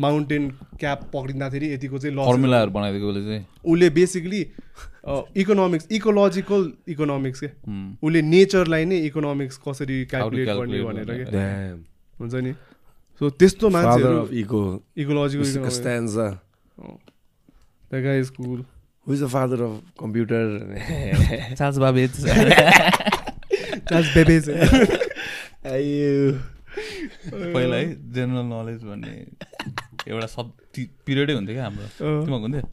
[0.00, 4.40] माउन्टेन क्याप पक्रिँदाखेरि यतिको चाहिँ लस फर्मुलाहरू बनाइदिएको उसले चाहिँ उसले बेसिकली
[5.42, 7.46] इकोनोमिक्स इकोलोजिकल इकोनोमिक्स के.
[8.06, 11.84] उसले नेचरलाई नै इकोनोमिक्स कसरी क्यालकुलेट गर्ने भनेर Damn.
[12.20, 12.52] हुन्छ नि
[13.20, 14.80] सो त्यस्तो मान्छेहरू eco.
[14.96, 15.44] Ecological.
[17.90, 18.64] That guy is cool
[19.06, 20.40] Who is the father of computer?
[21.58, 22.20] Charles Babbage.
[27.30, 29.10] पहिला है जेनरल नलेज भन्ने
[30.08, 30.46] एउटा सब
[31.06, 32.64] पिरियडै हुन्थ्यो क्या हाम्रो। तिमीहरूको हुन्थ्यो?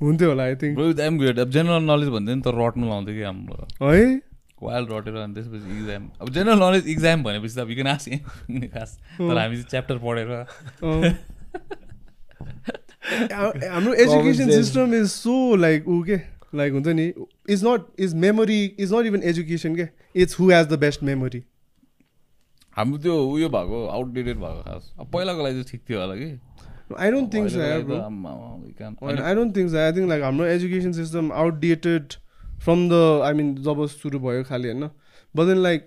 [0.00, 3.22] हुन्थ्यो होला आई थिङ्क एम ग्रेड अब जेनरल नलेज भन्दैन नि त रट्नु लाउँथ्यो कि
[3.22, 4.20] हाम्रो। है?
[4.62, 8.04] वाइल्ड रटेर अनि त्यसपछि इक्जाम अब जेनरल नलेज इक्जाम भनेपछि त अब यु आस
[8.74, 10.28] खास तर हामी चाहिँ च्याप्टर पढेर।
[13.70, 14.50] हाम्रो education.
[14.50, 16.16] System is so like ऊ के?
[16.54, 17.06] लाइक हुन्छ नि
[17.50, 19.86] is not is memory is not even education के?
[20.14, 21.42] It's who has the best memory
[22.76, 26.30] हाम्रो त्यो उयो भएको आउटडेटेड भएको खास। अब पहिलाको लागि चाहिँ ठिक थियो होला कि।
[26.98, 27.58] I don't think so
[29.34, 29.78] don't think so.
[29.78, 32.12] I think like हाम्रो education system outdated
[32.64, 32.92] from the
[33.24, 34.84] I mean जब सुरु भयो खालि होइन?
[35.34, 35.86] But then like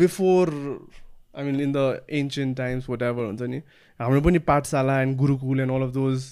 [0.00, 0.50] before
[1.38, 1.78] I mean in the
[2.20, 3.60] ancient times whatever हुन्छ नि
[4.00, 6.24] हाम्रो पनि pathshala and gurukul and all of those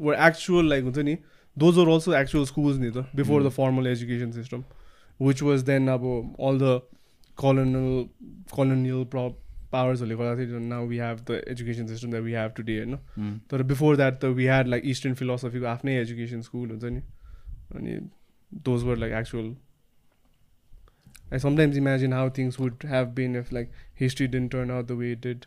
[0.00, 1.16] were actual like हुन्छ नि
[1.56, 4.64] those are also actual schools नि त before the formal education system
[5.20, 6.04] which was then अब
[6.40, 6.80] all the
[7.42, 7.92] colonial
[8.56, 9.24] colonial pro
[9.72, 13.62] पावर्सहरूले गर्दाखेरि now we have the education system that we have today होइन um, तर
[13.72, 17.02] before that त we had like eastern फिलोसफीको आफ्नै एजुकेसन स्कुल हुन्छ नि
[17.76, 17.98] अनि
[18.68, 19.54] those were like actual
[21.32, 23.70] I sometimes imagine how things would have been if like
[24.00, 25.44] history didn't turn out the way did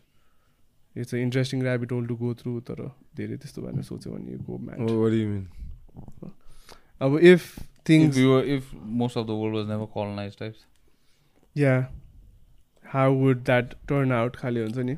[0.96, 2.82] it's a interesting rabbit hole to go through तर
[3.16, 5.44] धेरै त्यस्तो भनेर सोच्यो भने go म्याट What do you mean?
[7.00, 8.72] अब if if things we were- if
[9.02, 10.64] most of the world was never colonized types
[11.56, 11.74] yeah
[12.84, 14.96] how would that turn out खालि हुन्छ नि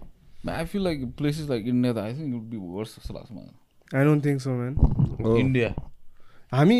[0.54, 3.98] I feel like places like India, I think it would be worse जस्तो लाग्छ मलाई
[3.98, 4.74] I don't think so man
[5.26, 5.36] Oh.
[5.40, 5.68] India
[6.52, 6.76] हामी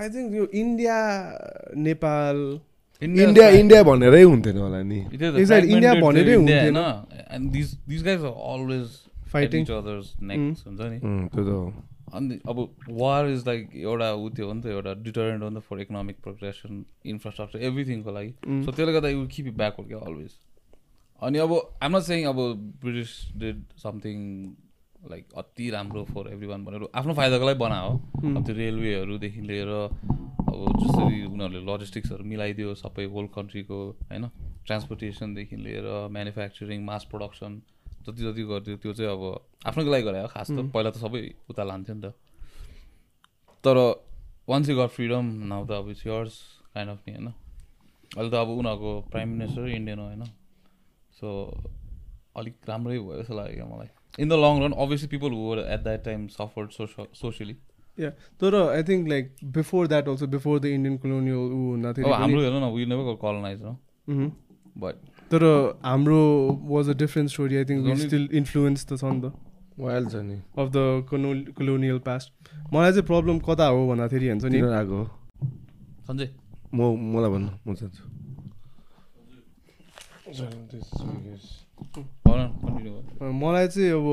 [0.00, 0.96] I think यो India
[1.86, 2.36] Nepal
[3.02, 8.86] India India भनेरै हुन्थेन होला नि। India भनेरै हुन्थेन। And this this guys are always
[9.34, 9.62] Fighting.
[9.62, 11.72] Each others necks हुन्छ नि उम्, त्यो त हो।
[12.12, 12.58] अनि अब
[13.00, 15.80] वार इज लाइक एउटा ऊ त्यो हो नि त एउटा डिटरेन्ट हो नि त फर
[15.80, 18.32] इकोनोमिक प्रोग्रेसन इन्फ्रास्ट्रक्चर एभ्रिथिङको लागि.
[18.64, 20.36] सो त्यसले गर्दा यु किप ब्याकवर्ड क्या अलवेज
[21.22, 21.52] अनि अब
[21.84, 22.38] नट सेङ अब
[22.82, 24.18] ब्रिटिस डिड समथिङ
[25.10, 27.90] लाइक अति राम्रो फर एभ्री वान भनेर आफ्नो फाइदाको लागि बनायो
[28.36, 33.78] अब त्यो रेलवेहरूदेखि लिएर अब जसरी उनीहरूले लजिस्टिक्सहरू मिलाइदियो सबै होल कन्ट्रीको
[34.10, 34.28] होइन
[34.66, 35.86] ट्रान्सपोर्टेसनदेखि लिएर
[36.16, 37.60] म्यानुफ्याक्चरिङ मास प्रडक्सन
[38.06, 39.22] जति जति गरिदियो त्यो चाहिँ अब
[39.66, 42.12] आफ्नैको लागि गरायो खास त पहिला त सबै उता लान्थ्यो नि त।
[43.64, 43.76] तर
[44.48, 46.34] once you got freedom now त अब इट्स यर्स
[46.74, 47.28] काइन्ड अफ नि होइन?
[48.16, 50.24] अहिले त अब उनीहरूको प्राइम मिनिस्टर इन्डियन हो होइन?
[51.18, 51.28] सो
[52.36, 53.88] अलिक राम्रै भयो जस्तो लाग्यो क्या मलाई।
[54.22, 56.68] In the long run obviously people were at that time suffered
[57.14, 57.56] socially
[57.98, 58.10] या
[58.42, 59.24] तर I think like
[59.56, 63.62] before that also before the Indian colonial ऊ हुँदाखेरि हाम्रो हेर्नु न वी नेभर कलोनाइज
[63.62, 63.72] हो।
[64.84, 64.94] बट
[65.34, 65.44] तर
[65.84, 66.20] हाम्रो
[66.72, 69.32] was a different story I think still influence त छ नि त
[69.78, 70.78] वाइल्ड छ नि। अफ द
[71.58, 72.28] कोलोनियल पास्ट
[72.72, 75.06] मलाई चाहिँ प्रब्लम कता हो भन्दाखेरि हुन्छ नि। आएको हो।
[76.08, 76.28] सञ्जय।
[76.74, 76.78] म
[77.14, 78.02] मलाई भन्नु म चाहन्छु
[83.42, 84.06] मलाई चाहिँ अब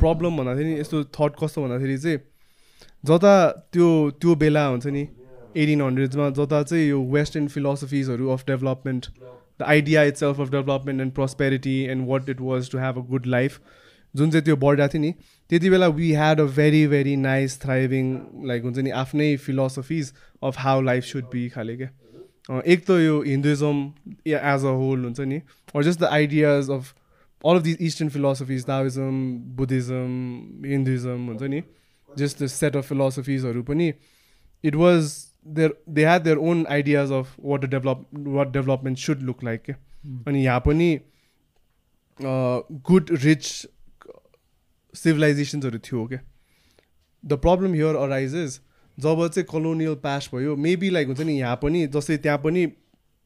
[0.00, 2.18] प्रब्लम भन्दाखेरि नि यस्तो थट कस्तो भन्दाखेरि चाहिँ
[3.04, 3.34] जता
[3.72, 3.88] त्यो
[4.20, 5.04] त्यो बेला हुन्छ नि
[5.62, 9.02] एटिन हन्ड्रेड्समा जता चाहिँ यो western फिलोसफिजहरू of development
[9.60, 13.26] the idea itself of development and prosperity and what it was to have a good
[13.36, 13.60] life
[14.14, 15.12] जुन चाहिँ त्यो बढिरहेको थियो नि
[15.50, 18.14] त्यति बेला we had a very very nice thriving
[18.48, 20.12] like हुन्छ नि आफ्नै philosophies
[20.50, 21.88] of how life should be खाले क्या
[22.50, 23.78] अँ, एक त यो हिन्दुइजम
[24.26, 25.40] एज अ होल हुन्छ नि
[25.74, 26.92] or just the ideas of
[27.44, 29.16] all of these Eastern philosophies, Taoism,
[29.56, 30.12] Buddhism,
[30.72, 31.62] Hinduism, हुन्छ नि
[32.10, 33.88] just the set of philosophies हरू पनि
[34.64, 35.08] it was
[36.10, 38.04] had their own ideas of what a develop
[38.36, 39.64] what development should look like.
[39.64, 39.76] क्या
[40.28, 40.88] अनि यहाँ पनि
[42.90, 43.44] good rich
[44.94, 46.20] सिभिलाइजेसन्सहरू थियो क्या
[47.24, 48.60] द प्रब्लम हियर अराइजेस
[48.98, 52.66] जब चाहिँ कलोनियल पास भयो मेबी लाइक हुन्छ नि यहाँ पनि जस्तै त्यहाँ पनि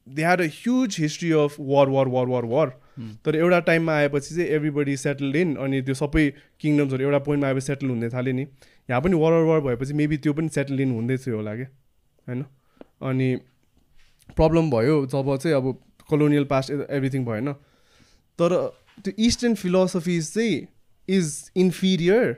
[0.07, 2.69] they had a huge history of war war war war war
[3.25, 6.23] तर एउटा टाइममा आएपछि चाहिँ एभ्रिबडी सेटल इन अनि त्यो सबै
[6.59, 8.45] किङडम्सहरू एउटा पोइन्टमा आएपछि सेटल हुँदै थाल्यो नि।
[8.89, 11.67] यहाँ पनि वार वार वार भएपछि मेबी त्यो पनि सेटल इन हुँदै थियो होला क्या
[12.29, 12.43] होइन
[13.01, 13.29] अनि
[14.37, 15.71] प्रब्लम भयो जब चाहिँ अब
[16.09, 17.53] कलोनियल पास्ट एभ्रिथिङ भएन
[18.39, 18.55] तर
[19.03, 20.67] त्यो इस्टर्न फिलोसफिज चाहिँ
[21.07, 22.37] इज इन्फिरियर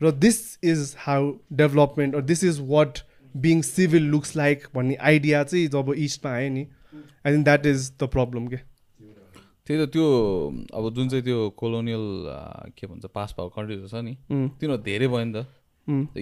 [0.00, 2.98] र this is how development or this is what
[3.34, 6.66] being civil looks like भन्ने आइडिया चाहिँ जब इस्टमा आयो नि
[7.26, 8.56] I think that is the problem के
[9.66, 10.04] त्यही त त्यो
[10.74, 12.04] अब जुन चाहिँ त्यो कोलोनियल
[12.78, 14.14] के भन्छ पास भएको कन्ट्रीहरू छ नि.
[14.30, 15.32] तिनीहरू धेरै भयो नि.
[15.32, 15.46] त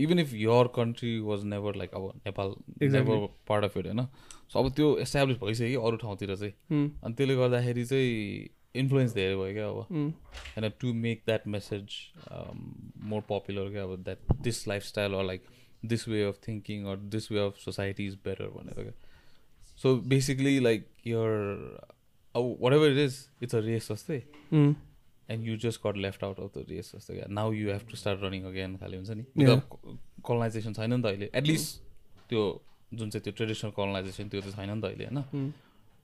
[0.02, 2.55] even if your country was never like अब Nepal
[2.93, 4.06] never part of it होइन
[4.52, 6.88] सो अब त्यो एस्टाब्लिस भइसक्यो अरू ठाउँतिर चाहिँ Mm.
[7.05, 8.48] अनि त्यसले गर्दाखेरि चाहिँ
[8.82, 9.86] इन्फ्लुएन्स धेरै भयो क्या अब.
[10.56, 11.98] होइन to make that message
[13.10, 15.44] more popular क्या अब that this lifestyle or like
[15.84, 18.93] this way of thinking or this way of society is better भनेर क्या
[19.82, 21.78] सो बेसिकली लाइक यर
[22.34, 24.22] अब whatever it is it's a race जस्तै.
[25.28, 27.97] And you just got left out of the race जस्तो क्या। Now you have to
[27.97, 29.24] start running again खालि हुन्छ नि.
[30.27, 31.69] कलोनाइजेसन छैन नि त अहिले। एटलिस्ट
[32.31, 32.43] त्यो
[32.94, 35.53] जुन चाहिँ त्यो ट्रेडिसनल कलोनाइजेसन त्यो चाहिँ छैन नि त अहिले होइन.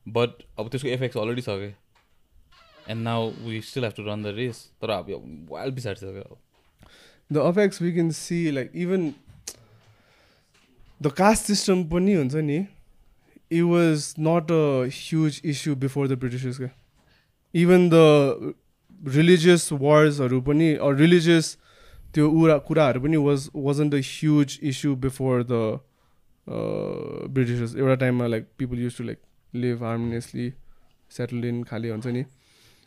[0.06, 1.72] बट अब त्यसको इफेक्ट्स अलरेडी छ क्या
[2.92, 5.06] and now we still have to run the race तर अब
[5.50, 6.38] वाइल्ड पछाडि छ क्या। अब
[7.32, 9.12] the effects we can see like even
[11.00, 16.58] the caste system पनि हुन्छ नि it was not a huge issue before the Britishes
[16.58, 16.68] क्या।
[17.54, 18.54] इभन द
[19.02, 20.68] रिलिजियस वार्सहरू पनि
[21.00, 21.56] रिलिजियस
[22.14, 25.80] त्यो उरा कुराहरू पनि was wasn't the huge issue before the
[27.34, 29.18] Britishes एउटा टाइममा like people use to like
[29.52, 30.52] live harmoniously
[31.10, 32.24] settle in खालि हुन्छ नि।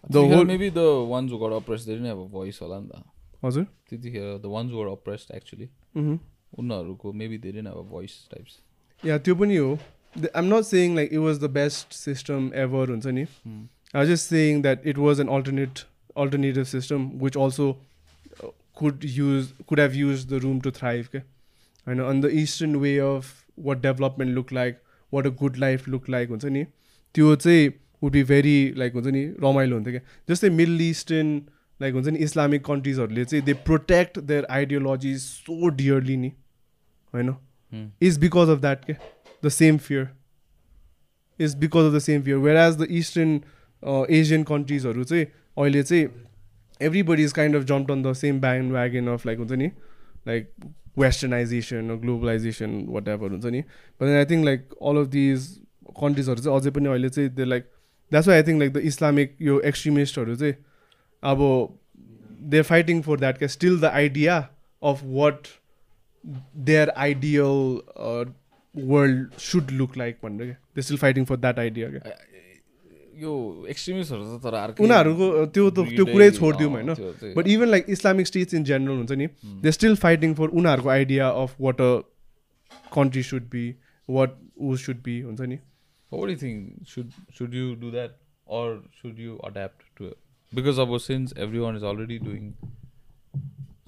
[0.03, 3.03] The whole maybe the ones who got oppress धेरै नै अब भोइस होला नि त।
[3.43, 8.59] हजुर। त्यतिखेर द वान्स हु गर अप्रेस्ड एक्चुली। उनीहरूको मेबी धेरै नै अब भोइस टाइप्स
[9.03, 9.71] या त्यो पनि हो।
[10.35, 13.25] I'm not saying like it was the best system ever हुन्छ नि।
[13.95, 15.73] I just saying that it was an alternate
[16.17, 17.71] alternative system which also
[18.77, 21.21] could use could have use the room to thrive क्या
[21.87, 23.33] होइन on the eastern way of
[23.67, 24.79] what development look like
[25.13, 26.63] what a good life look like हुन्छ नि
[27.15, 27.67] त्यो चाहिँ
[28.03, 31.35] would be very like हुन्छ नि रमाइलो हुन्थ्यो क्या जस्तै मिडल इस्टर्न
[31.79, 36.31] लाइक हुन्छ नि इस्लामिक कन्ट्रिजहरूले चाहिँ they protect their ideology so dearly नि
[37.13, 37.35] होइन
[38.01, 38.95] is because of that के
[39.41, 40.11] the same fear.
[41.39, 42.39] Is because of the same fear.
[42.39, 43.33] Whereas the eastern
[43.83, 45.25] uh, asian countries हरू चाहिँ
[45.57, 46.09] अहिले चाहिँ
[46.79, 49.71] everybody is kind of jumped on the same bandwagon of like हुन्छ नि
[50.25, 50.51] like
[50.97, 53.63] westernization or globalization whatever हुन्छ नि
[53.97, 55.47] but then I think like all of these
[56.01, 57.71] countries हरू चाहिँ अझै पनि अहिले चाहिँ they like
[58.11, 60.55] that's why I think like the islamic यो extremistहरू चाहिँ
[61.23, 61.45] अब
[62.53, 64.49] they're fighting for that क्या the idea
[64.81, 65.53] of what
[66.53, 68.25] their ideal uh,
[68.73, 72.34] world should look like भनेर क्या they're still fighting for that idea क्या
[73.21, 73.33] यो
[73.69, 75.27] एक्सट्रिमिस्टहरू त तर उनीहरूको
[75.57, 76.91] त्यो त त्यो कुरै छोडिदिउँ होइन।
[77.37, 79.27] But even like Islamic states in general हुन्छ नि
[79.63, 81.89] दे स्टिल फाइटिङ फर उनीहरूको idea of what a
[82.93, 83.65] country should be
[84.09, 85.57] what would should be हुन्छ नि।
[86.11, 86.63] For anything
[86.93, 88.11] should should you do that
[88.47, 90.13] or should you adapt to
[90.53, 92.51] because अब since everyone is already doing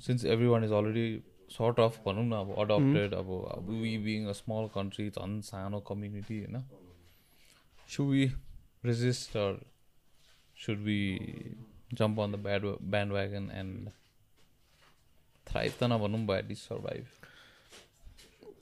[0.05, 1.07] since everyone is already
[1.51, 3.29] sort of भनौँ न अब adapted अब
[3.69, 6.63] we being a small country झन् सानो community होइन
[7.89, 8.03] सु
[8.91, 9.51] resist or
[10.57, 10.99] should we
[11.93, 12.63] jump on the bad
[12.95, 13.91] bandwagon and
[15.47, 17.07] thrive त नभनौँ but at least survive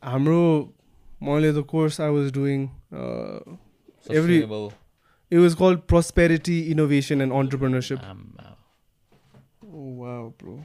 [0.04, 0.42] हाम्रो
[1.24, 2.68] मैले the course I was doing
[4.18, 8.56] every it was called prosperity innovation and entrepreneurship um, uh,
[10.42, 10.56] bro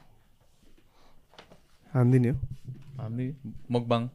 [1.94, 2.38] हान्दिने हो
[2.98, 3.28] हामी
[3.76, 4.08] मकबाङ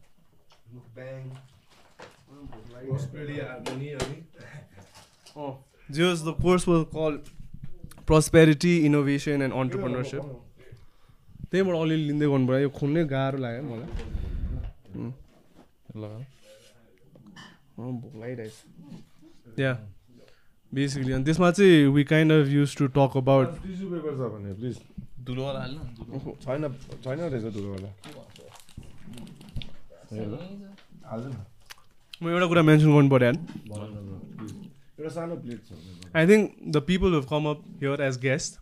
[5.35, 7.13] जियोस् the course was call
[8.07, 10.23] prosperity innovation and entrepreneurship
[11.51, 13.89] त्यहीँबाट अलिअलि लिँदै गर्नु पऱ्यो। यो खोल्नै गाह्रो लाग्यो मलाई।
[17.77, 18.55] भोक लागिरहेछ
[19.59, 19.73] या।
[20.73, 24.49] बेसिकली अनि त्यसमा चाहिँ we kind of use to talk about tissue paper छ भने
[24.59, 24.75] प्लिज
[25.27, 25.81] धुलोवाला हाल्नु
[26.45, 26.63] छैन
[27.03, 27.89] छैन रहेछ धुलोवाला
[32.21, 33.31] म एउटा कुरा मेन्सन गर्नु पऱ्यो
[34.99, 38.59] एउटा सानो प्लेट छ। I think the people have come up here as guest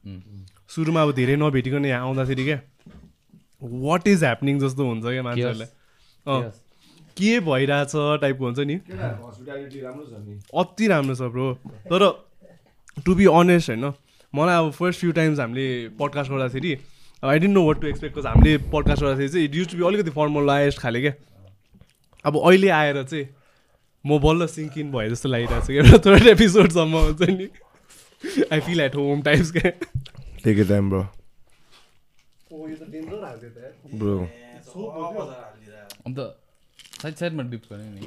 [0.76, 2.60] सुरुमा अब धेरै नभेटिकन यहाँ आउँदाखेरि क्या
[3.62, 5.68] वाट इज ह्यापनिङ जस्तो हुन्छ क्या मान्छेहरूलाई?
[7.18, 7.92] के भइरहेछ
[8.22, 8.76] टाइपको हुन्छ नि?
[8.88, 10.40] केटाहरूको हस्पिटालिटी राम्रो छ नि?
[10.62, 11.48] अति राम्रो छ ब्रो
[11.92, 12.02] तर
[13.06, 13.94] टु बी अनेस्ट होइन
[14.34, 15.68] मलाई अब फर्स्ट फ्यु टाइम्स हामीले
[16.00, 16.72] पडकास्ट गर्दाखेरि
[17.24, 19.84] I don't know what to expect cause हामीले पडकास्ट गर्दाखेरि चाहिँ इट युज टु बी
[19.88, 21.14] अलिकति फर्मलाइज खाले क्या
[22.26, 23.26] अब अहिले आएर चाहिँ
[24.06, 27.48] म बल्ल सिङ्क इन भए जस्तो लागिरहेको छ एउटा थर्ड एपिसोडसम्म हुन्छ नि।
[28.52, 29.70] I feel at home types क्या
[30.44, 31.04] take it time bro
[34.00, 34.16] bro
[36.06, 36.20] अन्त
[37.02, 38.00] साइड साइडमा डिप गर्ने नि।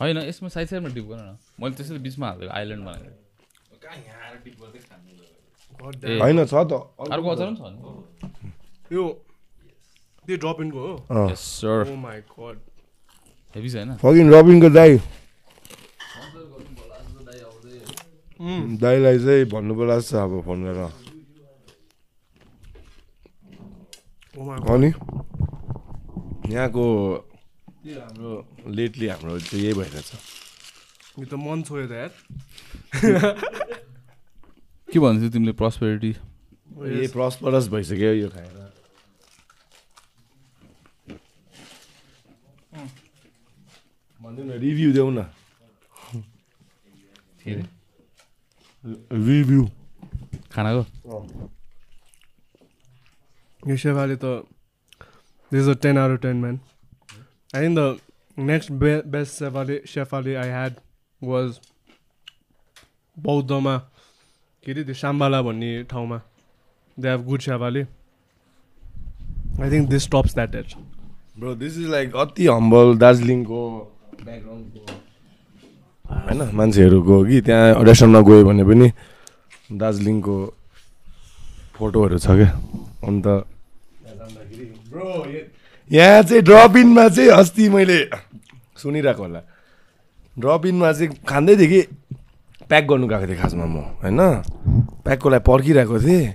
[0.00, 3.10] होइन यसमा साइड साइडमा डिप गर्न न। मैले त्यसरी बिचमा हालेको आइल्यान्ड बनाएको।
[6.22, 6.72] होइन छ त।
[7.12, 7.78] अर्को अचार पनि छ नि।
[8.96, 9.02] यो
[10.26, 10.92] त्यो ड्रप इनको हो?
[11.46, 12.56] Sir oh my god
[13.54, 14.98] heavy छ होइन फकिङ रबिनको दाई
[18.76, 20.90] दाईलाई चाहिँ भन्नु पर्ला जस्तो अब फोन गरेर
[24.66, 24.90] अनि
[26.50, 26.84] यहाँको
[27.84, 28.32] हाम्रो
[28.70, 30.10] लेटली हाम्रो चाहिँ यही भइरहेछ
[31.18, 32.10] यो त मन छोयो त यार
[34.88, 38.63] के भन्थ्यौ तिमीले प्रस्पेरिटी यही प्रस्परस भइसक्यो यो खाएर
[44.34, 44.60] भनिदिउँ न.
[44.60, 45.24] रिभ्यू देऊ न
[49.28, 49.64] रिभ्यू
[50.54, 50.82] खानाको
[53.62, 54.24] यो सेवाले त
[55.52, 56.58] this a ten out ten man
[57.54, 60.72] I think the next be best सेवाले सेफाले आई ह्याड
[61.22, 61.58] वाज
[63.16, 63.76] बौद्धमा
[64.66, 66.18] के अरे त्यो साम्बाला भन्ने ठाउँमा।
[66.98, 67.82] दे हेभ गुड सेवाले
[69.62, 70.74] I think this tops that at
[71.38, 73.60] bro this is like अति हम्बल दार्जिलिङको
[76.04, 78.88] होइन मान्छेहरूको हो कि त्यहाँ रेस्टुरेन्टमा गयो भने पनि
[79.80, 80.36] दार्जिलिङको
[81.76, 82.50] फोटोहरू छ क्या।
[83.08, 83.26] अन्त
[85.90, 87.98] यहाँ चाहिँ ड्रप इनमा चाहिँ अस्ति मैले
[88.78, 89.40] सुनिरहेको होला।
[90.36, 91.80] ड्रप इनमा चाहिँ खाँदै थिएँ कि
[92.70, 94.20] प्याक गर्नु गएको थिएँ खासमा म होइन?
[95.04, 96.26] प्याकको लागि पर्खिरहेको थिएँ।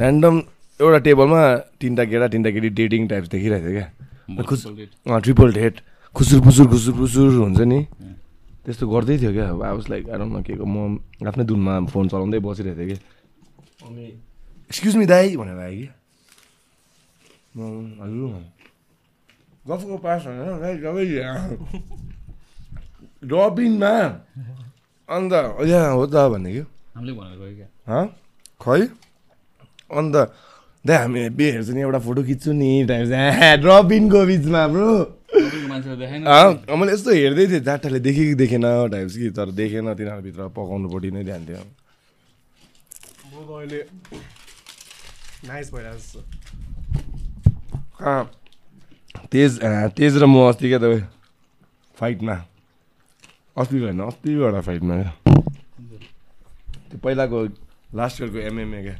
[0.00, 0.34] ऱ्यान्डम
[0.80, 1.42] एउटा टेबलमा
[1.80, 5.74] तिनवटा केटा तिनवटा केटी डेटिङ टाइप्स देखिरहेको थिएँ क्या। ट्रिपल डेट
[6.16, 7.80] खुसुर फुसुर खुसुर फुसुर हुन्छ नि।
[8.64, 10.96] त्यस्तो गर्दै थियो क्या। अब आवाज लाइक आएर न के को म
[11.28, 12.96] आफ्नै धुनमा फोन चलाउँदै बसिरहेको थिएँ कि।
[13.84, 14.04] अनि
[14.72, 15.88] एक्सक्युज मी दाई भनेर आयो कि।
[17.56, 17.60] म
[18.00, 18.32] हजुर
[19.68, 20.40] गफको पास होइन
[23.26, 23.92] रबिनमा।
[25.08, 25.32] अन्त
[25.68, 26.62] यहाँ हो त भन्ने कि।
[28.62, 28.80] खै?
[29.92, 30.16] अन्त
[30.84, 35.04] दाइ हामी बे हेर्छु नि एउटा फोटो खिच्छु नि ड्रबिनको बिचमा अँ,
[35.56, 41.22] मैले यस्तो हेर्दै थिएँ जाटाले देखेँ कि देखेन टाइप्स कि तर देखेन तिनीहरूभित्र पकाउनुपट्टि नै
[41.24, 41.62] ध्यान थियो
[43.56, 43.80] अहिले
[45.48, 46.14] नाइस भइरहेको छ।
[49.32, 49.50] तेज
[49.96, 51.04] तेज र म अस्ति क्या तपाईँ
[51.96, 52.36] फाइटमा
[53.56, 55.12] अस्ति होइन अस्तिबाट फाइटमा क्या।
[56.88, 57.38] त्यो पहिलाको
[57.96, 58.96] लास्ट इयरको एमएमए क्या।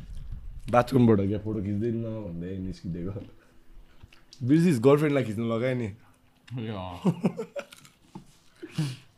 [0.72, 1.96] बाथरुमबाट क्या फोटो खिच्दैन
[2.26, 3.20] भन्दै निस्किदिएको
[4.40, 5.88] बिर्सिस गर्लफ्रेन्डलाई खिच्नु लगायो नि।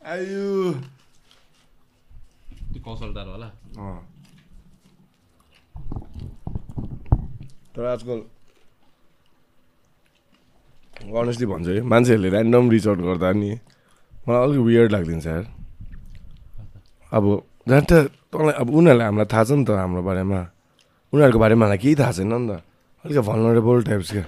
[0.09, 0.73] आयु
[2.73, 3.49] त्यो कौशल टाढो होला।
[7.75, 8.19] तर आजकल
[11.05, 13.49] अनेस्टली भन्छु है मान्छेहरूले ऱ्यान्डम रिच आउट गर्दा नि
[14.25, 15.45] मलाई अलिक वियर्ड लाग्दिन्छ यार
[17.13, 17.23] अब
[17.69, 17.91] जहाँ त
[18.33, 20.39] तँलाई अब उनीहरूलाई हामीलाई थाहा छ नि त हाम्रो बारेमा
[21.13, 22.51] उनीहरूको बारेमा हामीलाई केही थाहा छैन नि त
[23.05, 24.25] अलिक भनरेबल टाइप्स क्या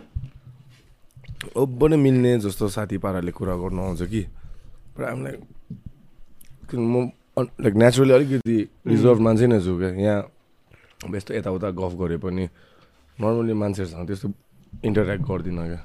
[1.41, 4.21] ओब्बो नै मिल्ने जस्तो साथी पाराले कुरा गर्नु आउँछ कि
[4.99, 5.35] हामीलाई
[6.77, 7.09] म
[7.39, 8.57] लाइक नेचुरली अलिकति
[8.87, 10.21] रिजर्भ मान्छे नै छु क्या यहाँ
[11.05, 12.45] अब यस्तो यताउता गफ गरे पनि
[13.17, 14.27] नर्मली मान्छेहरूसँग त्यस्तो
[14.85, 15.81] इन्टरेक्ट गर्दिनँ क्या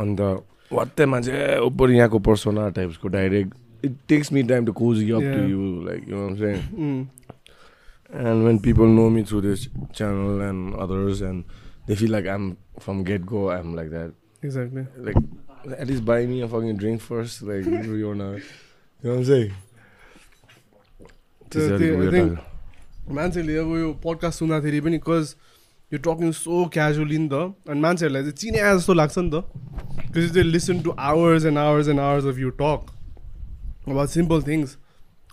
[0.00, 0.20] अन्त
[0.72, 5.40] वात्तै मान्छे ओभर यहाँको persona टाइप्सको direct it takes me time to close up to.
[5.52, 6.16] You like you
[6.78, 7.06] Mm.
[8.12, 11.44] And when people know me through this channel and others, and
[11.86, 14.12] they feel like I'm from get go, I'm like that.
[14.42, 14.86] Exactly.
[14.96, 15.16] Like,
[15.78, 17.42] at least buy me a fucking drink first.
[17.42, 18.42] Like, you wanna, you
[19.02, 19.52] know what I'm saying?
[23.10, 25.34] मान्छेले अब यो podcast सुन्दाखेरि पनि because
[25.92, 27.34] यो talking so casually नि त
[27.68, 29.34] अनि मान्छेहरूलाई चाहिँ चिने जस्तो लाग्छ नि त
[29.98, 32.80] because they listen to hours and hours and hours of you talk
[33.88, 34.76] अब सिम्पल थिङ्स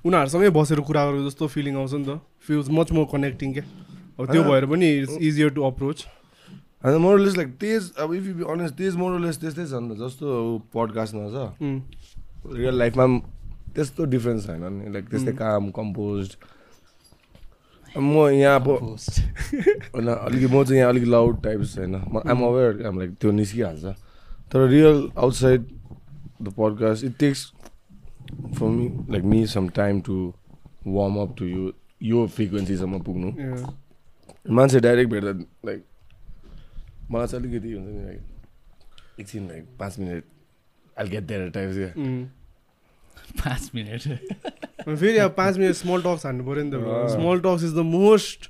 [0.06, 3.66] उनीहरूसँगै बसेर कुरा गरेको जस्तो फिलिङ आउँछ नि त फिल्स मच मोर कनेक्टिङ क्या
[4.20, 6.06] अब त्यो भएर पनि इट्स इजियर टु अप्रोच
[6.84, 9.99] अनि मोरलेस लाइक तेज अब इफ यु बी अनेस्ट तेज मोरलेस त्यस्तै छ नि त
[9.99, 10.27] जस्तो
[10.73, 13.19] पडकास्टमा छ रियल लाइफमा पनि
[13.76, 16.35] त्यस्तो डिफ्रेन्स छैन नि लाइक त्यस्तै काम कम्पोज
[17.91, 22.85] म यहाँ अब होइन अलिक म चाहिँ यहाँ अलिक लाउड टाइप्स होइन म आम अवेर
[22.88, 23.95] आम लाइक त्यो निस्किहाल्छ
[24.51, 25.68] तर real outside
[26.41, 27.45] the podcast it takes
[28.56, 30.22] for me like me some time to
[30.88, 31.72] warm up to यो
[32.06, 33.35] यो फ्रिक्वेन्सीसम्म पुग्नु
[34.53, 35.31] मान्छे डाइरेक्ट भेट्दा
[35.65, 35.85] लाइक
[37.11, 38.22] मलाई चाहिँ अलिकति हुन्छ नि लाइक
[39.19, 40.23] एकछिन लाइक पाँच मिनट
[41.27, 41.91] देयर टाइप्स क्या
[43.44, 44.02] पाँच मिनट।
[44.88, 46.76] फेरि अब पाँच मिनट स्मल टक्स हान्नु पऱ्यो नि त
[47.11, 48.49] small talks is the most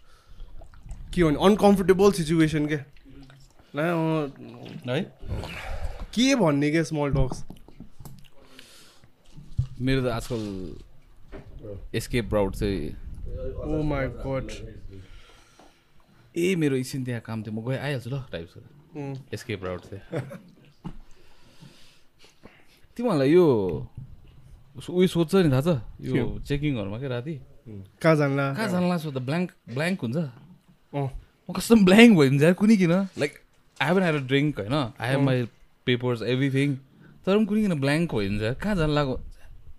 [1.13, 2.83] के भन्ने अनकम्फर्टेबल सिचुएसन क्या।
[4.87, 5.01] है?
[6.13, 7.43] के भन्ने क्या स्मल टक्स
[9.81, 10.41] मेरो त आजकल
[11.95, 12.89] एस्केप राउट चाहिँ
[13.55, 14.45] ओ माई गड
[16.35, 18.53] ए मेरो एकछिन त्यहाँ काम थियो। म गएँ आइहाल्छु ल टाइप्स
[19.33, 20.03] एस्केप राउट चाहिँ
[22.97, 23.45] तिमीहरूलाई यो
[24.79, 25.69] उयो सोध्छ नि थाहा छ?
[26.01, 27.35] यो चेकिङहरूमा क्या राति?
[28.01, 28.45] कहाँ जानला?
[28.53, 29.19] कहाँ जानला सोध्दा?
[29.27, 31.07] ब्ल्याङ्क ब्ल्याङ्क हुन्छ। अँ
[31.49, 32.93] म कस्तो ब्ल्याङ्क भयो भने कुनै किन?
[33.19, 33.33] Like
[33.81, 34.75] I haven't had a drink होइन?
[34.99, 35.37] I have my
[35.87, 36.75] papers everything
[37.25, 39.15] तर पनि कुनै किन ब्ल्याङ्क भयो भने कहाँ जान लाग्यो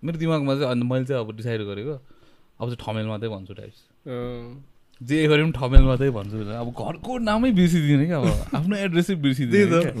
[0.03, 3.79] मेरो दिमागमा चाहिँ अन्त मैले चाहिँ अब डिसाइड गरेको अब चाहिँ ठमेल मात्रै भन्छु टाइप्स
[5.01, 9.97] जे गरे पनि ठमेल मात्रै भन्छु अब घरको नामै बिर्सिदिनँ क्या अब। आफ्नो एड्रेसै बिर्सिदिनँ?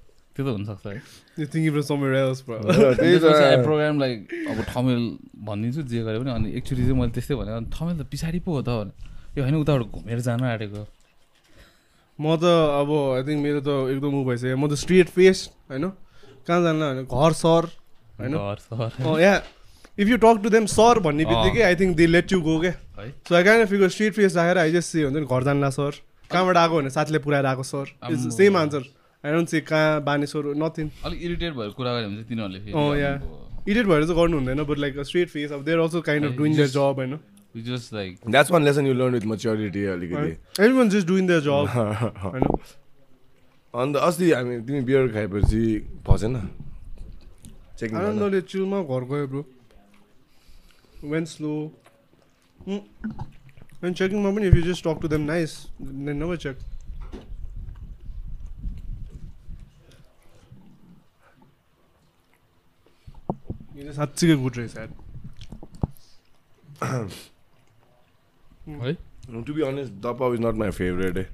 [0.36, 0.96] त्यो त हुनसक्छ है।
[3.66, 4.16] प्रोग्राम लाइक
[4.50, 5.00] अब ठमेल
[5.42, 8.62] भनिदिन्छु जे गरे पनि। अनि एकचोटि चाहिँ मैले त्यस्तै भने। ठमेल त पछाडि पो हो
[8.62, 8.94] त।
[9.36, 10.82] यो होइन उताबाट घुमेर जान आँटेको।
[12.18, 12.44] म त
[12.78, 15.38] अब आई थिङ्क मेरो त एकदम ऊ भइसक्यो। म त स्ट्रेट फेस
[15.70, 15.90] होइन?
[16.46, 17.62] कहाँ जान्ला भने घर सर
[18.22, 18.32] होइन?
[18.38, 19.42] घर सर। अँ यहाँ।
[20.00, 22.72] If you talk to them sir भन्ने बित्तिकै I think they let you go है?
[23.28, 25.92] So I can figure straight face राखेर आई जस्ट से हुन्छ नि घर जान्ला सर।
[26.30, 28.82] कहाँबाट आएको भने साथीले पुऱ्याएर आएको सर। आम्बो। Same answer
[29.24, 32.96] I don't say कहाँ बानेश्वर नथिङ अलिक इरिटेट भएर कुरा गऱ्यो भने चाहिँ तिनीहरूले अँ
[32.98, 33.10] या
[33.68, 36.56] इडिट भएर चाहिँ गर्नु हुँदैन बट लाइक स्ट्रेट फेस अब they're also kind of doing
[36.56, 37.18] their जब होइन
[37.54, 40.30] just like that's one lesson you learn with maturity अलिकति
[40.62, 41.52] everyone just doing their जब
[42.24, 42.42] होइन
[43.74, 45.62] अन्त अस्ति हामी तिमी बियर खाएपछि
[46.08, 46.36] फसेन
[47.82, 49.42] आनन्दले चिलमा घर गयो bro
[51.05, 51.51] वेन स्लो
[52.59, 56.57] वेन चेकिङमा पनि if you just talk to them nice then never check
[63.75, 64.89] यो चाहिँ साँच्चीकै गुड रहेछ यार
[68.81, 68.93] है
[69.41, 71.27] to be honest दपाउ is not my favourite a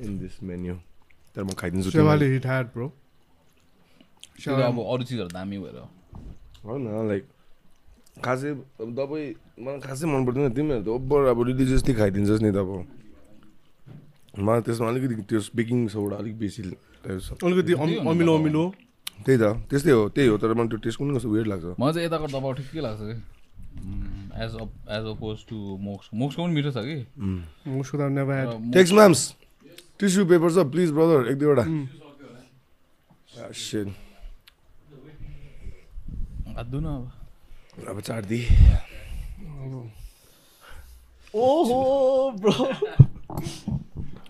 [0.00, 0.74] in this menu
[1.36, 2.88] तर म खाइदिन्छु सेवाले हिट ह्याड ब्रो
[4.38, 5.76] त्यो अब अरू चिजहरू दामी भएर
[6.64, 7.28] होइन लाइक
[8.21, 12.87] खासै अब दबाई मलाई खासै मन पर्दैन तिमीहरू त। ओभर अब रिलिजियसली खाइदिन्छस् नि तब
[14.39, 18.73] मलाई त्यसमा अलिकति त्यो बेकिङ सोडा अलिक बेसी। अलिकति अम- अमिलो अमिलो।
[19.25, 21.93] त्यही त। त्यस्तै हो त्यही हो। तर मलाई त्यो टेस्ट पनि कस्तो वेट लाग्छ। मलाई
[21.93, 23.17] चाहिँ यताको दबाउ ठिकै लाग्छ कि?
[24.35, 24.51] As
[24.89, 27.07] as opposed to MOOCs. मोक्सको पनि मिठो छ कि?
[27.67, 29.35] मुसको त टेक्स म्याम्स
[29.99, 31.65] टिस्यु पेपर छ प्लिज ब्रदर एक दुईवटा।
[33.33, 33.87] Ah,
[36.57, 37.22] हात धुन अब।
[37.73, 38.39] अब चार्दी।
[41.33, 41.79] ओहो
[42.41, 42.53] ब्रो।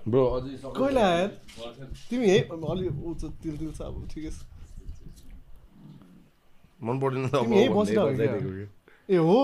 [0.08, 1.28] ब्रो अझै कहिले आयो
[2.10, 4.40] तिमी है अलिक ऊ चाहिँ तिल तिल छ अब ठिकै छ।
[6.84, 7.36] मन पर्दैन त।
[9.10, 9.40] ए हो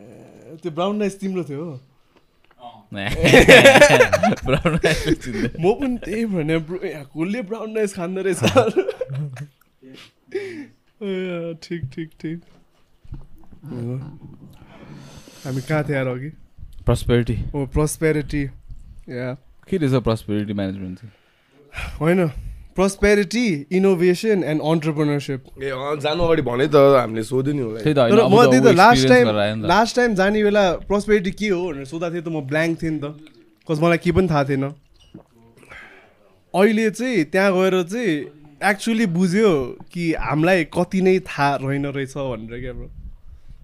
[0.00, 1.72] ए, त्यो ब्राउन राइस तिम्रो थियो। हो
[2.90, 2.94] म
[5.80, 8.40] पनि त्यही भने कसले ब्राउन राइस खाँदो रहेछ।
[11.00, 12.40] ए, ठिक ठिक ठिक।
[15.44, 16.28] हामी कहाँ थियो यार अघि
[16.86, 18.42] प्रस्पेरिटी ओ प्रस्पेरिटी
[19.16, 19.32] या
[19.68, 21.12] के रहेछ प्रस्पेरिटी म्यानेजमेन्ट चाहिँ
[22.00, 22.26] होइन
[22.76, 23.44] प्रस्पेरिटी
[23.78, 25.70] इनोभेसन एन्ड अन्टरप्रिनरसिप ए
[26.04, 28.62] जानु अगाडि भने त हामीले सोध्यो नि होला त्यही त होइन तर म त त्यही
[28.64, 32.40] त लास्ट टाइम। लास्ट टाइम जाने बेला प्रस्पेरिटी के हो भनेर सोद्धा थिएँ त म
[32.52, 33.14] ब्ल्याङ्क थिएँ नि त
[33.68, 34.64] कस मलाई केही पनि थाहा थिएन
[36.54, 38.14] अहिले चाहिँ त्यहाँ गएर चाहिँ
[38.62, 39.52] एक्चुली बुझ्यो
[39.92, 42.90] कि हामीलाई कति नै थाहा रहेन रहेछ भनेर क्या bro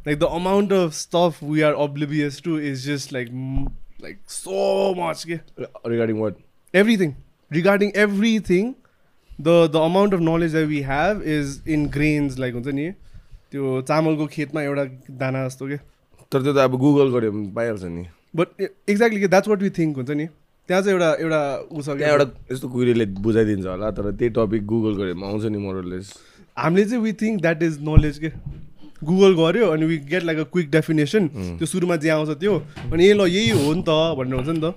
[0.07, 3.29] like the amount of stuff we are oblivious to is just like
[4.03, 5.39] like so much के
[5.91, 6.35] regarding what
[6.75, 7.13] everything.
[7.51, 8.75] Regarding everything
[9.47, 12.87] the the amount of knowledge that we have is in grains like हुन्छ नि?
[13.51, 14.85] त्यो चामलको खेतमा एउटा
[15.21, 15.77] दाना जस्तो के
[16.33, 18.05] तर त्यो त अब गुगल गऱ्यो भने पाइहाल्छ नि।
[18.37, 20.27] बट एक्ज्याक्टली के द्याट्स वाट वी थिङ्क हुन्छ नि?
[20.69, 21.41] त्यहाँ चाहिँ एउटा एउटा
[21.71, 25.45] ऊ छ त्यहाँ एउटा यस्तो कुरीले बुझाइदिन्छ होला तर त्यही टपिक गुगल गऱ्यो भने आउँछ
[25.55, 26.13] नि मोरलेस
[26.57, 28.31] हामीले चाहिँ we think that is knowledge के?
[29.05, 32.55] गुगल गऱ्यो अनि we get like a quick definition त्यो सुरुमा जे आउँछ त्यो।
[32.93, 34.75] अनि ए ल यही हो नि त भनेर हुन्छ नि त।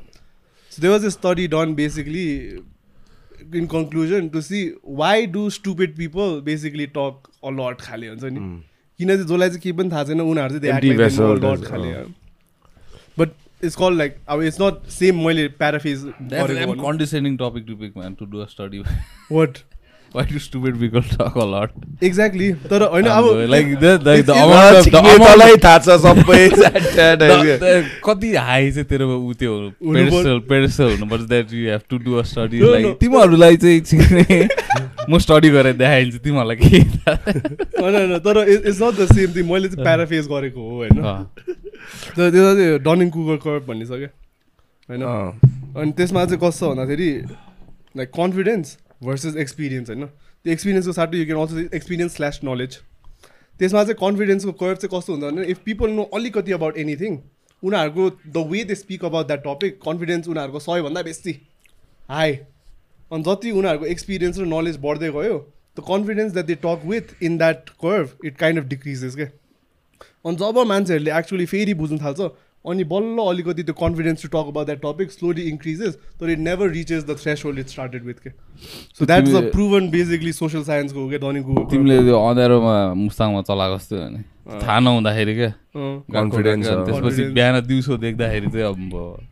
[0.72, 2.26] So they was a study done basically
[3.58, 4.60] in conclusion to see
[5.02, 8.40] why do stupid people basically talk a lot खाले हुन्छ नि।
[9.00, 12.04] किन चाहिँ जसलाई चाहिँ केही पनि थाहा छैन उनीहरू चाहिँ
[13.20, 13.30] but
[13.62, 16.06] it's called like it's not same way paraphrase.
[16.20, 18.84] That's a condescending topic to pick, man, to do a study.
[19.30, 19.64] what?
[22.70, 23.68] तर होइन अब लाइक
[25.64, 30.26] थाहा छ सबै That- कति हाई चाहिँ तेरो उ त्यो हुनुपर्छ।
[31.30, 32.60] That you have to do a study.
[32.60, 33.82] Like तिमीहरूलाई चाहिँ
[35.10, 36.80] म स्टडी गरेर देखाइदिन्छु तिमीहरूलाई के
[37.82, 41.26] होइन होइन तर it's not the same thing मैले चाहिँ प्याराफेज गरेको हो होइन।
[42.18, 44.10] तर त्यो चाहिँ डनिङ कुगर कर्भ भन्ने छ क्या
[44.90, 45.04] होइन।
[45.82, 47.22] अनि त्यसमा चाहिँ कस्तो भन्दाखेरि
[47.98, 52.78] लाइक कन्फिडेन्स भर्सेस एक्सपिरियन्स होइन त्यो एक्सपिरियन्सको साटो you can also experience slash knowledge
[53.60, 57.18] त्यसमा चाहिँ कन्फिडेन्सको कर्भ चाहिँ कस्तो हुन्छ भने इफ पिपल नो अलिकति अबाउट एनिथिङ
[57.64, 61.36] उनीहरूको the way they speak about that topic confidence उनीहरूको सयभन्दा बेसी
[62.10, 62.34] हाई
[63.12, 65.38] अनि जति उनीहरूको एक्सपिरियन्स र नलेज बढ्दै गयो
[65.78, 69.30] the confidence that they talk with in that curve it kind of decreases क्या
[70.26, 72.32] अनि जब मान्छेहरूले एक्चुली फेरि बुझ्नु थाल्छ
[72.66, 76.70] अनि बल्ल अलिकति त्यो confidence to talk about that topic slowly increases तर it never
[76.70, 77.16] reaches the
[77.46, 78.30] threshold it started with के
[79.00, 83.42] so that is a proven basically social साइन्सको हो क्या गुगल तिमीले त्यो अँध्यारोमा मुस्ताङमा
[83.50, 84.24] चलाएको जस्तो हो नि।
[84.62, 86.04] थाहा नहुँदाखेरि क्या अँ।
[86.86, 87.24] त्यसपछि.
[87.34, 89.28] बिहान दिउँसो देख्दाखेरि चाहिँ अब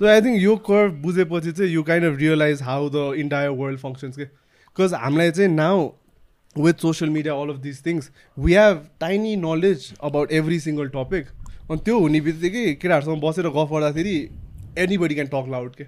[0.00, 3.78] So I think यो कर्भ बुझेपछि चाहिँ you kind of realize how the entire world
[3.78, 5.88] functions के बिकज हामीलाई चाहिँ now
[6.56, 11.26] with social media all of this things we have tiny knowledge about every single topic
[11.70, 14.16] अनि त्यो हुने बित्तिकै केटाहरूसँग बसेर गफ गर्दाखेरि
[14.78, 15.84] एनीबडी क्यान टक लाउड के।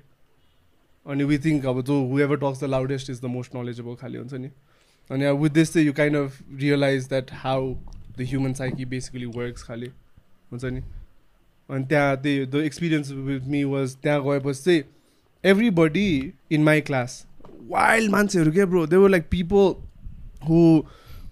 [1.06, 4.34] अनि वी थिङ्क अब जो whoever talks the loudest is the most knowledgeable खालि हुन्छ
[4.34, 4.50] नि।
[5.10, 7.74] अनि विथ दिस चाहिँ you kind of realize that how
[8.18, 9.90] the human psyche basically works खालि
[10.52, 10.80] हुन्छ नि।
[11.68, 14.82] अनि त्यहाँ त्यही the experience with me was त्यहाँ गएपछि चाहिँ
[15.44, 17.24] everybody in my class
[17.70, 19.74] wild मान्छेहरू के bro they were like people
[20.48, 20.60] who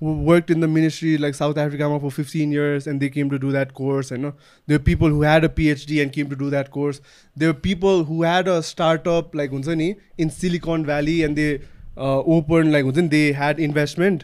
[0.02, 3.52] work in the ministry like south अफ्रिकामा for fifteen years and they came to do
[3.52, 4.30] that course होइन
[4.68, 7.02] they people who had a PhD and came to do that course
[7.36, 11.50] they people who had a startup like हुन्छ नि in Silicon Valley and they
[11.98, 14.24] open like हुन्छ नि they had investment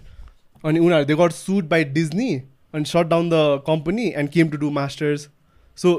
[0.63, 2.29] अनि उनीहरू they got sued by Disney
[2.73, 5.27] अनि shut down the company and came to do masters
[5.77, 5.97] so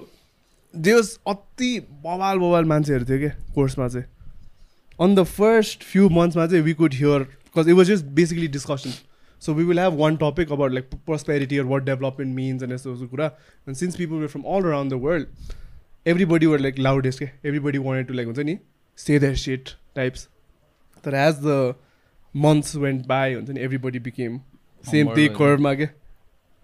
[0.75, 4.07] they was अति बवाल बवाल मान्छेहरू थियो क्या कोर्समा चाहिँ
[4.99, 8.93] अन द फर्स्ट फ्यु मन्थ्समा चाहिँ we could hear because it was just basically discussion
[9.45, 12.93] so we will have one topic about like prosperity or what development means and यस्तो
[12.95, 13.31] यस्तो कुरा
[13.67, 15.55] and since people were from all around the world
[16.07, 18.59] everybody were like loudest के everybody wanted to like हुन्छ नि
[18.99, 20.29] say their shit types
[21.05, 21.59] तर as the
[22.35, 24.39] months went by हुन्छ नि everybody became
[24.85, 25.85] same त्यही Humble, कर्वमा के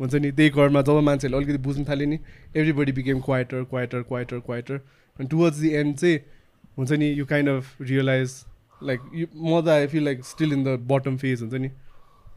[0.01, 2.19] हुन्छ नि त्यही कर्वमा जब मान्छेहरूले अलिकति बुझ्नु थाल्यो नि
[2.57, 4.75] everybody became quieter quieter quieter quieter
[5.17, 6.19] अनि टुवर्ड्स दि एन्ड चाहिँ
[6.79, 8.45] हुन्छ नि you kind of realize
[8.83, 11.75] like you म त I feel like still in the bottom phase हुन्छ नि लाइक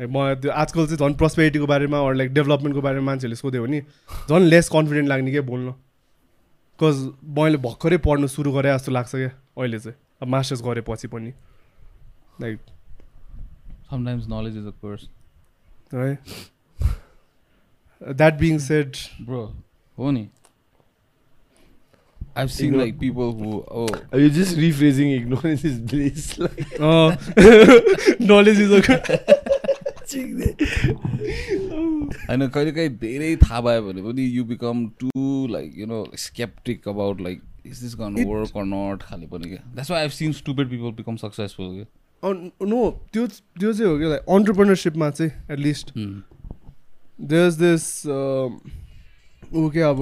[0.01, 3.81] म त्यो आजकल चाहिँ झन् प्रस्पेरिटीको बारेमा अरू लाइक डेभलपमेन्टको बारेमा मान्छेहरूले सोध्यो भने
[4.29, 6.97] झन् लेस कन्फिडेन्ट लाग्ने क्या बोल्न। बिकज
[7.39, 11.31] मैले भर्खरै पढ्नु सुरु गरेँ जस्तो लाग्छ क्या अहिले चाहिँ। अब मास्टर्स गरेपछि पनि।
[12.43, 12.59] Like
[13.91, 15.03] sometimes knowledge is a curse
[15.95, 16.19] है।
[18.03, 19.43] द्याट बिङ सेड ब्रो
[19.99, 20.29] हो नि।
[22.37, 23.51] I've seen Igno- like people who
[23.81, 26.25] oh Are you just rephrasing ignorance is bliss?
[26.39, 26.73] Like,
[28.31, 28.73] knowledge is
[32.29, 35.11] होइन कहिले काहीँ धेरै थाहा भयो भने पनि you become to
[35.51, 39.63] like you know skeptic about like is this gonna work or not खाले पनि क्या।
[39.75, 41.87] That's why I seen stupid people become successful क्या।
[42.67, 47.85] नो त्यो त्यो चाहिँ हो कि लाइक अन्टरप्रिनरसिपमा चाहिँ एटलिस्ट देयर इज दिस
[49.57, 50.01] ऊ के अब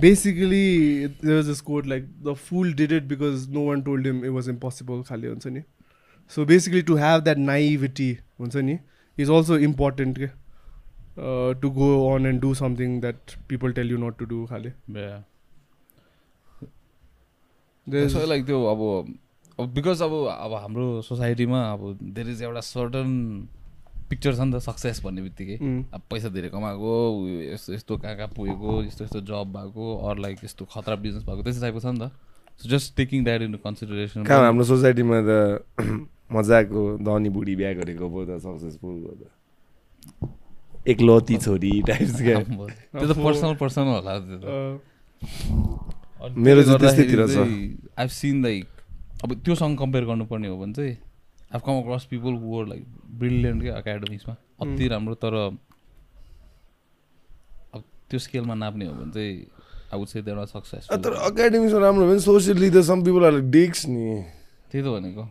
[0.00, 0.66] basically
[1.06, 4.30] there is this code like the fool did it because no one told him it
[4.30, 5.62] was impossible खाले हुन्छ नि।
[6.32, 8.10] So basically to have that naivety
[8.40, 8.78] हुन्छ नि।
[9.18, 10.28] इज अल्सो इम्पोर्टेन्ट के
[11.60, 14.70] to go on and do something that people tell you not to do खाले
[17.86, 18.80] त्यसो like त्यो अब
[19.60, 23.08] अब बिकज अब अब हाम्रो सोसाइटीमा अब देयर इज एउटा सर्टन
[24.10, 25.82] पिक्चर छ नि त सक्सेस भन्ने बित्तिकै। Mm.
[25.94, 26.92] अब पैसा धेरै कमाएको
[27.52, 31.42] यस्तो यस्तो कहाँ कहाँ पुगेको यस्तो यस्तो जब भएको अर लाइक यस्तो खतरा बिजनेस भएको
[31.42, 32.10] त्यस्तो टाइपको छ नि त।
[32.60, 35.30] So just taking that into consideration हाम्रो सोसाइटीमा त
[36.34, 39.22] मजाको धनी बुढी बिहा गरेको पो त सक्सेसफुल भयो त।
[40.92, 42.38] एकलौती छोरी टाइप्स क्या
[42.98, 44.44] त्यो त पर्सनल पर्सनल होला त्यो त।
[46.22, 47.36] अनि मेरो चाहिँ त्यस्तैतिर छ।
[47.98, 48.66] I've seen लाइक
[49.24, 50.94] अब त्योसँग कम्पेयर गर्नुपर्ने हो भने चाहिँ
[51.54, 52.84] I come across people were like
[53.18, 55.34] brilliant क्या एकाडेमिक्समा अति राम्रो तर
[57.74, 59.34] अब त्यो स्केलमा नाप्ने हो भने चाहिँ
[59.92, 63.38] I would say their success तर एकाडेमिक्समा राम्रो भयो नि सोसियली त सम पिपल आर
[63.54, 64.02] डिक्स नि।
[64.72, 65.22] त्यही त भनेको।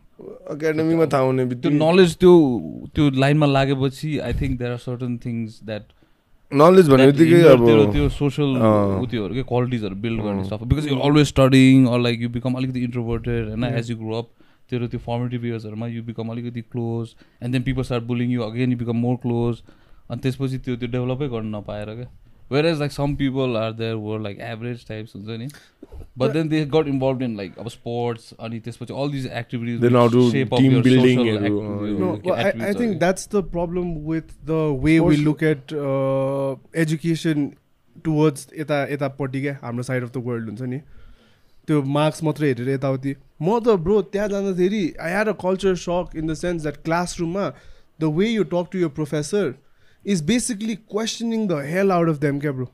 [0.53, 2.33] एकाडेमीमा थाहा हुने त्यो नलेज त्यो
[2.95, 5.83] त्यो लाइनमा लागेपछि I think there are certain things that
[6.51, 10.97] knowledge भन्ने बित्तिकै अब त्यो सोसल अँ। उत्योहरू के क्वालिटिजहरू बिल्ड गर्ने stuff because you
[11.09, 13.63] always studying or like you become अलिकति इन्ट्रोभर्टेड होइन.
[13.63, 14.29] एज यु ग्रो अप
[14.71, 18.71] तेरो त्यो फर्मेटिभ इयर्सहरूमा यु बिकम अलिकति close and then people start bullying you again
[18.71, 19.61] you become more close
[20.09, 22.09] अनि त्यसपछि त्यो त्यो डेभलपै गर्न नपाएर क्या
[22.65, 25.47] whereas like some people are there were like average types हुन्छ नि
[26.17, 29.79] but then they got involved in like अब स्पोर्ट्स अनि त्यसपछि all these activities
[31.37, 31.59] and,
[31.99, 35.73] No, well, I, I think that's the problem with the way we Sports- look at
[35.85, 36.55] uh,
[36.85, 37.49] education
[38.05, 40.79] towards यता यतापट्टि क्या हाम्रो side of the world हुन्छ नि
[41.67, 46.15] त्यो मार्क्स मात्रै हेरेर यताउति म त ब्रो त्यहाँ जाँदाखेरि I had a culture shock
[46.17, 47.49] in the sense that क्लासरुममा
[48.01, 49.53] the way you talk to your professor
[50.04, 52.70] is basically questioning the hell out of them क्या ब्रो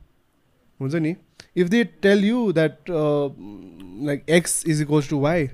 [0.79, 1.15] हुन्छ नि
[1.57, 5.47] if they tell you that like X is equals to Y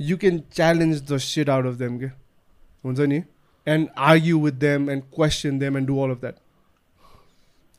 [0.00, 2.12] you can challenge the set out of them क्या
[2.84, 3.22] हुन्छ नि
[3.66, 6.34] and argue with them and question them and do all of that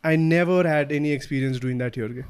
[0.03, 2.21] I never had any experience doing that here के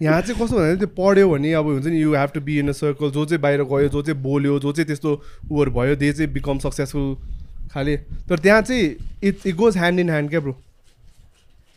[0.02, 2.68] यहाँ चाहिँ कस्तो भन्दा त्यो पढ्यो भने अब हुन्छ नि you have to be in
[2.68, 5.10] a circle जो चाहिँ बाहिर गयो जो चाहिँ बोल्यो जो चाहिँ त्यस्तो
[5.50, 7.16] उहरू भयो दे चाहिँ बिकम सक्सेसफुल
[7.72, 7.96] खाले।
[8.28, 8.84] तर त्यहाँ चाहिँ
[9.24, 10.54] it it goes hand in hand क्या bro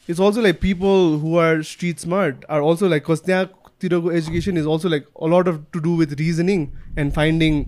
[0.09, 4.65] it's also like people who are street smart are also like cause त्यहाँतिरको education is
[4.73, 6.67] also like a lot of to do with reasoning
[6.99, 7.63] and finding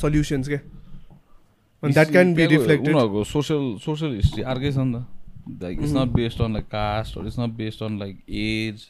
[0.00, 0.58] solutions क्या?
[1.84, 2.88] And that can be reflected.
[2.88, 7.18] उनीहरूको social social history अर्कै छ नि त like it's not based on like caste
[7.20, 8.86] it's not based on like as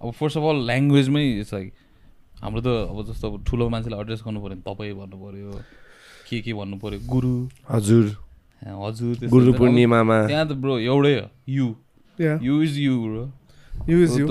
[0.00, 1.72] अब first of all ल्याङ्ग्वेजमै it's like
[2.42, 5.60] हाम्रो त अब जस्तो अब ठुलो मान्छेलाई एड्रेस गर्नु पऱ्यो भने तपाईँ भन्नु पऱ्यो
[6.28, 7.32] के के भन्नु पऱ्यो गुरु
[7.70, 8.04] हजुर
[8.62, 11.68] हजुर गुरु पूर्णिमामा त्यहाँ त ब्रो एउटै हो
[12.18, 13.24] या you is you bro
[13.88, 14.26] you is you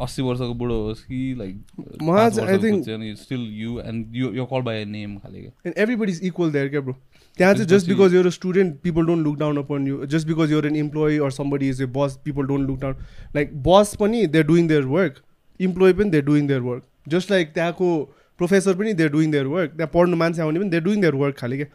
[0.00, 1.56] अस्सी वर्षको बुढो होस् कि लाइक
[2.02, 5.80] मलाई चाहिँ I think- still you and you यो कल बाई नेम खाले क्या and
[5.84, 6.94] everybody's equal there क्या bro
[7.38, 10.66] त्यहाँ चाहिँ because you're a student people don't look down upon you just because you're
[10.70, 12.98] an employee or somebody is a boss people don't look down
[13.38, 15.22] like boss पनि they're doing their work
[15.60, 16.82] employee पनि they're doing their work
[17.14, 17.88] just like त्यहाँको
[18.40, 21.40] professor पनि they're doing their work त्यहाँ पढ्नु मान्छे आउने पनि they're doing their work
[21.40, 21.66] खालि क्या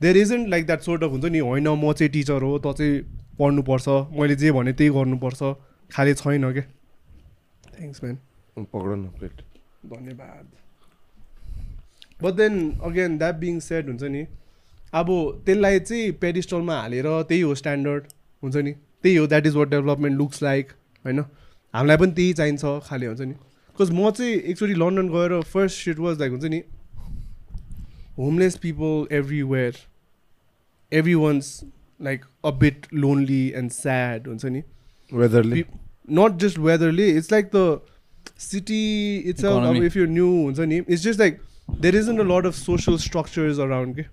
[0.00, 3.02] there isn't like that sort of हुन्छ नि होइन म चाहिँ टिचर हो त चाहिँ
[3.40, 3.88] पढ्नुपर्छ
[4.20, 5.42] मैले जे भने त्यही गर्नुपर्छ
[5.92, 6.64] खालि छैन क्या
[7.68, 8.16] थ्याङ्क्स म्यान
[8.56, 9.40] पक्र न प्लेट
[9.92, 10.46] धन्यवाद।
[12.22, 12.54] But then
[12.84, 14.26] again that being said हुन्छ नि
[14.94, 15.08] अब
[15.46, 18.02] त्यसलाई चाहिँ पेरिस्टलमा हालेर त्यही हो स्ट्यान्डर्ड
[18.42, 20.72] हुन्छ नि। त्यही हो that is what development looks like
[21.04, 21.20] होइन?
[21.74, 23.34] हामीलाई पनि त्यही चाहिन्छ खाले हुन्छ नि।
[23.76, 26.60] बिकज म चाहिँ एकचोटि लन्डन गएर फर्स्ट सिट वाज लाइक हुन्छ नि
[28.18, 29.76] homeless people everywhere
[31.14, 31.48] everyone's
[32.00, 34.62] like a bit lonely and sad हुन्छ नि।
[35.13, 35.63] वेदरले
[36.19, 37.81] not just weatherly it's like the
[38.37, 39.79] city itself Economy.
[39.79, 41.41] अब if you're new हुन्छ नि it's just like
[41.85, 44.05] there isn't a lot of social structures around के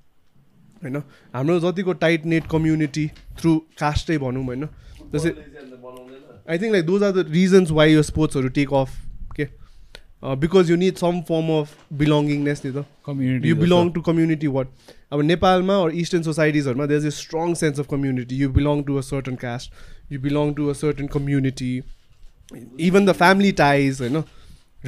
[0.83, 1.03] होइन
[1.35, 3.07] हाम्रो जतिको टाइट नेट कम्युनिटी
[3.41, 4.69] थ्रु कास्टै भनौँ होइन
[5.15, 5.31] जस्तै
[6.51, 8.99] I think like those are the reasons why यो स्पोर्ट्सहरू टेक अफ
[9.39, 9.49] के
[10.43, 14.93] because you need some form of belongingness नि त community you belong to community what
[15.15, 19.05] अब नेपालमा or eastern societiesहरूमा there's a strong sense of community you belong to a
[19.09, 21.73] certain caste you belong to a certain community
[22.89, 24.23] even the family ties होइन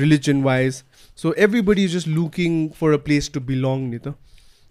[0.04, 0.78] religion wise
[1.22, 4.14] so everybody is just looking for a place to belong नि त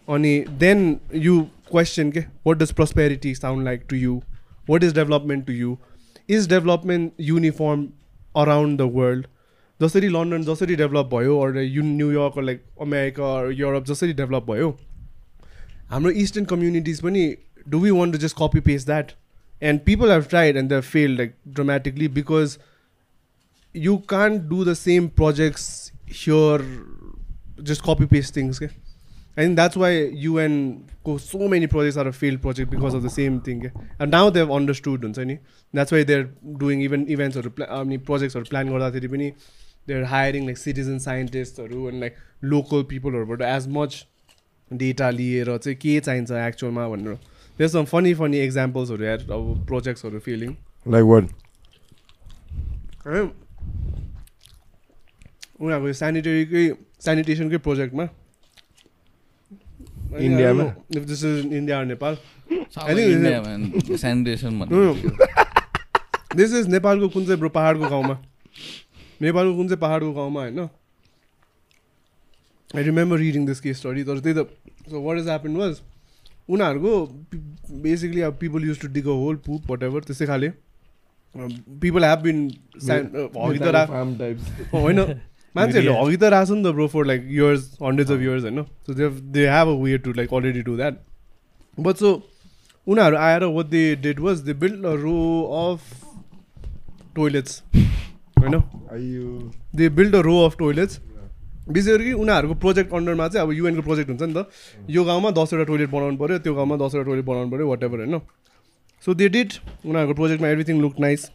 [0.08, 0.34] अनि
[0.64, 0.84] then
[1.28, 1.36] you
[1.70, 4.18] question के what does prosperity sound like to you
[4.74, 5.78] what is development to you
[6.36, 7.88] is development uniform
[8.44, 9.32] around the world
[9.80, 14.70] जसरी London जसरी develop भयो or you New York like America Europe जसरी develop भयो
[15.90, 17.24] हाम्रो eastern communities पनि
[17.70, 19.12] do we want to just copy paste that
[19.62, 22.58] and people have tried and the fail like dramatically because
[23.76, 25.70] you can't do the same projects
[26.14, 26.66] here
[27.62, 32.12] just copy paste things के I think that's why युएनको so many projects are a
[32.14, 35.36] failed project because of the same thing के and now they have understood हुन्छ नि
[35.74, 36.30] that's why they're
[36.60, 39.32] doing even इभेन्ट्सहरू प्ला अनि प्रोजेक्ट्सहरू plan गर्दाखेरि पनि
[39.88, 44.06] there hiring like citizen साइन्टिस्टहरू and like local पिपलहरूबाट as much
[44.72, 47.18] data लिएर चाहिँ के चाहिन्छ एक्चुअलमा भनेर
[47.61, 50.51] त्यस सम फनी फनी एक्जाम्पल्सहरू हेर अब प्रोजेक्ट्सहरू फिलिङ
[50.87, 51.25] लाइक वाट
[55.61, 56.63] उनीहरूको सेनिटरीकै
[57.07, 58.07] सेनिटेसनकै प्रोजेक्टमा
[60.21, 60.65] इन्डियामा?
[60.97, 62.15] If this is India Nepal.
[66.37, 68.17] This is नेपालको कुन चाहिँ ब्रो पाहाडको गाउँमा
[69.23, 70.61] नेपालको कुन चाहिँ पाहाडको गाउँमा होइन
[72.77, 74.49] I remember reading this case study तर त्यही त
[74.91, 75.75] so what is happen was
[76.55, 76.93] उनीहरूको
[77.83, 80.49] बेसिकली अब people use to dig a hole poop whatever त्यस्तै खाले।
[81.83, 82.39] पिपल हेभ बिन
[82.85, 83.65] हगि त
[84.73, 84.99] होइन।
[85.55, 88.95] मान्छेहरूले हगि त राख्छ नि त bro for like years hundreds of years होइन। So
[88.95, 90.95] they they have a way to like already do that
[91.79, 92.11] but so
[92.87, 95.17] उनीहरू आएर what they did was they build a row
[95.61, 95.81] of
[97.17, 98.55] toilets होइन।
[99.77, 101.01] They build a row of toilets
[101.71, 104.47] विशेष गरी उनीहरूको project अन्डरमा चाहिँ अब युएनको प्रोजेक्ट हुन्छ नि त।
[104.91, 108.19] यो गाउँमा दसवटा टोइलेट बनाउनु पऱ्यो त्यो गाउँमा दसवटा टोइलेट बनाउनु पऱ्यो वाट एभर होइन।
[109.05, 109.53] सो दे डिड
[109.87, 111.31] उनीहरूको प्रोजेक्टमा एभ्रिथिङ लुक नाइस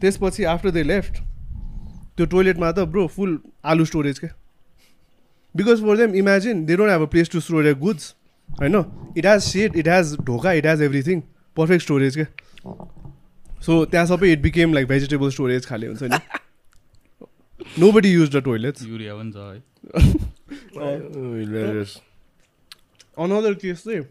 [0.00, 1.14] त्यसपछि आफ्टर दे लेफ्ट
[2.16, 4.30] त्यो टोइलेटमा त ब्रो फुल आलु स्टोरेज क्या
[5.54, 8.14] because for them imagine they don't have a place to store your goods
[8.48, 8.76] होइन?
[9.18, 11.20] It has seat it has ढोका it has everything
[11.56, 12.26] perfect storage क्या
[13.66, 16.18] so त्यहाँ सबै it became like vegetable storage खाले हुन्छ नि।
[17.92, 19.60] Nobody use the toilets urea पनि छ है।
[23.24, 24.04] Another case चाहिँ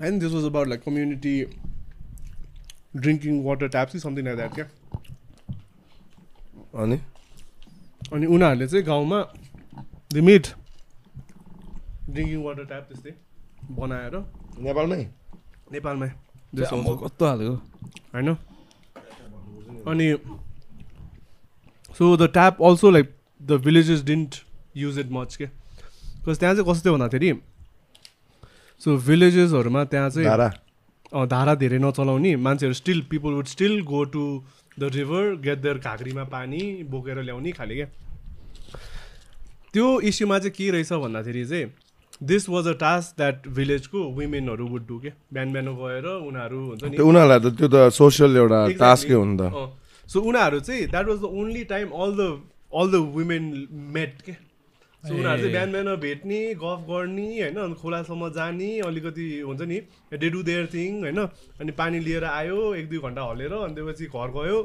[0.00, 1.36] and this was about like community
[3.04, 4.66] drinking water taps something like that क्या
[6.82, 6.98] अनि?
[8.12, 9.18] अनि उनीहरूले चाहिँ गाउँमा
[10.14, 10.44] the meet
[12.10, 13.12] drinking water tap त्यस्तै
[13.78, 14.14] बनाएर
[14.66, 15.02] नेपालमै?
[15.72, 16.10] नेपालमै।
[16.54, 17.54] म कस्तो हालेको?
[18.14, 18.28] होइन
[19.90, 20.06] अनि
[21.98, 24.34] so the tap also like the villages didn't
[24.76, 27.32] use it much के बिकज त्यहाँ चाहिँ कस्तो भन्दाखेरि
[28.80, 30.48] सो भिलेजेसहरूमा त्यहाँ चाहिँ धारा।
[31.12, 34.22] धारा धेरै नचलाउने मान्छेहरू still people would still go to
[34.80, 37.88] the river get there घाग्रीमा पानी बोकेर ल्याउने खाले क्या
[39.72, 41.66] त्यो इस्युमा चाहिँ के रहेछ भन्दाखेरि चाहिँ
[42.22, 45.10] this was a task that भिलेजको वुमेनहरू वुड डु के?
[45.32, 48.60] बिहान बिहान गएर उनीहरू हुन्छ नि। उनीहरूलाई त त्यो त सोसियल एउटा.
[48.78, 49.42] टास्कै हो नि त।
[50.12, 52.30] सो उनीहरू चाहिँ that was the only time all the
[52.80, 53.44] all the women
[53.94, 54.32] met के?
[55.02, 59.80] सो उनीहरू चाहिँ बिहान बिहान भेट्ने गफ गर्ने होइन अनि खोलासम्म जाने अलिकति हुन्छ नि
[60.14, 64.06] डे डु देयर थिङ होइन अनि पानी लिएर आयो एक दुई घन्टा हलेर अनि त्यसपछि
[64.06, 64.58] घर गयो।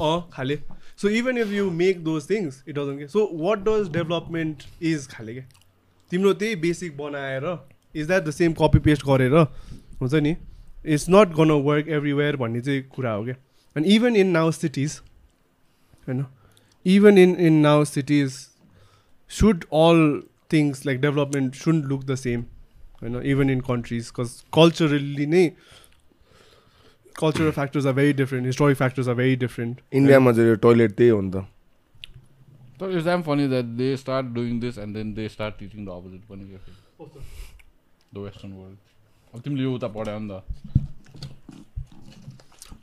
[0.00, 0.56] अँ खाले।
[0.96, 5.08] So even if you make those things it doesn't के so what does development is
[5.08, 5.44] खाले क्या
[6.10, 7.46] तिम्रो त्यही बेसिक बनाएर
[7.94, 9.34] is that the same copy paste गरेर
[10.00, 10.36] हुन्छ नि
[10.86, 13.34] it's not gonna work everywhere भन्ने चाहिँ कुरा हो क्या
[13.75, 14.99] अनि इभन इन नाउ सिटिज
[16.07, 16.25] होइन
[16.85, 18.37] even in in now cities
[19.31, 20.21] should all
[20.53, 22.45] things like development should look the same
[23.01, 25.49] होइन even in countries cause culturally नै
[27.15, 31.21] cultural factors are very different historic factors are very different इन्डियामा चाहिँ toilet त्यही हो
[31.21, 31.45] नि त
[32.79, 35.89] तर it's damn funny that they start doing this and then they start teaching the
[35.91, 37.07] opposite पनि क्या
[38.11, 38.77] द वेस्टर्न वर्ल्ड
[39.33, 40.85] अब तिमीले यो उता पढायो नि त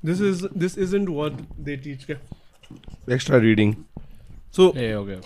[0.04, 2.08] this is this isn't what they teach
[3.10, 3.86] extra reading.
[4.52, 5.20] So yeah, okay.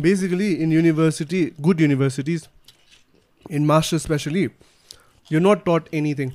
[0.00, 2.48] basically in university good universities
[3.48, 4.50] in master's especially
[5.28, 6.32] you're not taught anything.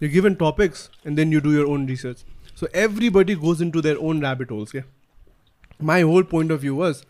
[0.00, 2.24] You're given topics and then you do your own research.
[2.54, 4.82] So everybody goes into their own rabbit holes yeah
[5.82, 7.04] my whole point of view was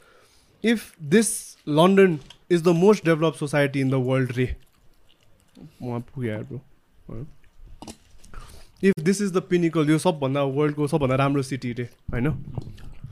[0.62, 4.54] if this london is the most developed society in the world re.
[8.82, 12.26] If this is the pinnacle यो सबभन्दा वर्ल्डको सबभन्दा राम्रो city रे होइन?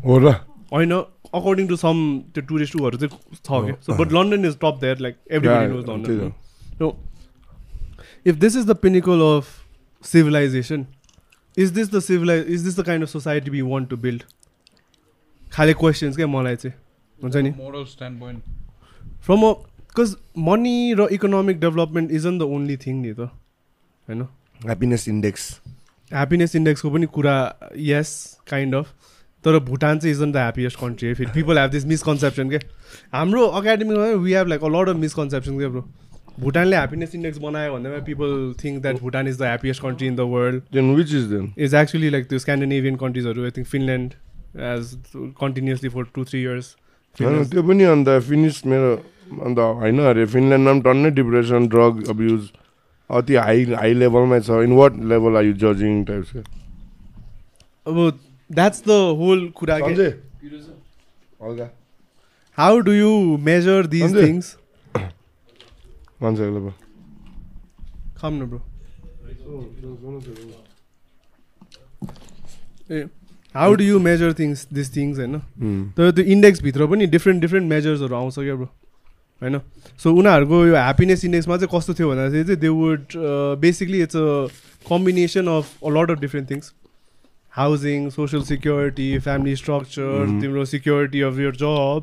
[0.04, 0.32] हो र।
[0.72, 0.92] होइन
[1.34, 1.96] अकर्डिङ टु सम
[2.34, 6.32] त्यो टुरिस्टहरू चाहिँ छ क्या so but London is top there like knows London
[6.80, 6.90] no
[8.26, 9.44] if this is the pinnacle of
[10.04, 10.86] civilization
[11.56, 14.22] is this the civilization is this the kind of society we want to build
[15.52, 16.74] खाले questions क्या मलाई चाहिँ।
[17.18, 17.50] हुन्छ नि?
[17.50, 17.84] Moral
[18.20, 18.40] standpoint
[19.24, 24.26] from a because money र economic development isn't the only thing नि त होइन?
[24.60, 25.50] ह्याप्पिनेस इन्डेक्स
[26.10, 27.36] ह्याप्पिनेस इन्डेक्सको पनि कुरा
[27.84, 28.12] यस
[28.48, 28.92] काइन्ड अफ
[29.44, 32.60] तर भुटान चाहिँ इजन द ह्याप्पिएस्ट कन्ट्री है फेरि पिपल हेभ दिस मिसकन्सेप्सन क्या
[33.12, 35.84] हाम्रो एकाडेमीमा we have like a lot of misconception क्या ब्रो
[36.38, 40.26] भुटानले ह्याप्पिनेस इन्डेक्स बनायो भन्दैमा people think that Bhutan is the happiest country in the
[40.28, 44.14] world then which is then is actually like त्यो Scandinavian कन्ट्रिजहरू I think Finland
[44.68, 44.94] as
[45.40, 46.74] continuously for two three years
[47.18, 48.94] होइन त्यो पनि अन्त finish मेरो
[49.40, 52.50] अन्त होइन अरे फिनल्यान्डमा पनि टन्नै डिप्रेसन ड्रग अब्युज
[53.18, 56.30] अति हाई हाई लेभलमै छ। In what level are you जजिङ types
[57.86, 57.96] अब
[58.50, 59.76] द्याट्स द होल कुरा
[62.58, 63.10] how do you
[63.46, 64.10] measure these.
[64.16, 64.46] Things
[66.22, 66.72] मान्छेहरूले
[68.18, 68.60] खाम न bro
[72.90, 73.04] A
[73.54, 75.34] how do you measure things this things होइन?
[75.96, 78.68] तर त्यो इन्डेक्सभित्र पनि डिफ्रेन्ट डिफ्रेन्ट मेजर्सहरू आउँछ क्या ब्रो
[79.42, 79.58] होइन?
[80.02, 83.04] सो उनीहरूको यो ह्याप्पिनेस इन्डेक्समा चाहिँ कस्तो थियो भन्दाखेरि चाहिँ they would
[83.60, 84.28] basically it's a
[84.88, 86.72] combination of a lot of different things
[87.52, 90.40] housing social security family structure.
[90.40, 92.02] तिम्रो सिक्योरिटी अफ यर जब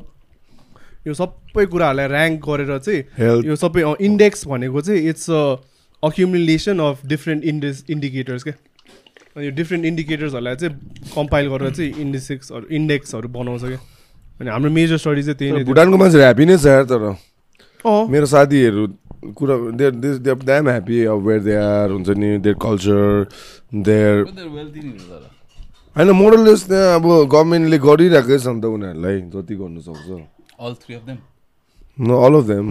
[1.06, 5.42] यो सबै कुराहरूलाई ऱ्याङ्क गरेर चाहिँ यो सबै इन्डेक्स भनेको चाहिँ it's a
[6.02, 8.54] accumulation of different index indicators क्या?
[9.36, 10.74] अनि यो डिफ्रेन्ट इन्डिकेटर्सहरूलाई चाहिँ
[11.14, 13.80] कम्पाइल गरेर चाहिँ इन्डेक्सहरू इन्डेक्सहरू बनाउँछ क्या?
[14.40, 17.02] अनि हाम्रो मेजर स्टडी चाहिँ त्यही नै। भुटानको मान्छेहरू ह्याप्पी नै छ तर।
[17.84, 18.82] मेरो साथीहरू
[19.38, 23.28] कुरा देयर दे द्याम ह्याप्पी अब वेयर दे आर हुन्छ नि देयर कल्चर
[23.86, 24.14] देयर
[25.96, 30.08] होइन मोडलेस त्यहाँ अब गभर्मेन्टले गरिरहेकै छ नि त उनीहरूलाई जति गर्नु सक्छ।
[30.58, 31.18] अल थ्री अफ देम
[31.98, 32.66] न अल अफ देम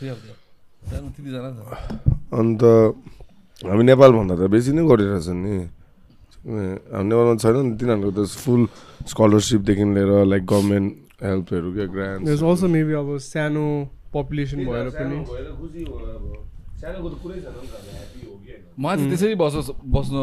[0.00, 0.16] देम
[2.32, 2.62] अन्त
[3.64, 5.56] हामी नेपालभन्दा त बेसी नै गरिरहेछ नि।
[6.46, 8.62] हाम्रो नेपालमा छैन नि तिनीहरूको त फुल
[9.10, 10.88] स्कलरसिपदेखि लिएर लाइक गभर्मेन्ट
[11.22, 13.64] हेल्पहरू क्या ग्रान्ड There's also maybe अब सानो
[14.14, 15.16] पपुलेसन भएर पनि।
[18.78, 19.54] मलाई चाहिँ त्यसरी बस
[19.96, 20.16] बस्न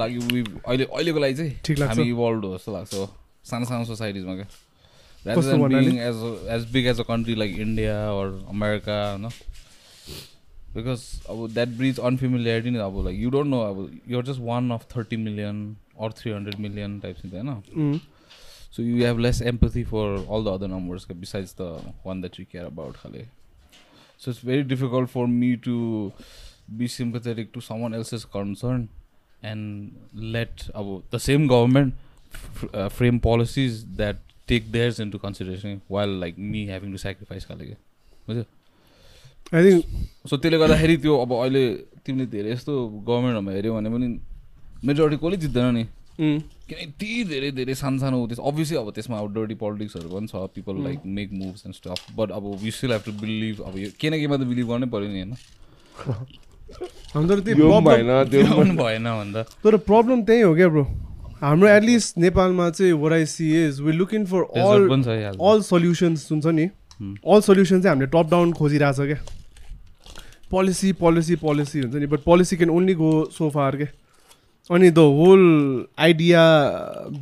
[0.00, 0.16] लागि
[0.66, 2.92] अहिले अहिलेको लागि चाहिँ ठिक लाग्छ। हामी इभल्भ हो जस्तो लाग्छ
[3.50, 4.48] सानो सानो सोसाइटिजमा क्या?
[5.22, 6.18] As
[6.56, 9.26] as big as a country like India or America होइन
[10.74, 11.00] बिकज
[11.30, 13.76] अब द्याट ब्रिज अनफेमिलियरिटी नै अब लाइक यु डोन्ट नो अब
[14.08, 15.56] you're just one of thirty million
[16.00, 17.48] or three hundred million types होइन
[18.70, 21.70] So you have less empathy for all the other numbers besides the
[22.02, 23.26] one that you care about, Khale.
[24.16, 26.12] So it's very difficult for me to
[26.76, 28.88] be sympathetic to someone else's concern
[29.42, 31.94] and let uh, the same government
[32.72, 34.16] uh, frame policies that
[34.46, 37.44] take theirs into consideration while like me having to sacrifice.
[37.46, 38.44] बुझ्यो
[39.52, 39.84] I think
[40.30, 41.64] so त्यसले गर्दाखेरि त्यो अब अहिले
[42.06, 42.72] तिमीले धेरै यस्तो
[43.08, 44.08] गभर्मेन्टहरूमा हेऱ्यौ भने पनि
[44.86, 45.84] मेजोरिटी कसले जित्दैन नि
[46.70, 50.44] किन यति धेरै धेरै सानो सानो त्यस अभियसली अब त्यसमा अब डर्टी पोलिटिक्सहरू पनि छ
[50.56, 53.88] people like make moves and stuff but अब we still have to believe अब यो
[53.98, 55.34] केही न केहीमा त बिलिभ गर्नै पऱ्यो नि होइन।
[57.14, 60.84] हाम्रो तर यो भएन भन्दा। प्रब्लम त्यही हो क्या ब्रो
[61.40, 64.82] हाम्रो एटलिस्ट नेपालमा चाहिँ where I see is we looking for all.
[65.50, 66.66] All solutions हुन्छ नि.
[67.26, 69.18] अल सल्युसन चाहिँ हामीले टप डाउन खोजिरहेछ क्या।
[70.50, 73.86] पोलिसी पोलिसी पोलिसी हुन्छ नि but policy can only go so far क्या।
[74.69, 75.41] अनि the whole
[76.05, 76.43] idea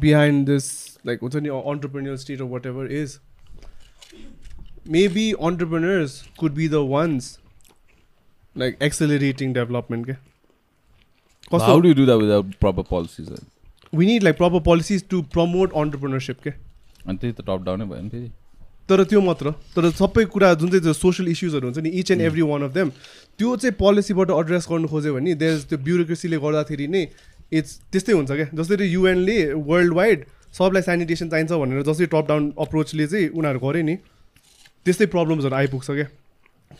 [0.02, 0.68] behind this
[1.08, 3.18] like हुन्छ नि entrepreneur state of whatever is
[4.98, 7.38] maybe entrepreneurs could be the ones
[8.56, 10.18] like accelerating development क्या
[11.52, 13.26] How कस्तो do you do that without proper policies?
[13.32, 13.44] then?
[13.94, 16.54] We need like proper policies to promote entrepreneurship क्या
[17.08, 18.30] अनि त्यही त top डाउनै भयो नि फेरि
[18.89, 22.23] तर त्यो मात्र तर सबै कुरा जुन चाहिँ त्यो सोसियल इस्युजहरू हुन्छ नि each and
[22.29, 22.91] every one of them
[23.39, 27.03] त्यो चाहिँ पोलिसीबाट एड्रेस गर्नु खोज्यो भने देयर त्यो ब्युरोक्रेसीले गर्दाखेरि नै
[27.53, 29.37] इट्स त्यस्तै हुन्छ क्या। जसरी युएनले
[29.69, 30.25] वर्ल्ड वाइड
[30.59, 33.97] सबलाई सेनिटेसन चाहिन्छ भनेर जसरी टप डाउन अप्रोचले चाहिँ उनीहरू गऱ्यो नि
[34.87, 36.09] त्यस्तै प्रब्लम्सहरू आइपुग्छ क्या।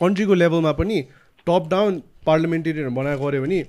[0.01, 0.99] कन्ट्रीको लेभलमा पनि
[1.47, 3.61] टप डाउन पार्लिमेन्टेरियनहरू बनाएर गऱ्यो भने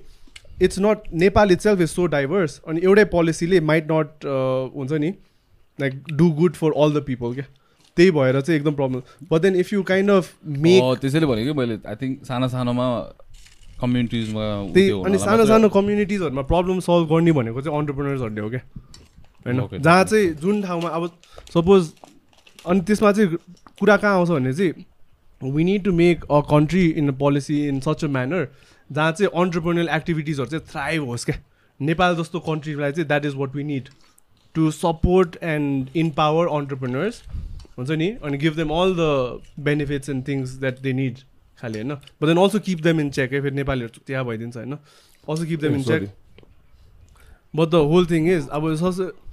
[0.64, 4.28] it's not Nepal itself is so diverse अनि एउटै पोलिसीले माइट नट
[4.76, 5.10] हुन्छ नि
[5.78, 7.48] like do good for all the people क्या।
[8.00, 10.32] त्यही भएर चाहिँ एकदम problem but then if you kind of
[10.80, 12.86] uh, त्यसैले भनेको मैले आई थिङ्क सानो सानोमा
[13.80, 14.44] कम्युनिटिजमा
[14.74, 18.60] त्यही अनि सानो सानो कम्युनिटिजहरूमा प्रब्लम सल्भ गर्ने भनेको चाहिँ अन्टरप्रिनर्सहरूले हो क्या?
[19.46, 19.80] होइन.
[19.80, 21.10] जहाँ चाहिँ जुन ठाउँमा अब
[21.54, 21.90] सपोज
[22.66, 23.36] अनि त्यसमा चाहिँ
[23.80, 27.80] कुरा कहाँ आउँछ भने चाहिँ we need to make a country in a policy in
[27.80, 28.46] such a manner
[28.90, 31.36] जहाँ चाहिँ अन्टरप्रिनियल एक्टिभिटिजहरू चाहिँ थ्राइभ होस् क्या?
[31.80, 33.88] नेपाल जस्तो कन्ट्रीलाई चाहिँ that is what we need
[34.54, 37.22] to support and empower entrepreneurs
[37.78, 38.08] हुन्छ नि?
[38.24, 39.02] अनि give them all the
[39.64, 41.18] benefits and things that they need
[41.62, 41.94] खालि होइन?
[41.94, 44.74] But then also keep them in check है फेरि नेपालीहरू त्यहाँ भइदिन्छ होइन?
[45.28, 46.10] Also keep them in check
[47.56, 48.62] but the whole thing is अब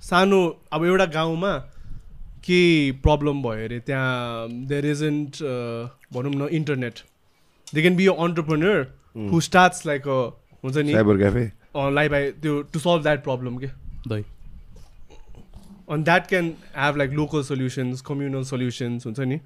[0.03, 0.39] सानो
[0.73, 1.51] अब एउटा गाउँमा
[2.45, 3.79] केही प्रब्लम भयो अरे?
[3.79, 5.43] त्यहाँ देयर इजन्ट
[6.13, 6.99] भनौँ न internet
[7.73, 8.85] they can be a entrepreneur
[9.31, 10.19] who starts like a
[10.63, 10.93] हुन्छ नि?
[10.93, 11.45] साइबर क्याफे
[11.93, 13.67] लाइक बाई त्यो टु सल्भ द्याट प्रब्लम के?
[14.07, 14.23] दही
[15.87, 16.45] अनि that can
[16.75, 19.39] have like local solutions communal solutions हुन्छ नि?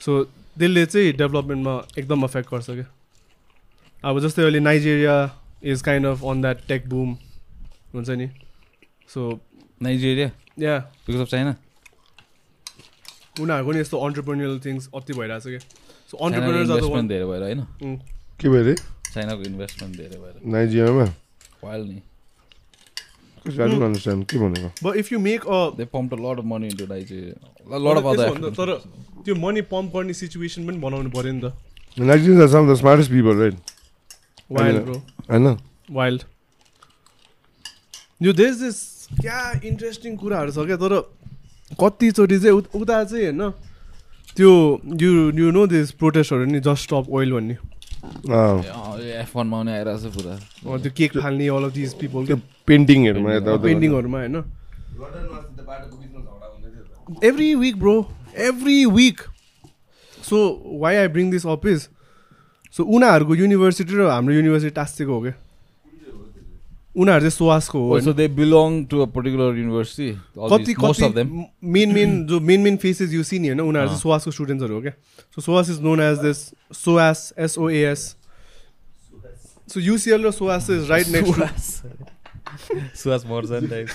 [0.00, 0.24] सो
[0.58, 2.86] त्यसले चाहिँ डेभलपमेन्टमा एकदम अफेक्ट गर्छ क्या।
[4.04, 5.16] अब जस्तै अहिले Nigeria
[5.64, 7.10] is kind of on that tech boom
[7.94, 8.28] हुन्छ नि?
[9.08, 9.20] सो
[9.82, 11.54] नाइजेरिया या बिकज अफ चाइना
[13.40, 15.58] उनीहरूको नि यस्तो अन्टरप्रेन्युअल थिङ्स अति भइरहेछ क्या।
[16.10, 17.60] सो इन्भेस्टमेन्ट धेरै भएर होइन?
[18.40, 18.74] के भयो अरे
[19.14, 21.04] चाइनाको इन्भेस्टमेन्ट धेरै भएर नाइजिरियामा
[21.64, 23.30] वाइल नि आई डोन्ट अन्डरस्ट्यान्ड के भनेको
[24.84, 28.28] but if you make a they pump lot of money into Nigeria lot of other
[28.56, 28.74] तर
[29.24, 31.52] त्यो मनी पम्प गर्ने सिचुएसन पनि बनाउनु पऱ्यो नि त।
[31.96, 33.54] Nigerians are some the smartest people right
[34.52, 34.94] wild bro
[35.30, 35.56] होइन
[35.90, 36.22] वाइल्ड
[38.20, 38.76] यो देश दिस
[39.20, 40.94] क्या इन्ट्रेस्टिङ कुराहरू छ क्या तर
[41.80, 43.50] कतिचोटि चाहिँ उत- उता चाहिँ होइन
[44.36, 44.50] त्यो
[45.02, 47.56] यु यु नो दिस प्रोटेस्टहरू नि जस्ट स्टप ओइल भन्ने।
[48.02, 50.34] एफ वानमा आउने आइरहेको छ पुरा
[50.82, 53.28] त्यो केक फाल्ने अल अफ दिस पिपल त्यो पेन्टिङहरूमा
[53.66, 54.36] पेन्टिङहरूमा होइन?
[57.24, 57.94] Every week bro
[58.48, 59.20] every week
[60.28, 60.38] so
[60.82, 61.88] why I bring this up is
[62.76, 65.34] so उनीहरूको युनिभर्सिटी र हाम्रो युनिभर्सिटी टाँसेको हो क्या?
[66.96, 68.04] उनीहरू चाहिँ सुवासको हो होइन?
[68.04, 72.40] So they belong to a particular university कति मोस्ट अफ देम कति मेन मेन जो
[72.40, 74.92] main main faces you seen होइन उनीहरू चाहिँ। सोवासको स्टुडेन्ट्सहरू हो क्या
[75.34, 76.38] so SOAS is known as this
[76.76, 78.02] SOAS SOAS
[79.68, 81.32] so UCL र SOAS is right next
[83.02, 83.86] SOAS merging type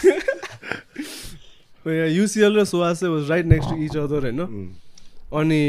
[2.11, 4.41] UCL र सोवास चाहिँ was right next to each other होइन
[5.33, 5.61] अनि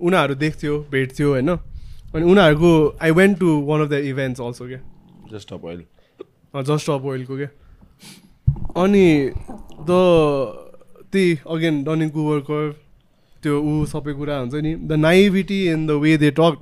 [0.00, 2.72] उनीहरू देख्थ्यो भेट्थ्यो होइन अनि उनीहरूको
[3.02, 4.80] I went to one of the events also क्या
[5.32, 5.84] जस्ट अप अहिले
[6.54, 7.48] जस्ट अप ओइलको क्या
[8.84, 9.06] अनि
[9.90, 10.00] द
[11.12, 12.58] त्यही अगेन डनिङ कुवरको
[13.42, 16.60] त्यो ऊ सबै कुरा हुन्छ नि the naivety in the way they talk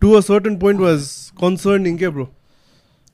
[0.00, 1.10] to a certain point was
[1.40, 2.26] concerning क्या bro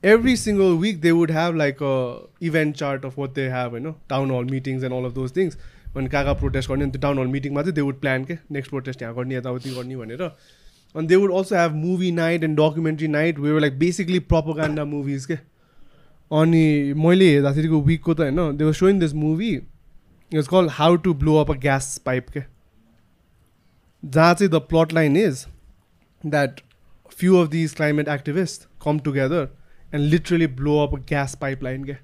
[0.03, 1.95] every single week they would have like a
[2.41, 5.57] event chart of what they have होइन town hall meetings and all of those things
[5.97, 8.37] अनि कहाँ कहाँ protest गर्ने त्यो town hall मिटिङमा चाहिँ they would plan के?
[8.51, 10.23] नेक्स्ट प्रोटेस्ट यहाँ गर्ने यताउति गर्ने भनेर।
[10.95, 15.25] अनि they would also have movie night and documentary night way like basically propaganda movies
[15.25, 15.37] के
[16.31, 16.63] अनि
[17.03, 19.53] मैले हेर्दाखेरिको विकको त होइन they were showing this movie
[20.31, 22.43] it's called how to blow up a gas pipe के
[24.03, 25.45] जहाँ चाहिँ the plot line is
[26.21, 26.61] that
[27.11, 29.49] few of these climate activists come together
[29.91, 31.95] and literally blow up a gas pipeline क्या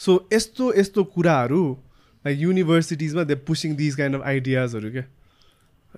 [0.00, 1.62] सो यस्तो यस्तो कुराहरू
[2.24, 5.02] like युनिभर्सिटिजमा they pushing these kind of आइडियाजहरू क्या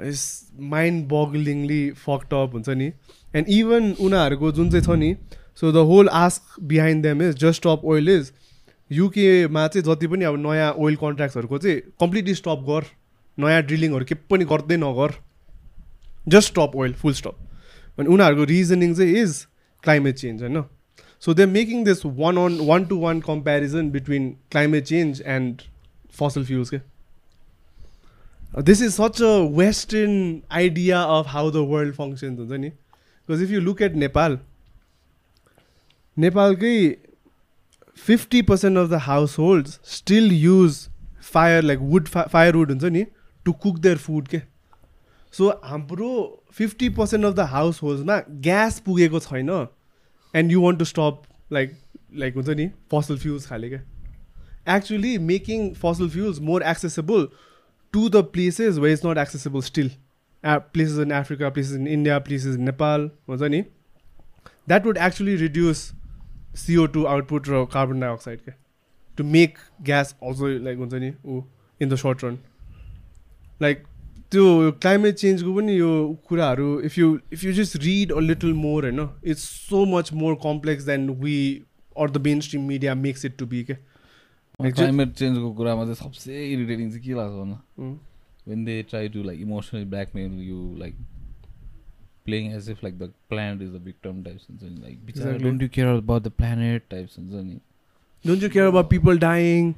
[0.04, 0.22] is
[0.72, 2.86] mind बगलिङली fucked up हुन्छ नि
[3.36, 5.14] एन्ड इभन उनीहरूको जुन चाहिँ छ नि
[5.60, 8.32] so the whole ask behind them is just stop oil is
[8.90, 12.90] युकेमा चाहिँ जति पनि अब नयाँ ओइल कन्ट्र्याक्ट्सहरूको चाहिँ कम्प्लिटली स्टप गर
[13.38, 15.14] नयाँ ड्रिलिङहरू के पनि गर्दै नगर
[16.28, 19.46] just stop oil full stop अनि उनीहरूको रिजनिङ चाहिँ इज
[19.84, 20.62] क्लाइमेट चेन्ज होइन
[21.22, 25.62] So they're making this one on one to one comparison between climate change and
[26.10, 26.72] fossil fuels.
[26.72, 26.82] Okay?
[28.52, 32.72] This is such a Western idea of how the world functions, हुन्छ नि?
[33.28, 34.36] Because if you look at Nepal,
[36.18, 36.96] नेपालकै
[38.06, 38.94] fifty percent of the
[39.38, 40.78] household still use
[41.22, 42.08] fire like wood
[42.56, 43.04] firewood हुन्छ नि
[43.44, 44.40] to cook their food के
[45.34, 46.10] so हाम्रो
[46.52, 48.18] fifty percent of the house होल्डमा
[48.48, 49.50] gas पुगेको छैन
[50.34, 51.22] and you want to stop
[51.52, 51.76] like
[52.14, 52.68] like हुन्छ नि?
[52.92, 57.28] Fossil fuels खाले क्या actually making fossil fuels more accessible
[57.93, 59.89] to the places where is not accessible still
[60.43, 63.61] places in Africa places in India places in Nepal हुन्छ नि
[64.67, 65.91] that would actually reduce
[66.57, 68.55] C O two output र carbon dioxide क्या
[69.17, 71.41] to make gas अझ like हुन्छ नि ऊ
[71.81, 72.37] in the short run
[73.61, 73.83] like
[74.31, 75.91] त्यो climate चेन्जको पनि यो
[76.29, 80.35] कुराहरू if you if you just read a little more होइन it's so much more
[80.43, 81.35] complex than we
[81.97, 83.88] or the mainstream media makes it to be क्या Like,
[84.62, 87.56] climate चेन्जको कुरामा चाहिँ सबसे irritating चाहिँ के लाग्छ भन्नु
[88.48, 90.94] when they try to like emotionally blackmail you like
[92.24, 95.68] playing as if like the planet is the victim types हुन्छ नि like don't you
[95.74, 97.60] care about the planet types हुन्छ नि
[98.24, 99.72] don't you care about people dying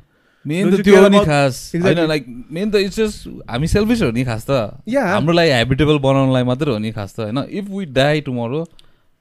[0.45, 4.25] main त त्यो नि खास। होइन like main त इट्स जस्ट हामी सेल्फिस हो नि
[4.25, 4.51] खास त।
[4.91, 7.39] हाम्रो लागि हेबिटेबल बनाउनलाई मात्र हो नि खास त होइन?
[7.39, 8.65] If we die tomorrow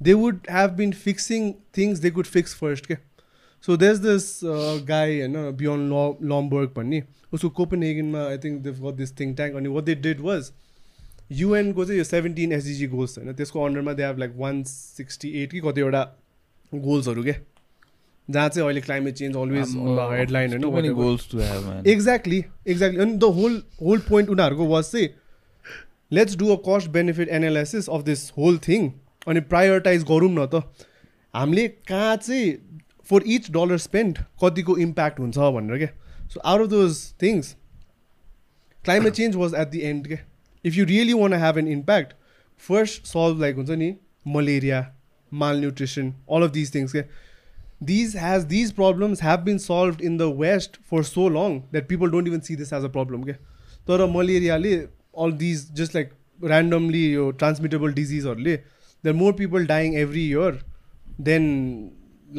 [0.00, 2.88] they would have been fixing things they could fix first.
[2.88, 2.98] ke.
[3.60, 7.02] So there's this uh, guy, you know, Bjorn Lo- Lomborg, भन्ने
[7.32, 10.50] उसको कोपेनहेगनमा I think they got this think tank अनि what they did was
[11.32, 15.50] युएनको चाहिँ यो seventeen SDG goals होइन त्यसको अन्डरमा they have like one sixty eight
[15.52, 16.02] कि कतिवटा
[16.74, 17.34] गोल्सहरू के
[18.30, 21.64] जहाँ चाहिँ अहिले climate change always on the headline Too many होइन goals to have
[21.68, 25.08] man exactly exactly अनि द होल होल पोइन्ट उनीहरूको वाज चाहिँ
[26.11, 28.89] let's do a cost benefit analysis of this whole thing
[29.27, 30.63] अनि प्रायोरिटाइज गरौँ न त।
[31.33, 32.53] हामीले कहाँ चाहिँ
[33.09, 37.55] फर इच डलर स्पेन्ड कतिको इम्प्याक्ट हुन्छ भनेर क्या so out of those things
[38.85, 40.17] climate change was at the end के।
[40.65, 42.13] If you really want have an impact
[42.69, 43.93] first solve like हुन्छ नि
[44.35, 44.81] malaria
[45.59, 47.03] malnutrition all of these things के।
[47.87, 52.13] These has these problems have been solved in the west for so long that people
[52.13, 53.33] don't even see this as a problem के।
[53.87, 54.75] तर मलेरियाले
[55.14, 56.12] all these just like
[56.52, 58.58] randomly यो transmittable डिजिजहरूले
[59.04, 60.50] there are more people dying every year
[61.28, 61.48] than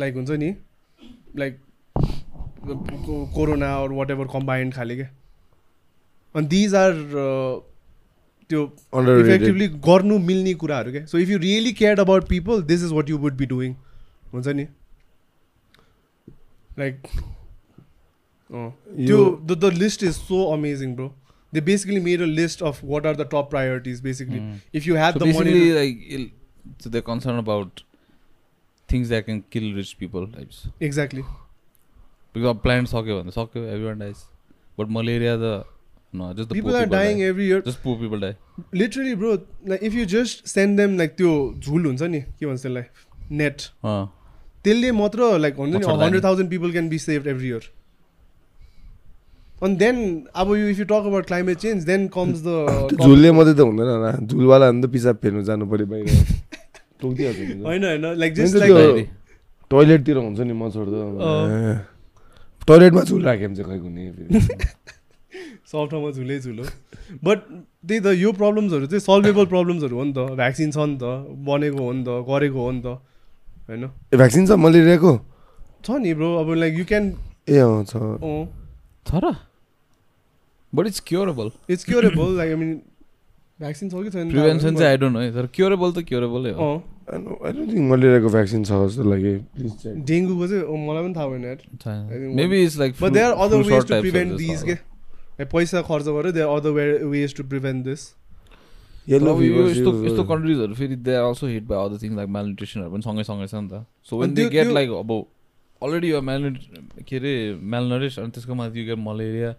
[0.03, 0.53] like हुन्छ नि
[1.35, 1.59] like
[3.35, 5.07] corona or whatever combined खाले के
[6.35, 6.95] and these are
[7.25, 7.59] uh,
[8.49, 8.61] त्यो
[8.99, 9.25] Underrated.
[9.25, 13.09] Effectively गर्नु मिल्ने कुराहरू क्या so if you really cared about people this is what
[13.09, 13.75] you would be doing
[14.33, 14.65] हुन्छ नि
[16.79, 17.07] लाइक
[18.51, 21.07] त्यो the the list is so amazing bro
[21.53, 24.53] They basically made a list of what are the top priorities basically Mm.
[24.75, 26.29] If you had So the money basically, like, il-
[26.83, 27.81] so they're concerned about
[28.89, 30.61] things that can kill rich people types.
[30.83, 31.23] Exactly
[32.35, 34.23] Because our planet सक्यो भने सक्यो everyone dies.
[34.79, 35.51] But malaria the
[36.13, 37.25] no just the people poor are people dying die.
[37.29, 38.33] Every year Just poor people die.
[38.81, 39.33] Literally bro
[39.69, 43.61] like if you just send them like त्यो झुल हुन्छ नि के भन्छ त्यसलाई net
[43.83, 43.99] अँ
[44.63, 47.69] त्यसले मात्र लाइक हुन्छ नि मच्छरदानी। Hundred thousand people can be save every year
[49.62, 49.96] अनि देन
[50.34, 52.48] अब you if you talk about climate change then comes the
[53.00, 56.06] झुलले मात्रै त हुँदैन होला झुलवाला त पिसाब फेर्नु जानु पऱ्यो बाहिर।
[57.02, 58.32] होइन होइन लाइक.
[59.70, 60.94] टोइलेटतिर हुन्छ नि मच्छर त।
[62.68, 64.02] टोइलेटमा झुल राख्यो भने चाहिँ खै हुने।
[65.72, 66.64] सब ठाउँमा झुलै झुलो
[67.24, 67.38] बट
[67.88, 71.04] त्यही त यो प्रब्लम्सहरू चाहिँ सल्भेबल प्रब्लम्सहरू हो नि त भ्याक्सिन छ नि त
[71.48, 72.86] बनेको हो नि त गरेको हो नि त
[73.68, 73.84] होइन
[74.14, 75.12] भ्याक्सिन छ मलेरियाको
[75.84, 77.04] छ नि ब्रो अब लाइक यु क्यान
[77.48, 77.92] ए अँ छ
[79.06, 79.32] छ र
[80.72, 82.74] but it's curable it's curable like I mean
[83.60, 86.68] vaccine छ कि छैन प्रिभेन्सन चाहिँ आई डोन्ट नो तर क्योरेबल त क्योरेबलै हो
[87.08, 91.26] आई डोन्ट थिङ्क मलेरियाको भ्याक्सिन छ जस्तो लाग्यो प्लिज चेक डेङ्गुको चाहिँ मलाई पनि थाहा
[91.28, 96.04] भएन maybe it's like but they are other ways to prevent these के पैसा खर्च
[96.10, 98.04] गरेर they are other ways to prevent this
[99.08, 103.02] yellow यस्तो यस्तो कन्ट्रिजहरू फेरि they are also hit by other thing like म्यालन्युट्रिसनहरू पनि
[103.02, 105.12] सँगै सँगै छ नि त so when they get like अब
[105.82, 107.32] अलरेडी यो म्यालन्यु के अरे
[107.72, 109.54] म्यालनरिस अनि त्यसको माथि you get malaria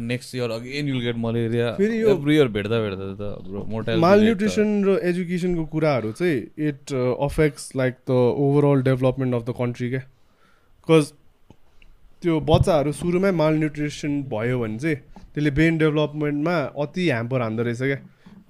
[0.00, 4.22] next year again you'll get malaria फेरि यो- एभ्री इयर भेट्दा भेट्दा त मोर्टालिटी माल
[4.24, 6.92] न्युट्रिसन र एजुकेसनको कुराहरू चाहिँ it
[7.28, 10.00] affects like the overall development of the country क्या
[10.88, 11.12] बिकज
[12.22, 14.96] त्यो बच्चाहरू सुरुमै माल न्युट्रिसन भयो भने चाहिँ
[15.34, 17.96] त्यसले ब्रेन डेभलपमेन्टमा अति ह्याम्पर हान्दो रहेछ क्या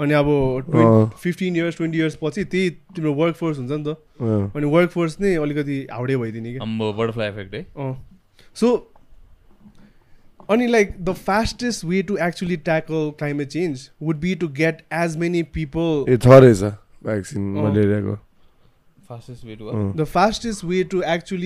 [0.01, 0.27] अनि अब
[0.71, 3.97] twenty fifteen years twenty years पछि त्यही तिम्रो वर्क फोर्स हुन्छ नि त।
[4.57, 7.63] अनि वर्क फोर्स नै अलिकति हाउडे भइदिने किफ्लाइफेक्ट है।
[8.57, 8.67] सो
[10.51, 15.17] अनि like the fastest way to actually tackle climate change would be to get as
[15.17, 16.05] many people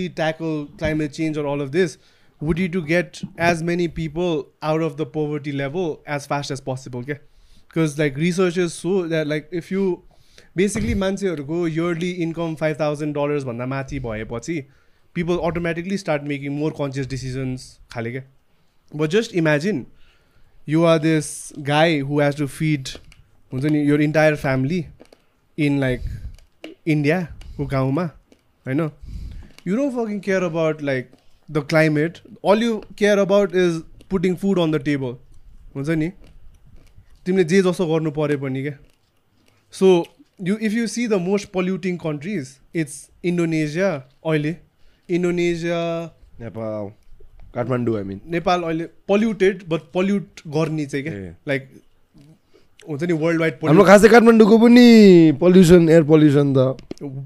[0.09, 1.99] tackle climate change or all of this
[2.43, 2.59] would
[2.89, 7.17] get as many people out of the poverty level as fast as possible क्या
[7.77, 10.03] Because like researchers show that like if you
[10.61, 14.55] basically मान्छेहरूको yearly income five thousand dollars भन्दा माथि भएपछि
[15.19, 18.23] people automatically start making more conscious decisions खाले क्या
[19.03, 19.85] but just imagine
[20.75, 21.29] you are this
[21.71, 22.95] guy who has to feed
[23.53, 24.81] हुन्छ नि your entire family
[25.67, 26.09] in like
[26.97, 27.23] India
[27.59, 28.11] को गाउँमा
[28.69, 28.91] होइन
[29.69, 31.13] you don't fucking care about like
[31.59, 33.83] the climate all you care about is
[34.15, 35.19] putting food on the table
[35.77, 36.11] हुन्छ नि
[37.27, 38.77] तिमीले जे जसो गर्नु पऱ्यो पनि क्या
[39.75, 39.89] so
[40.41, 42.95] you if you see the most polluting countries it's
[43.25, 43.91] Indonesia
[44.27, 44.57] अहिले
[45.09, 45.81] Indonesia
[46.41, 46.93] Nepal
[47.55, 51.69] Kathmandu I mean Nepal अहिले पल्युटेड बट पल्युट गर्ने चाहिँ क्या। लाइक
[52.89, 54.87] हुन्छ नि वर्ल्ड वाइड हाम्रो खासै काठमाडौँको पनि
[55.41, 56.59] पल्युसन एयर पल्युसन त।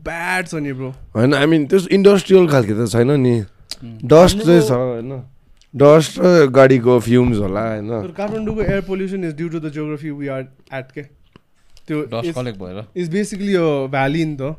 [0.06, 3.35] ब्याड छ नि ब्रो होइन आई मिन त्यस इन्डस्ट्रियल खालको त छैन नि।
[4.06, 5.12] डस्ट चाहिँ छ होइन।
[5.74, 10.28] डस्ट र गाडीको फ्युम्स होला होइन। काठमाडौँको air pollution is due to the geography we
[10.28, 10.40] are
[10.74, 11.02] at के?
[11.86, 14.56] त्यो डस्ट कलेक्ट भएर। इज बेसिकली यो भ्याली नि त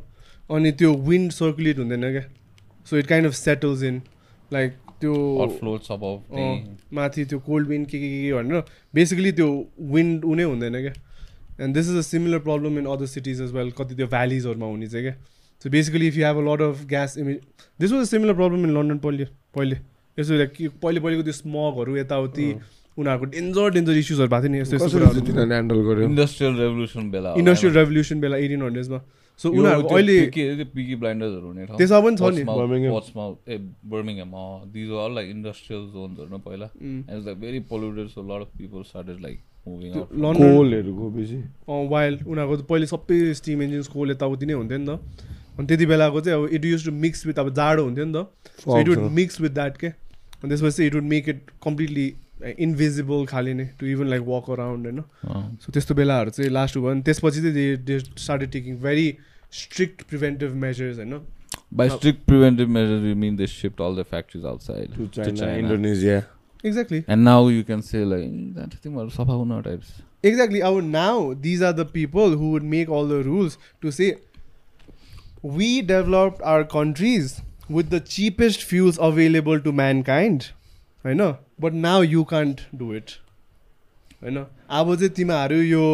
[0.50, 2.24] अनि त्यो विन्ड सर्कुलेट हुँदैन क्या
[2.86, 4.00] so it kind of settles in
[4.52, 5.12] like त्यो
[6.94, 8.64] माथि त्यो कोल्ड विन्ड के के के भनेर
[8.94, 9.48] बेसिकली त्यो
[9.92, 10.92] विन्ड उनै हुँदैन क्या
[11.60, 14.86] and this is a similar problem in other cities as well कति त्यो भ्यालिजहरूमा हुने
[14.86, 15.14] चाहिँ क्या
[15.64, 17.34] so basically if you have a lot of gas इमि
[17.80, 19.24] this was a similar problem in London पहिले
[19.54, 19.76] पहिले।
[20.18, 22.46] कि पहिले पहिलेको त्यो स्मगहरू यताउति
[22.98, 24.98] उनीहरूको डेन्जर डेन्जर इस्युजहरू भएको थियो नि यस्तो यस्तो
[25.32, 26.04] ह्यान्डल गर्यो?
[26.12, 29.00] इन्डस्ट्रियल रेभोल्युसन बेला इन्डस्ट्रियल रेभोल्युसन बेला एटिन हन्ड्रेडमा
[29.40, 30.16] सो उनीहरूको अहिले
[30.76, 32.42] पिकी ब्लाइन्डर्सहरू हुने ठाउँ। त्यसमा पनि छ नि.
[32.44, 33.56] Portsmouth A
[33.92, 34.34] Birmingham
[34.74, 38.82] these are like industrial जोन्सहरू न पहिला। And like very polluted so lot of people
[38.92, 44.10] started like moving out London कोलहरूको बेसी वाइल्ड उनीहरूको त पहिले सबै स्टिम इन्जिन्स कोल
[44.10, 45.00] यताउति नै हुन्थ्यो नि त।
[45.58, 48.26] अनि त्यति बेलाको चाहिँ अब it use to mix with अब जाडो हुन्थ्यो नि त।
[48.60, 52.12] So it would mix with that के। अनि त्यसपछि it would make it completely
[52.58, 56.90] invisible खाले नै to even like walk around होइन सो त्यस्तो बेलाहरू चाहिँ लास्ट भयो
[56.90, 59.06] अनि त्यसपछि चाहिँ they started taking very
[59.52, 61.20] strict preventive measures होइन
[61.78, 65.38] By strict preventive measures, we mean they shipped all the factories outside to to China
[65.40, 65.58] China.
[65.58, 66.16] Indonesia
[66.66, 69.92] exactly And now you can say like "Mm, that thing was सफा हुन types.
[70.30, 70.62] Exactly.
[70.70, 71.14] Our now
[71.46, 74.08] these are the people who would make all the rules to say
[75.42, 80.50] we developed our countries with the cheapest fuels available to mankind.
[81.04, 81.38] I know.
[81.58, 83.18] But now you can't do it.
[84.22, 85.84] होइन अब चाहिँ तिमीहरू यो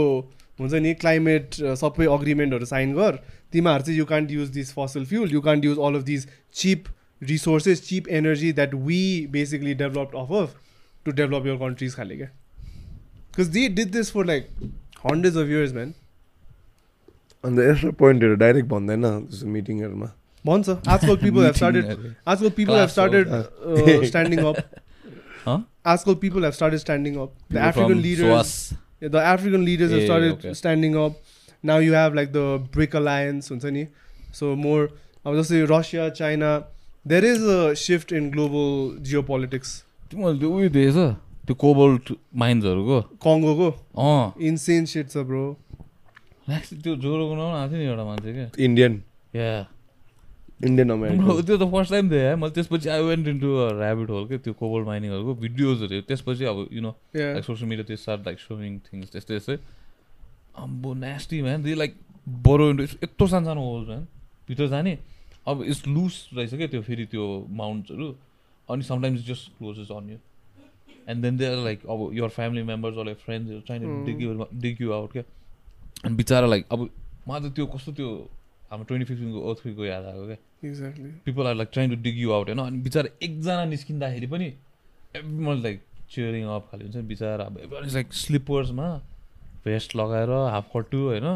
[0.60, 3.18] हुन्छ नि climate सबै अग्रिमेन्टहरू sign गर
[3.52, 6.88] तिमीहरू चाहिँ you can't use this fossil fuel you can't use all of this cheap
[7.22, 9.00] resources cheap energy that we
[9.36, 10.56] basically developed of of
[11.06, 14.50] to develop your countries खाले क्या because they did this for like
[15.06, 15.94] hundreds of years man
[17.44, 20.08] अन्त यस्तो पोइन्टहरू direct भन्दैन जस्तो मिटिङहरूमा
[20.44, 21.84] भन्छ आजकल पिपल हेभ स्टार्टेड
[22.26, 23.28] आजकल people have started
[24.10, 24.56] standing up?
[25.94, 28.52] आजकल people have started standing up the African leaders SWAS.
[29.02, 30.52] Yeah, the African leaders have Eh, started okay.
[30.60, 31.18] standing up.
[31.70, 32.46] Now you have like the
[32.76, 33.84] BRIC alliance, हुन्छ नि
[34.38, 34.88] So more,
[35.24, 36.48] I was just say Russia, China.
[37.06, 38.72] There is a shift in global
[39.10, 39.70] geopolitics.
[40.10, 40.96] तिमीहरूले त्यो उयो देखेछ
[41.46, 42.12] त्यो cobalt
[42.42, 43.68] माइन्सहरूको Congo को
[44.06, 45.44] अँ insane shit छ bro.
[46.48, 48.92] त्यो ज्वरो बनाउनु आएको थियो नि एउटा मान्छे क्या इन्डियन
[49.34, 49.48] या
[50.66, 53.48] इन्डियन अमेरिकन त्यो त फर्स्ट टाइम देखेँ मैले त्यसपछि I went into
[53.78, 56.92] rabbit hole क्या त्यो कोबल माइनिङहरूको भिडियोजहरू त्यसपछि अब you know.
[57.14, 59.56] Like social media त्यो स्टार्ट लाइक सोइङ थिङ्स त्यस्तै त्यस्तै।
[60.64, 61.92] अम्बो nasty man the like
[62.48, 64.06] burrow into यत्रो सानो सानो होल्स म्यान
[64.48, 64.98] भित्र जाने।
[65.46, 67.24] अब इट्स लुज रहेछ क्या त्यो फेरि त्यो
[67.60, 68.08] माउन्ट्सहरू
[68.68, 70.18] अनि sometimes just closes on you
[71.08, 74.28] and then they like अब यर फ्यामिली मेम्बर्स अर फ्रेन्ड्सहरू चाहिने dig you
[74.64, 75.22] dig you out क्या
[76.04, 76.80] अनि बिचरा लाइक अब
[77.28, 78.08] मलाई त त्यो कस्तो त्यो
[78.70, 80.36] हाम्रो ट्वेन्टी फिफ्टिनको अर्थको याद आएको क्या।
[80.68, 81.10] Exactly.
[81.26, 84.46] People are like trying to dig you out होइन अनि बिचरा एकजना निस्किँदाखेरि पनि
[85.16, 88.88] एभ्री लाइक चियरिङ अफ खाले हुन्छ नि बिचरा। अब लाइक स्लिपर्समा
[89.64, 91.26] भेस्ट लगाएर हाफ कट्टु होइन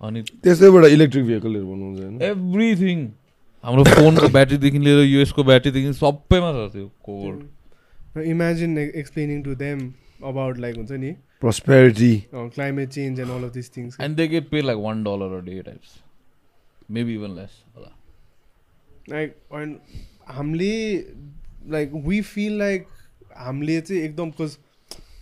[0.00, 2.22] अनि त्यसैबाट इलेक्ट्रिक भेहिकलहरू बनाउँछ होइन?
[2.22, 2.98] एभ्रिथिङ
[3.64, 7.34] हाम्रो फोनको ब्याट्रीदेखि लिएर युएसको ब्याट्रीदेखि सबैमा छ त्यो code
[8.14, 9.78] like, explaining to them
[10.30, 11.12] about like हुन्छ नि
[11.42, 14.00] prosperity uh, climate change and all of these things.
[14.00, 15.98] And they get pay like one dollar a day types
[16.90, 17.90] maybe even less होला
[19.08, 19.78] लाइक and
[20.28, 20.74] हामीले
[21.70, 22.86] like we feel like
[23.38, 24.56] हामीले चाहिँ एकदम because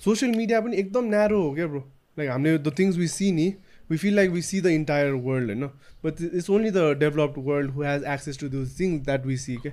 [0.04, 1.84] social media पनि एकदम न्यारो हो क्या ब्रो
[2.18, 3.52] लाइक हामीले द थिङ्स वी सी नि
[3.90, 5.66] we feel like we see the entire world होइन
[6.04, 9.56] but it's only the developed world who has access to those things that we see
[9.64, 9.72] क्या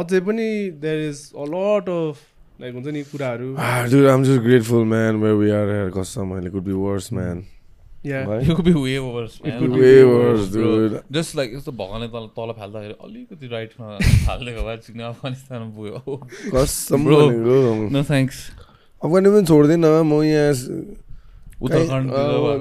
[0.00, 0.48] अझै पनि
[0.82, 2.20] there is a lot of
[2.62, 3.48] like हुन्छ नि कुराहरू
[3.92, 5.90] dude, I'm just grateful, man, where we are here.
[5.90, 7.42] Custom, it could be worse, man.
[8.06, 8.46] Yeah Right?
[8.46, 9.58] You could be way worse, It man.
[9.60, 10.94] could be way worse, Bro, dude.
[11.16, 13.88] Just like यस्तो भगवान्ले तल तल फाल्दाखेरि अलिकति राइटमा
[14.28, 16.16] हालिदिएको भए chicken अफगानिस्तानमा पुग्यो
[16.54, 17.00] कसम
[19.02, 20.52] अफगानी पनि छोड्दैन म यहाँ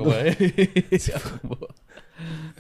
[0.06, 0.30] भए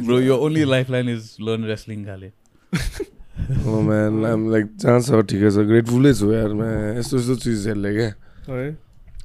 [0.01, 2.31] ब्रो यो only lifeline is learn wrestling खाले
[3.65, 7.91] Oh man, I'm like जहाँ छ ठिकै छ ग्रेटफुलै छु यार मैं यस्तो यस्तो चिजहरूले
[7.95, 8.09] क्या
[8.49, 8.69] है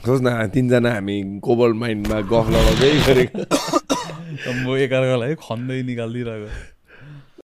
[0.07, 3.43] सोच न तिनजना हामी कोबल माइन्डमा गफ लगाउँदै गरेको
[4.63, 6.76] म एकअर्कालाई खन्दै निकालिदिइरहेको